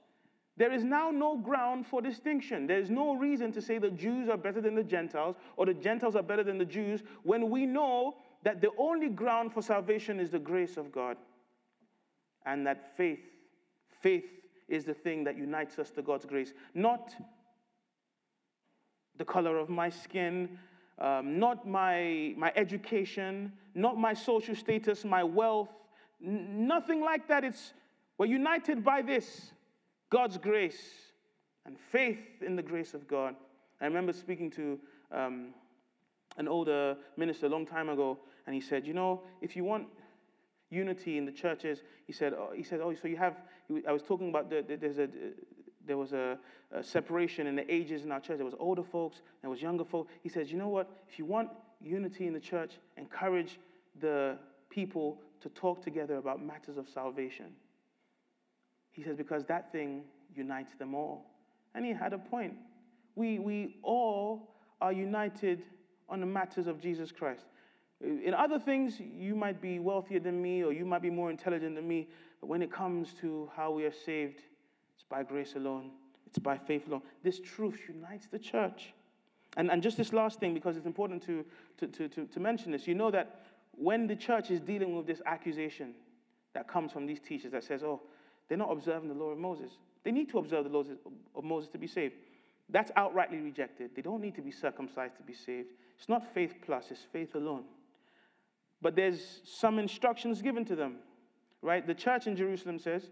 there 0.56 0.72
is 0.72 0.84
now 0.84 1.10
no 1.10 1.36
ground 1.36 1.86
for 1.86 2.00
distinction. 2.00 2.66
There 2.66 2.78
is 2.78 2.88
no 2.88 3.14
reason 3.14 3.52
to 3.52 3.60
say 3.60 3.78
the 3.78 3.90
Jews 3.90 4.28
are 4.28 4.38
better 4.38 4.60
than 4.60 4.74
the 4.74 4.82
Gentiles 4.82 5.36
or 5.56 5.66
the 5.66 5.74
Gentiles 5.74 6.16
are 6.16 6.22
better 6.22 6.42
than 6.42 6.56
the 6.56 6.64
Jews 6.64 7.02
when 7.24 7.50
we 7.50 7.66
know 7.66 8.16
that 8.42 8.60
the 8.60 8.70
only 8.78 9.08
ground 9.08 9.52
for 9.52 9.60
salvation 9.60 10.18
is 10.18 10.30
the 10.30 10.38
grace 10.38 10.76
of 10.78 10.90
God 10.92 11.18
and 12.46 12.66
that 12.66 12.96
faith, 12.96 13.20
faith 14.00 14.24
is 14.68 14.84
the 14.84 14.94
thing 14.94 15.24
that 15.24 15.36
unites 15.36 15.78
us 15.78 15.90
to 15.90 16.02
God's 16.02 16.24
grace, 16.24 16.54
not 16.74 17.14
the 19.18 19.24
color 19.24 19.58
of 19.58 19.68
my 19.68 19.90
skin, 19.90 20.58
um, 20.98 21.38
not 21.38 21.66
my, 21.66 22.34
my 22.36 22.52
education, 22.56 23.52
not 23.74 23.98
my 23.98 24.14
social 24.14 24.54
status, 24.54 25.04
my 25.04 25.22
wealth, 25.22 25.68
n- 26.24 26.66
nothing 26.66 27.02
like 27.02 27.28
that. 27.28 27.44
It's 27.44 27.72
we're 28.18 28.26
united 28.26 28.82
by 28.82 29.02
this 29.02 29.52
God's 30.10 30.38
grace 30.38 30.82
and 31.66 31.76
faith 31.78 32.42
in 32.44 32.56
the 32.56 32.62
grace 32.62 32.94
of 32.94 33.06
God. 33.06 33.34
I 33.80 33.84
remember 33.84 34.12
speaking 34.12 34.50
to 34.52 34.78
um, 35.12 35.48
an 36.38 36.48
older 36.48 36.96
minister 37.16 37.46
a 37.46 37.48
long 37.50 37.66
time 37.66 37.90
ago, 37.90 38.18
and 38.46 38.54
he 38.54 38.60
said, 38.60 38.86
You 38.86 38.94
know, 38.94 39.22
if 39.42 39.54
you 39.54 39.64
want 39.64 39.88
unity 40.70 41.18
in 41.18 41.24
the 41.24 41.32
churches, 41.32 41.82
he 42.06 42.12
said, 42.12 42.32
oh, 42.32 42.50
he 42.54 42.62
said, 42.62 42.80
oh, 42.80 42.94
so 42.94 43.08
you 43.08 43.16
have, 43.16 43.36
I 43.86 43.92
was 43.92 44.02
talking 44.02 44.28
about 44.28 44.50
the, 44.50 44.64
the, 44.66 44.76
there's 44.76 44.98
a, 44.98 45.08
there 45.86 45.96
was 45.96 46.12
a, 46.12 46.38
a, 46.72 46.82
separation 46.82 47.46
in 47.46 47.56
the 47.56 47.72
ages 47.72 48.04
in 48.04 48.12
our 48.12 48.20
church. 48.20 48.36
There 48.36 48.44
was 48.44 48.54
older 48.58 48.82
folks, 48.82 49.22
there 49.40 49.50
was 49.50 49.62
younger 49.62 49.84
folks. 49.84 50.12
He 50.22 50.28
says, 50.28 50.50
you 50.50 50.58
know 50.58 50.68
what? 50.68 50.90
If 51.08 51.18
you 51.18 51.24
want 51.24 51.50
unity 51.80 52.26
in 52.26 52.32
the 52.32 52.40
church, 52.40 52.72
encourage 52.96 53.58
the 54.00 54.38
people 54.70 55.20
to 55.40 55.48
talk 55.50 55.82
together 55.82 56.16
about 56.16 56.44
matters 56.44 56.76
of 56.76 56.88
salvation. 56.88 57.46
He 58.92 59.02
says, 59.02 59.16
because 59.16 59.44
that 59.44 59.70
thing 59.72 60.02
unites 60.34 60.74
them 60.78 60.94
all. 60.94 61.30
And 61.74 61.84
he 61.84 61.92
had 61.92 62.12
a 62.12 62.18
point. 62.18 62.54
We, 63.14 63.38
we 63.38 63.76
all 63.82 64.54
are 64.80 64.92
united 64.92 65.62
on 66.08 66.20
the 66.20 66.26
matters 66.26 66.66
of 66.66 66.80
Jesus 66.80 67.12
Christ. 67.12 67.44
In 68.00 68.34
other 68.34 68.58
things, 68.58 69.00
you 69.00 69.34
might 69.34 69.60
be 69.60 69.78
wealthier 69.78 70.20
than 70.20 70.40
me 70.40 70.62
or 70.62 70.72
you 70.72 70.84
might 70.84 71.02
be 71.02 71.10
more 71.10 71.30
intelligent 71.30 71.76
than 71.76 71.88
me, 71.88 72.08
but 72.40 72.48
when 72.48 72.62
it 72.62 72.70
comes 72.70 73.14
to 73.20 73.50
how 73.56 73.70
we 73.70 73.84
are 73.84 73.92
saved, 73.92 74.42
it's 75.06 75.10
by 75.10 75.22
grace 75.22 75.54
alone, 75.54 75.92
it's 76.26 76.40
by 76.40 76.58
faith 76.58 76.88
alone. 76.88 77.02
This 77.22 77.38
truth 77.38 77.78
unites 77.88 78.26
the 78.26 78.40
church. 78.40 78.92
And, 79.56 79.70
and 79.70 79.80
just 79.80 79.96
this 79.96 80.12
last 80.12 80.40
thing, 80.40 80.52
because 80.52 80.76
it's 80.76 80.86
important 80.86 81.22
to, 81.26 81.44
to, 81.78 81.86
to, 81.86 82.08
to, 82.08 82.24
to 82.26 82.40
mention 82.40 82.72
this, 82.72 82.88
you 82.88 82.94
know 82.96 83.12
that 83.12 83.46
when 83.70 84.08
the 84.08 84.16
church 84.16 84.50
is 84.50 84.60
dealing 84.60 84.96
with 84.96 85.06
this 85.06 85.22
accusation 85.24 85.94
that 86.54 86.66
comes 86.66 86.90
from 86.90 87.06
these 87.06 87.20
teachers 87.20 87.52
that 87.52 87.62
says, 87.62 87.84
oh, 87.84 88.02
they're 88.48 88.58
not 88.58 88.72
observing 88.72 89.08
the 89.08 89.14
law 89.14 89.30
of 89.30 89.38
Moses. 89.38 89.70
They 90.02 90.10
need 90.10 90.28
to 90.30 90.38
observe 90.38 90.64
the 90.64 90.70
laws 90.70 90.88
of 91.34 91.44
Moses 91.44 91.70
to 91.70 91.78
be 91.78 91.86
saved. 91.86 92.14
That's 92.68 92.90
outrightly 92.92 93.44
rejected. 93.44 93.90
They 93.94 94.02
don't 94.02 94.20
need 94.20 94.34
to 94.34 94.42
be 94.42 94.50
circumcised 94.50 95.16
to 95.18 95.22
be 95.22 95.34
saved. 95.34 95.68
It's 95.96 96.08
not 96.08 96.34
faith 96.34 96.54
plus, 96.64 96.90
it's 96.90 97.06
faith 97.12 97.36
alone. 97.36 97.64
But 98.82 98.96
there's 98.96 99.40
some 99.44 99.78
instructions 99.78 100.42
given 100.42 100.64
to 100.64 100.74
them, 100.74 100.96
right? 101.62 101.86
The 101.86 101.94
church 101.94 102.26
in 102.26 102.34
Jerusalem 102.34 102.78
says, 102.78 103.10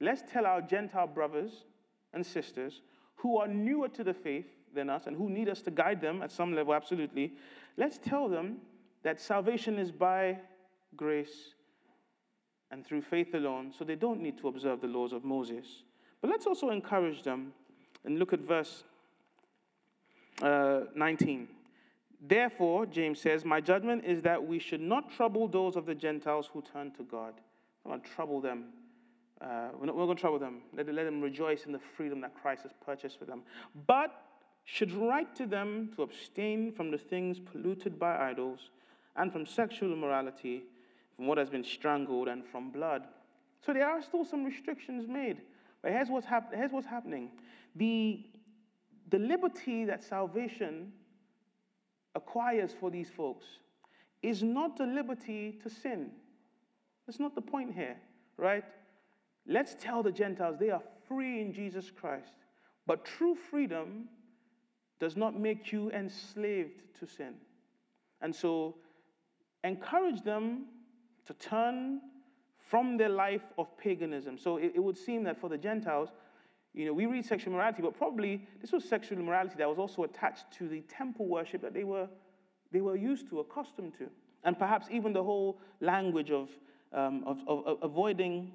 let's 0.00 0.22
tell 0.30 0.46
our 0.46 0.62
Gentile 0.62 1.06
brothers 1.06 1.64
and 2.12 2.24
sisters 2.24 2.82
who 3.16 3.38
are 3.38 3.48
newer 3.48 3.88
to 3.88 4.02
the 4.02 4.14
faith 4.14 4.46
than 4.74 4.88
us 4.88 5.06
and 5.06 5.16
who 5.16 5.28
need 5.28 5.48
us 5.48 5.60
to 5.62 5.70
guide 5.70 6.00
them 6.00 6.22
at 6.22 6.30
some 6.32 6.54
level, 6.54 6.74
absolutely. 6.74 7.34
Let's 7.76 7.98
tell 7.98 8.28
them 8.28 8.58
that 9.02 9.20
salvation 9.20 9.78
is 9.78 9.90
by 9.90 10.38
grace 10.96 11.54
and 12.70 12.86
through 12.86 13.02
faith 13.02 13.34
alone, 13.34 13.72
so 13.76 13.84
they 13.84 13.96
don't 13.96 14.20
need 14.20 14.38
to 14.38 14.48
observe 14.48 14.80
the 14.80 14.86
laws 14.86 15.12
of 15.12 15.24
Moses. 15.24 15.82
But 16.20 16.30
let's 16.30 16.46
also 16.46 16.70
encourage 16.70 17.22
them 17.22 17.52
and 18.04 18.18
look 18.18 18.32
at 18.32 18.40
verse 18.40 18.84
uh, 20.42 20.82
19. 20.94 21.48
Therefore, 22.20 22.86
James 22.86 23.20
says, 23.20 23.44
My 23.44 23.60
judgment 23.60 24.04
is 24.04 24.22
that 24.22 24.44
we 24.44 24.58
should 24.58 24.80
not 24.80 25.10
trouble 25.10 25.48
those 25.48 25.76
of 25.76 25.86
the 25.86 25.94
Gentiles 25.94 26.48
who 26.52 26.62
turn 26.62 26.92
to 26.92 27.02
God. 27.02 27.34
Not 27.86 28.04
trouble 28.04 28.40
them. 28.40 28.66
Uh, 29.40 29.68
we're 29.78 29.86
not, 29.86 29.96
not 29.96 30.04
going 30.04 30.16
to 30.16 30.20
trouble 30.20 30.38
them. 30.38 30.62
Let, 30.76 30.86
let 30.92 31.04
them 31.04 31.20
rejoice 31.20 31.64
in 31.64 31.72
the 31.72 31.80
freedom 31.96 32.20
that 32.20 32.34
Christ 32.40 32.62
has 32.62 32.72
purchased 32.84 33.18
for 33.18 33.24
them. 33.24 33.42
But 33.86 34.10
should 34.64 34.92
write 34.92 35.34
to 35.36 35.46
them 35.46 35.90
to 35.96 36.02
abstain 36.02 36.72
from 36.72 36.90
the 36.90 36.98
things 36.98 37.40
polluted 37.40 37.98
by 37.98 38.30
idols 38.30 38.70
and 39.16 39.32
from 39.32 39.46
sexual 39.46 39.92
immorality, 39.92 40.62
from 41.16 41.26
what 41.26 41.38
has 41.38 41.48
been 41.48 41.64
strangled, 41.64 42.28
and 42.28 42.44
from 42.46 42.70
blood. 42.70 43.02
So 43.64 43.72
there 43.72 43.88
are 43.88 44.02
still 44.02 44.24
some 44.24 44.44
restrictions 44.44 45.08
made. 45.08 45.42
But 45.82 45.92
here's 45.92 46.08
what's, 46.08 46.26
hap- 46.26 46.54
here's 46.54 46.72
what's 46.72 46.86
happening 46.86 47.30
the, 47.76 48.24
the 49.10 49.18
liberty 49.18 49.84
that 49.84 50.02
salvation 50.02 50.92
acquires 52.14 52.72
for 52.78 52.90
these 52.90 53.08
folks 53.08 53.46
is 54.22 54.42
not 54.42 54.76
the 54.76 54.84
liberty 54.86 55.58
to 55.62 55.70
sin. 55.70 56.10
That's 57.06 57.20
not 57.20 57.34
the 57.34 57.40
point 57.40 57.74
here, 57.74 57.96
right? 58.36 58.64
Let's 59.50 59.74
tell 59.80 60.02
the 60.04 60.12
Gentiles 60.12 60.56
they 60.58 60.70
are 60.70 60.82
free 61.08 61.40
in 61.40 61.52
Jesus 61.52 61.90
Christ. 61.90 62.32
But 62.86 63.04
true 63.04 63.34
freedom 63.34 64.08
does 65.00 65.16
not 65.16 65.38
make 65.38 65.72
you 65.72 65.90
enslaved 65.90 66.82
to 67.00 67.06
sin. 67.06 67.34
And 68.22 68.34
so 68.34 68.76
encourage 69.64 70.22
them 70.22 70.66
to 71.26 71.34
turn 71.34 72.00
from 72.58 72.96
their 72.96 73.08
life 73.08 73.42
of 73.58 73.76
paganism. 73.76 74.38
So 74.38 74.58
it, 74.58 74.72
it 74.76 74.80
would 74.80 74.96
seem 74.96 75.24
that 75.24 75.40
for 75.40 75.48
the 75.48 75.58
Gentiles, 75.58 76.10
you 76.72 76.86
know, 76.86 76.92
we 76.92 77.06
read 77.06 77.26
sexual 77.26 77.52
morality, 77.52 77.82
but 77.82 77.98
probably 77.98 78.46
this 78.60 78.70
was 78.70 78.84
sexual 78.84 79.18
morality 79.18 79.56
that 79.58 79.68
was 79.68 79.78
also 79.78 80.04
attached 80.04 80.44
to 80.58 80.68
the 80.68 80.82
temple 80.82 81.26
worship 81.26 81.60
that 81.62 81.74
they 81.74 81.82
were, 81.82 82.08
they 82.70 82.80
were 82.80 82.94
used 82.94 83.28
to, 83.30 83.40
accustomed 83.40 83.94
to. 83.98 84.08
And 84.44 84.56
perhaps 84.56 84.86
even 84.92 85.12
the 85.12 85.24
whole 85.24 85.58
language 85.80 86.30
of, 86.30 86.50
um, 86.92 87.24
of, 87.26 87.38
of, 87.48 87.66
of 87.66 87.78
avoiding, 87.82 88.52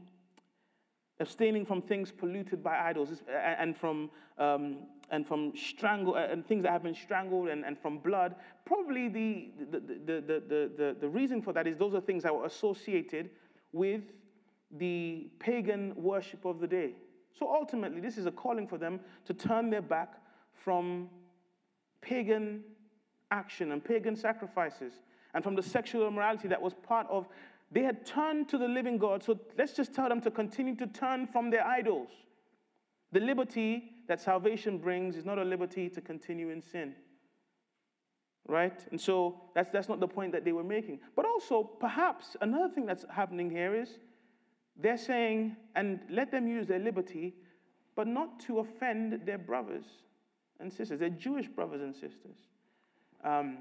abstaining 1.20 1.66
from 1.66 1.82
things 1.82 2.12
polluted 2.12 2.64
by 2.64 2.78
idols 2.90 3.10
and 3.30 3.76
from, 3.78 4.10
um, 4.38 4.78
and 5.12 5.26
from 5.26 5.54
strangle, 5.56 6.16
and 6.16 6.46
things 6.46 6.64
that 6.64 6.72
have 6.72 6.84
been 6.84 6.96
strangled 6.96 7.48
and, 7.48 7.64
and 7.64 7.80
from 7.80 8.00
blood. 8.00 8.36
Probably 8.66 9.08
the, 9.08 9.50
the, 9.72 9.80
the, 9.80 10.22
the, 10.22 10.72
the, 10.78 10.96
the 11.00 11.10
reason 11.10 11.42
for 11.42 11.54
that 11.54 11.68
is 11.68 11.78
those 11.78 11.94
are 11.94 12.02
things 12.02 12.24
that 12.24 12.36
were 12.36 12.46
associated 12.46 13.30
with 13.72 14.02
the 14.72 15.28
pagan 15.40 15.94
worship 15.96 16.44
of 16.46 16.60
the 16.60 16.68
day. 16.68 16.94
So 17.38 17.54
ultimately, 17.54 18.02
this 18.02 18.18
is 18.18 18.26
a 18.26 18.32
calling 18.32 18.68
for 18.68 18.78
them 18.78 19.00
to 19.26 19.34
turn 19.34 19.70
their 19.70 19.82
back 19.82 20.14
from 20.54 21.10
pagan 22.02 22.64
action 23.32 23.72
and 23.72 23.84
pagan 23.84 24.16
sacrifices 24.16 24.94
and 25.34 25.44
from 25.44 25.56
the 25.56 25.64
sexual 25.64 26.08
immorality 26.08 26.48
that 26.48 26.62
was 26.62 26.74
part 26.74 27.08
of. 27.10 27.28
They 27.76 27.84
had 27.84 28.06
turned 28.06 28.48
to 28.50 28.58
the 28.58 28.70
living 28.70 28.98
God, 28.98 29.22
so 29.22 29.38
let's 29.58 29.74
just 29.74 29.94
tell 29.94 30.08
them 30.08 30.22
to 30.22 30.32
continue 30.32 30.78
to 30.78 30.88
turn 30.88 31.28
from 31.28 31.50
their 31.50 31.68
idols. 31.68 32.08
The 33.12 33.20
liberty 33.20 33.92
that 34.08 34.22
salvation 34.22 34.78
brings 34.78 35.18
is 35.18 35.26
not 35.26 35.40
a 35.40 35.44
liberty 35.44 35.90
to 35.90 36.00
continue 36.00 36.52
in 36.52 36.62
sin. 36.62 36.96
Right? 38.48 38.80
And 38.92 39.02
so 39.02 39.42
that's, 39.54 39.72
that's 39.72 39.90
not 39.90 40.00
the 40.00 40.08
point 40.08 40.32
that 40.32 40.46
they 40.46 40.54
were 40.54 40.64
making. 40.64 41.00
But 41.18 41.26
also, 41.26 41.64
perhaps 41.64 42.38
another 42.40 42.74
thing 42.74 42.86
that's 42.86 43.04
happening 43.14 43.50
here 43.50 43.76
is 43.76 43.90
they're 44.78 44.98
saying, 44.98 45.58
and 45.76 46.00
let 46.10 46.32
them 46.32 46.48
use 46.48 46.68
their 46.68 46.80
liberty, 46.80 47.36
but 47.98 48.08
not 48.08 48.40
to 48.42 48.60
offend 48.60 49.20
their 49.26 49.38
brothers 49.38 49.84
and 50.62 50.72
sisters, 50.72 51.02
their 51.02 51.10
Jewish 51.10 51.50
brothers 51.50 51.82
and 51.82 51.94
sisters. 51.94 52.38
Um, 53.22 53.58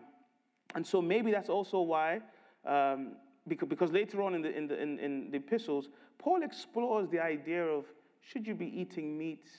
and 0.76 0.86
so 0.86 1.02
maybe 1.02 1.32
that's 1.32 1.48
also 1.48 1.80
why, 1.80 2.20
um, 2.64 3.16
because, 3.46 3.92
later 3.92 4.22
on 4.22 4.34
in 4.34 4.42
the, 4.42 4.56
in, 4.56 4.66
the, 4.66 4.80
in, 4.80 4.98
in 4.98 5.30
the 5.30 5.36
epistles, 5.36 5.88
Paul 6.18 6.42
explores 6.42 7.08
the 7.10 7.20
idea 7.20 7.64
of 7.64 7.84
should 8.20 8.46
you 8.46 8.54
be 8.54 8.66
eating 8.66 9.18
meats 9.18 9.50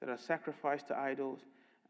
that 0.00 0.08
are 0.08 0.18
sacrificed 0.18 0.88
to 0.88 0.96
idols? 0.96 1.40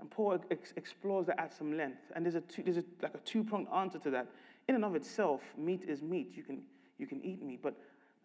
And 0.01 0.11
Paul 0.11 0.39
ex- 0.51 0.73
explores 0.77 1.27
that 1.27 1.39
at 1.39 1.53
some 1.53 1.77
length. 1.77 2.11
And 2.17 2.25
there's, 2.25 2.35
a 2.35 2.41
two, 2.41 2.63
there's 2.63 2.79
a, 2.79 2.85
like 3.03 3.15
a 3.15 3.19
two 3.19 3.45
pronged 3.45 3.69
answer 3.75 3.99
to 3.99 4.11
that. 4.11 4.29
In 4.69 4.75
and 4.75 4.85
of 4.85 4.95
itself, 4.95 5.43
meat 5.59 5.85
is 5.87 6.03
meat. 6.03 6.33
You 6.35 6.43
can, 6.43 6.63
you 6.99 7.07
can 7.07 7.23
eat 7.23 7.43
meat. 7.43 7.61
But 7.63 7.77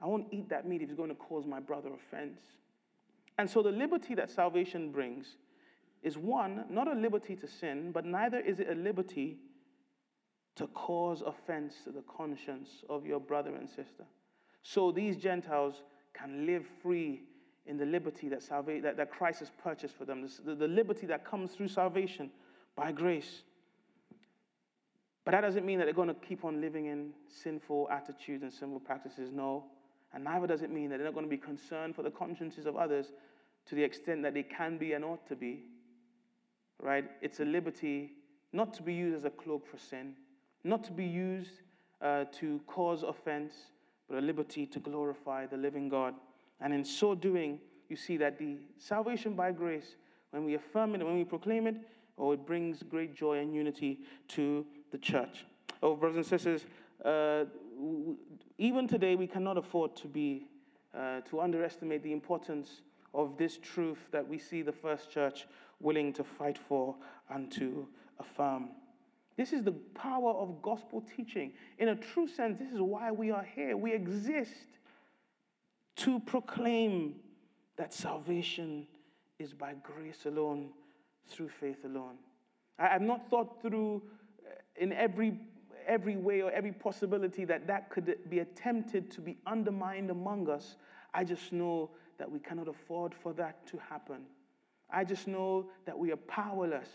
I 0.02 0.06
won't 0.06 0.28
eat 0.32 0.48
that 0.50 0.68
meat 0.68 0.82
if 0.82 0.90
it's 0.90 0.98
going 0.98 1.10
to 1.10 1.16
cause 1.16 1.46
my 1.46 1.60
brother 1.60 1.90
offense. 1.94 2.40
And 3.38 3.50
so 3.50 3.62
the 3.62 3.72
liberty 3.72 4.16
that 4.16 4.32
salvation 4.32 4.92
brings 4.92 5.36
is 6.02 6.18
one, 6.18 6.66
not 6.70 6.88
a 6.88 6.94
liberty 6.94 7.36
to 7.36 7.48
sin, 7.48 7.92
but 7.92 8.06
neither 8.06 8.40
is 8.40 8.60
it 8.60 8.70
a 8.70 8.76
liberty 8.76 9.38
to 10.58 10.68
cause 10.68 11.22
offense 11.22 11.76
to 11.84 11.92
the 11.92 12.04
conscience 12.18 12.84
of 12.90 13.06
your 13.06 13.20
brother 13.20 13.56
and 13.56 13.70
sister. 13.70 14.06
So 14.64 14.92
these 14.92 15.16
Gentiles 15.16 15.82
can 16.14 16.46
live 16.46 16.66
free 16.82 17.22
in 17.68 17.78
the 17.78 17.86
liberty 17.86 18.28
that, 18.30 18.42
salva- 18.42 18.82
that, 18.82 18.98
that 18.98 19.12
Christ 19.12 19.40
has 19.40 19.52
purchased 19.62 19.96
for 19.96 20.06
them, 20.06 20.28
the, 20.46 20.56
the 20.56 20.68
liberty 20.68 21.06
that 21.08 21.26
comes 21.26 21.52
through 21.52 21.68
salvation 21.68 22.32
by 22.76 22.92
grace. 22.92 23.44
But 25.26 25.32
that 25.32 25.42
doesn't 25.42 25.66
mean 25.66 25.78
that 25.80 25.86
they're 25.86 25.94
going 25.94 26.08
to 26.08 26.16
keep 26.16 26.46
on 26.46 26.62
living 26.62 26.86
in 26.86 27.12
sinful 27.28 27.90
attitudes 27.92 28.44
and 28.44 28.52
sinful 28.52 28.80
practices. 28.80 29.32
No. 29.32 29.66
And 30.14 30.24
neither 30.24 30.48
does 30.48 30.62
it 30.62 30.72
mean 30.72 30.90
that 30.90 30.98
they're 30.98 31.06
not 31.06 31.14
going 31.14 31.26
to 31.26 31.30
be 31.30 31.38
concerned 31.38 31.96
for 31.96 32.02
the 32.02 32.12
consciences 32.12 32.66
of 32.66 32.78
others 32.78 33.08
to 33.68 33.76
the 33.76 33.84
extent 33.84 34.24
that 34.24 34.34
they 34.34 34.44
can 34.44 34.78
be 34.78 34.94
and 34.94 35.04
ought 35.04 35.28
to 35.28 35.36
be. 35.36 35.64
Right? 36.82 37.06
It's 37.22 37.42
a 37.42 37.46
liberty 37.46 38.14
not 38.54 38.74
to 38.76 38.84
be 38.84 38.94
used 38.94 39.18
as 39.18 39.26
a 39.26 39.30
cloak 39.30 39.68
for 39.70 39.78
sin, 39.78 40.14
not 40.64 40.84
to 40.86 40.92
be 40.92 41.06
used 41.06 41.62
uh, 42.02 42.26
to 42.40 42.60
cause 42.68 43.04
offense, 43.04 43.54
but 44.10 44.18
a 44.18 44.22
liberty 44.22 44.66
to 44.66 44.80
glorify 44.80 45.46
the 45.46 45.58
living 45.58 45.90
God. 45.90 46.14
And 46.60 46.74
in 46.74 46.84
so 46.84 47.16
doing, 47.16 47.60
you 47.90 47.96
see 47.96 48.18
that 48.18 48.38
the 48.38 48.58
salvation 48.78 49.34
by 49.34 49.52
grace, 49.52 49.96
when 50.32 50.44
we 50.44 50.56
affirm 50.56 50.96
it, 50.96 51.06
when 51.06 51.16
we 51.16 51.24
proclaim 51.24 51.68
it, 51.68 51.76
oh, 52.18 52.32
it 52.32 52.46
brings 52.46 52.84
great 52.84 53.16
joy 53.16 53.40
and 53.40 53.54
unity 53.54 54.00
to 54.30 54.66
the 54.92 54.98
church. 54.98 55.46
Oh, 55.82 55.96
brothers 55.96 56.18
and 56.18 56.26
sisters, 56.26 56.66
uh, 57.06 57.46
even 58.58 58.88
today 58.88 59.16
we 59.16 59.28
cannot 59.28 59.58
afford 59.58 59.96
to 59.98 60.08
be 60.08 60.48
uh, 60.98 61.22
to 61.30 61.42
underestimate 61.42 62.02
the 62.02 62.12
importance 62.12 62.82
of 63.14 63.38
this 63.38 63.58
truth 63.58 64.00
that 64.12 64.28
we 64.28 64.38
see 64.38 64.62
the 64.62 64.72
first 64.72 65.12
church 65.12 65.46
willing 65.80 66.12
to 66.14 66.24
fight 66.24 66.58
for 66.58 66.96
and 67.30 67.52
to 67.52 67.88
affirm. 68.20 68.70
This 69.38 69.54
is 69.54 69.64
the 69.64 69.72
power 69.72 70.32
of 70.32 70.62
gospel 70.62 71.04
teaching. 71.16 71.54
In 71.78 71.90
a 71.90 71.96
true 71.96 72.28
sense, 72.28 72.58
this 72.58 72.72
is 72.72 72.82
why 72.82 73.12
we 73.12 73.32
are 73.32 73.48
here. 73.56 73.78
We 73.78 73.94
exist 73.94 74.52
to 75.98 76.20
proclaim 76.22 77.16
that 77.78 77.94
salvation 77.94 78.88
is 79.40 79.54
by 79.54 79.76
grace 79.84 80.26
alone, 80.26 80.70
through 81.28 81.50
faith 81.50 81.84
alone. 81.86 82.16
I 82.80 82.88
have 82.88 83.02
not 83.02 83.30
thought 83.30 83.62
through 83.62 84.02
uh, 84.46 84.54
in 84.76 84.94
every, 84.94 85.40
every 85.88 86.16
way 86.16 86.42
or 86.42 86.52
every 86.52 86.72
possibility 86.72 87.46
that 87.46 87.68
that 87.68 87.90
could 87.90 88.18
be 88.30 88.40
attempted 88.40 89.12
to 89.12 89.22
be 89.22 89.38
undermined 89.46 90.10
among 90.10 90.50
us. 90.50 90.78
I 91.14 91.24
just 91.24 91.52
know 91.52 91.92
that 92.18 92.30
we 92.30 92.40
cannot 92.40 92.68
afford 92.68 93.14
for 93.14 93.34
that 93.34 93.68
to 93.68 93.78
happen. 93.78 94.24
I 94.90 95.04
just 95.04 95.28
know 95.28 95.70
that 95.86 95.98
we 95.98 96.12
are 96.12 96.18
powerless, 96.18 96.90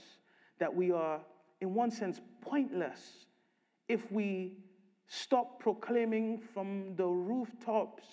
that 0.59 0.75
we 0.75 0.91
are, 0.93 1.21
in 1.63 1.73
one 1.73 1.93
sense, 1.93 2.21
pointless 2.41 3.27
if 3.89 4.11
we 4.11 4.59
stop 5.07 5.61
proclaiming 5.61 6.37
from 6.37 6.97
the 6.97 7.07
rooftops 7.07 8.05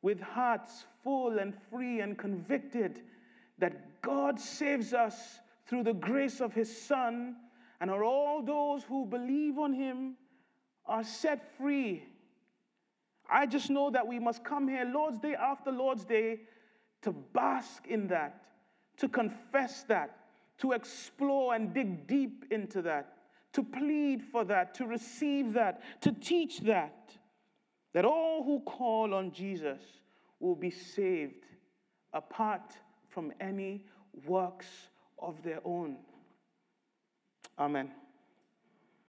with 0.00 0.18
hearts 0.18 0.86
full 1.04 1.38
and 1.38 1.54
free 1.70 2.00
and 2.00 2.16
convicted 2.16 3.02
that 3.58 4.00
God 4.00 4.40
saves 4.40 4.94
us 4.94 5.40
through 5.66 5.82
the 5.84 5.92
grace 5.92 6.40
of 6.40 6.54
his 6.54 6.74
Son, 6.74 7.36
and 7.82 7.90
are 7.90 8.02
all 8.02 8.42
those 8.42 8.82
who 8.82 9.04
believe 9.04 9.58
on 9.58 9.74
him 9.74 10.16
are 10.86 11.04
set 11.04 11.56
free. 11.58 12.02
I 13.30 13.44
just 13.44 13.68
know 13.68 13.90
that 13.90 14.06
we 14.06 14.18
must 14.18 14.42
come 14.42 14.66
here 14.66 14.86
Lord's 14.86 15.18
Day 15.18 15.34
after 15.34 15.70
Lord's 15.70 16.06
Day 16.06 16.40
to 17.02 17.12
bask 17.12 17.86
in 17.86 18.08
that, 18.08 18.42
to 18.96 19.08
confess 19.08 19.82
that, 19.84 20.16
to 20.60 20.72
explore 20.72 21.54
and 21.54 21.74
dig 21.74 22.06
deep 22.06 22.44
into 22.50 22.82
that, 22.82 23.14
to 23.52 23.62
plead 23.62 24.22
for 24.22 24.44
that, 24.44 24.74
to 24.74 24.86
receive 24.86 25.52
that, 25.54 25.82
to 26.02 26.12
teach 26.12 26.60
that, 26.60 27.10
that 27.92 28.04
all 28.04 28.44
who 28.44 28.60
call 28.60 29.14
on 29.14 29.32
Jesus 29.32 29.80
will 30.38 30.54
be 30.54 30.70
saved 30.70 31.46
apart 32.12 32.72
from 33.08 33.32
any 33.40 33.84
works 34.26 34.66
of 35.18 35.42
their 35.42 35.60
own. 35.64 35.96
Amen. 37.58 37.90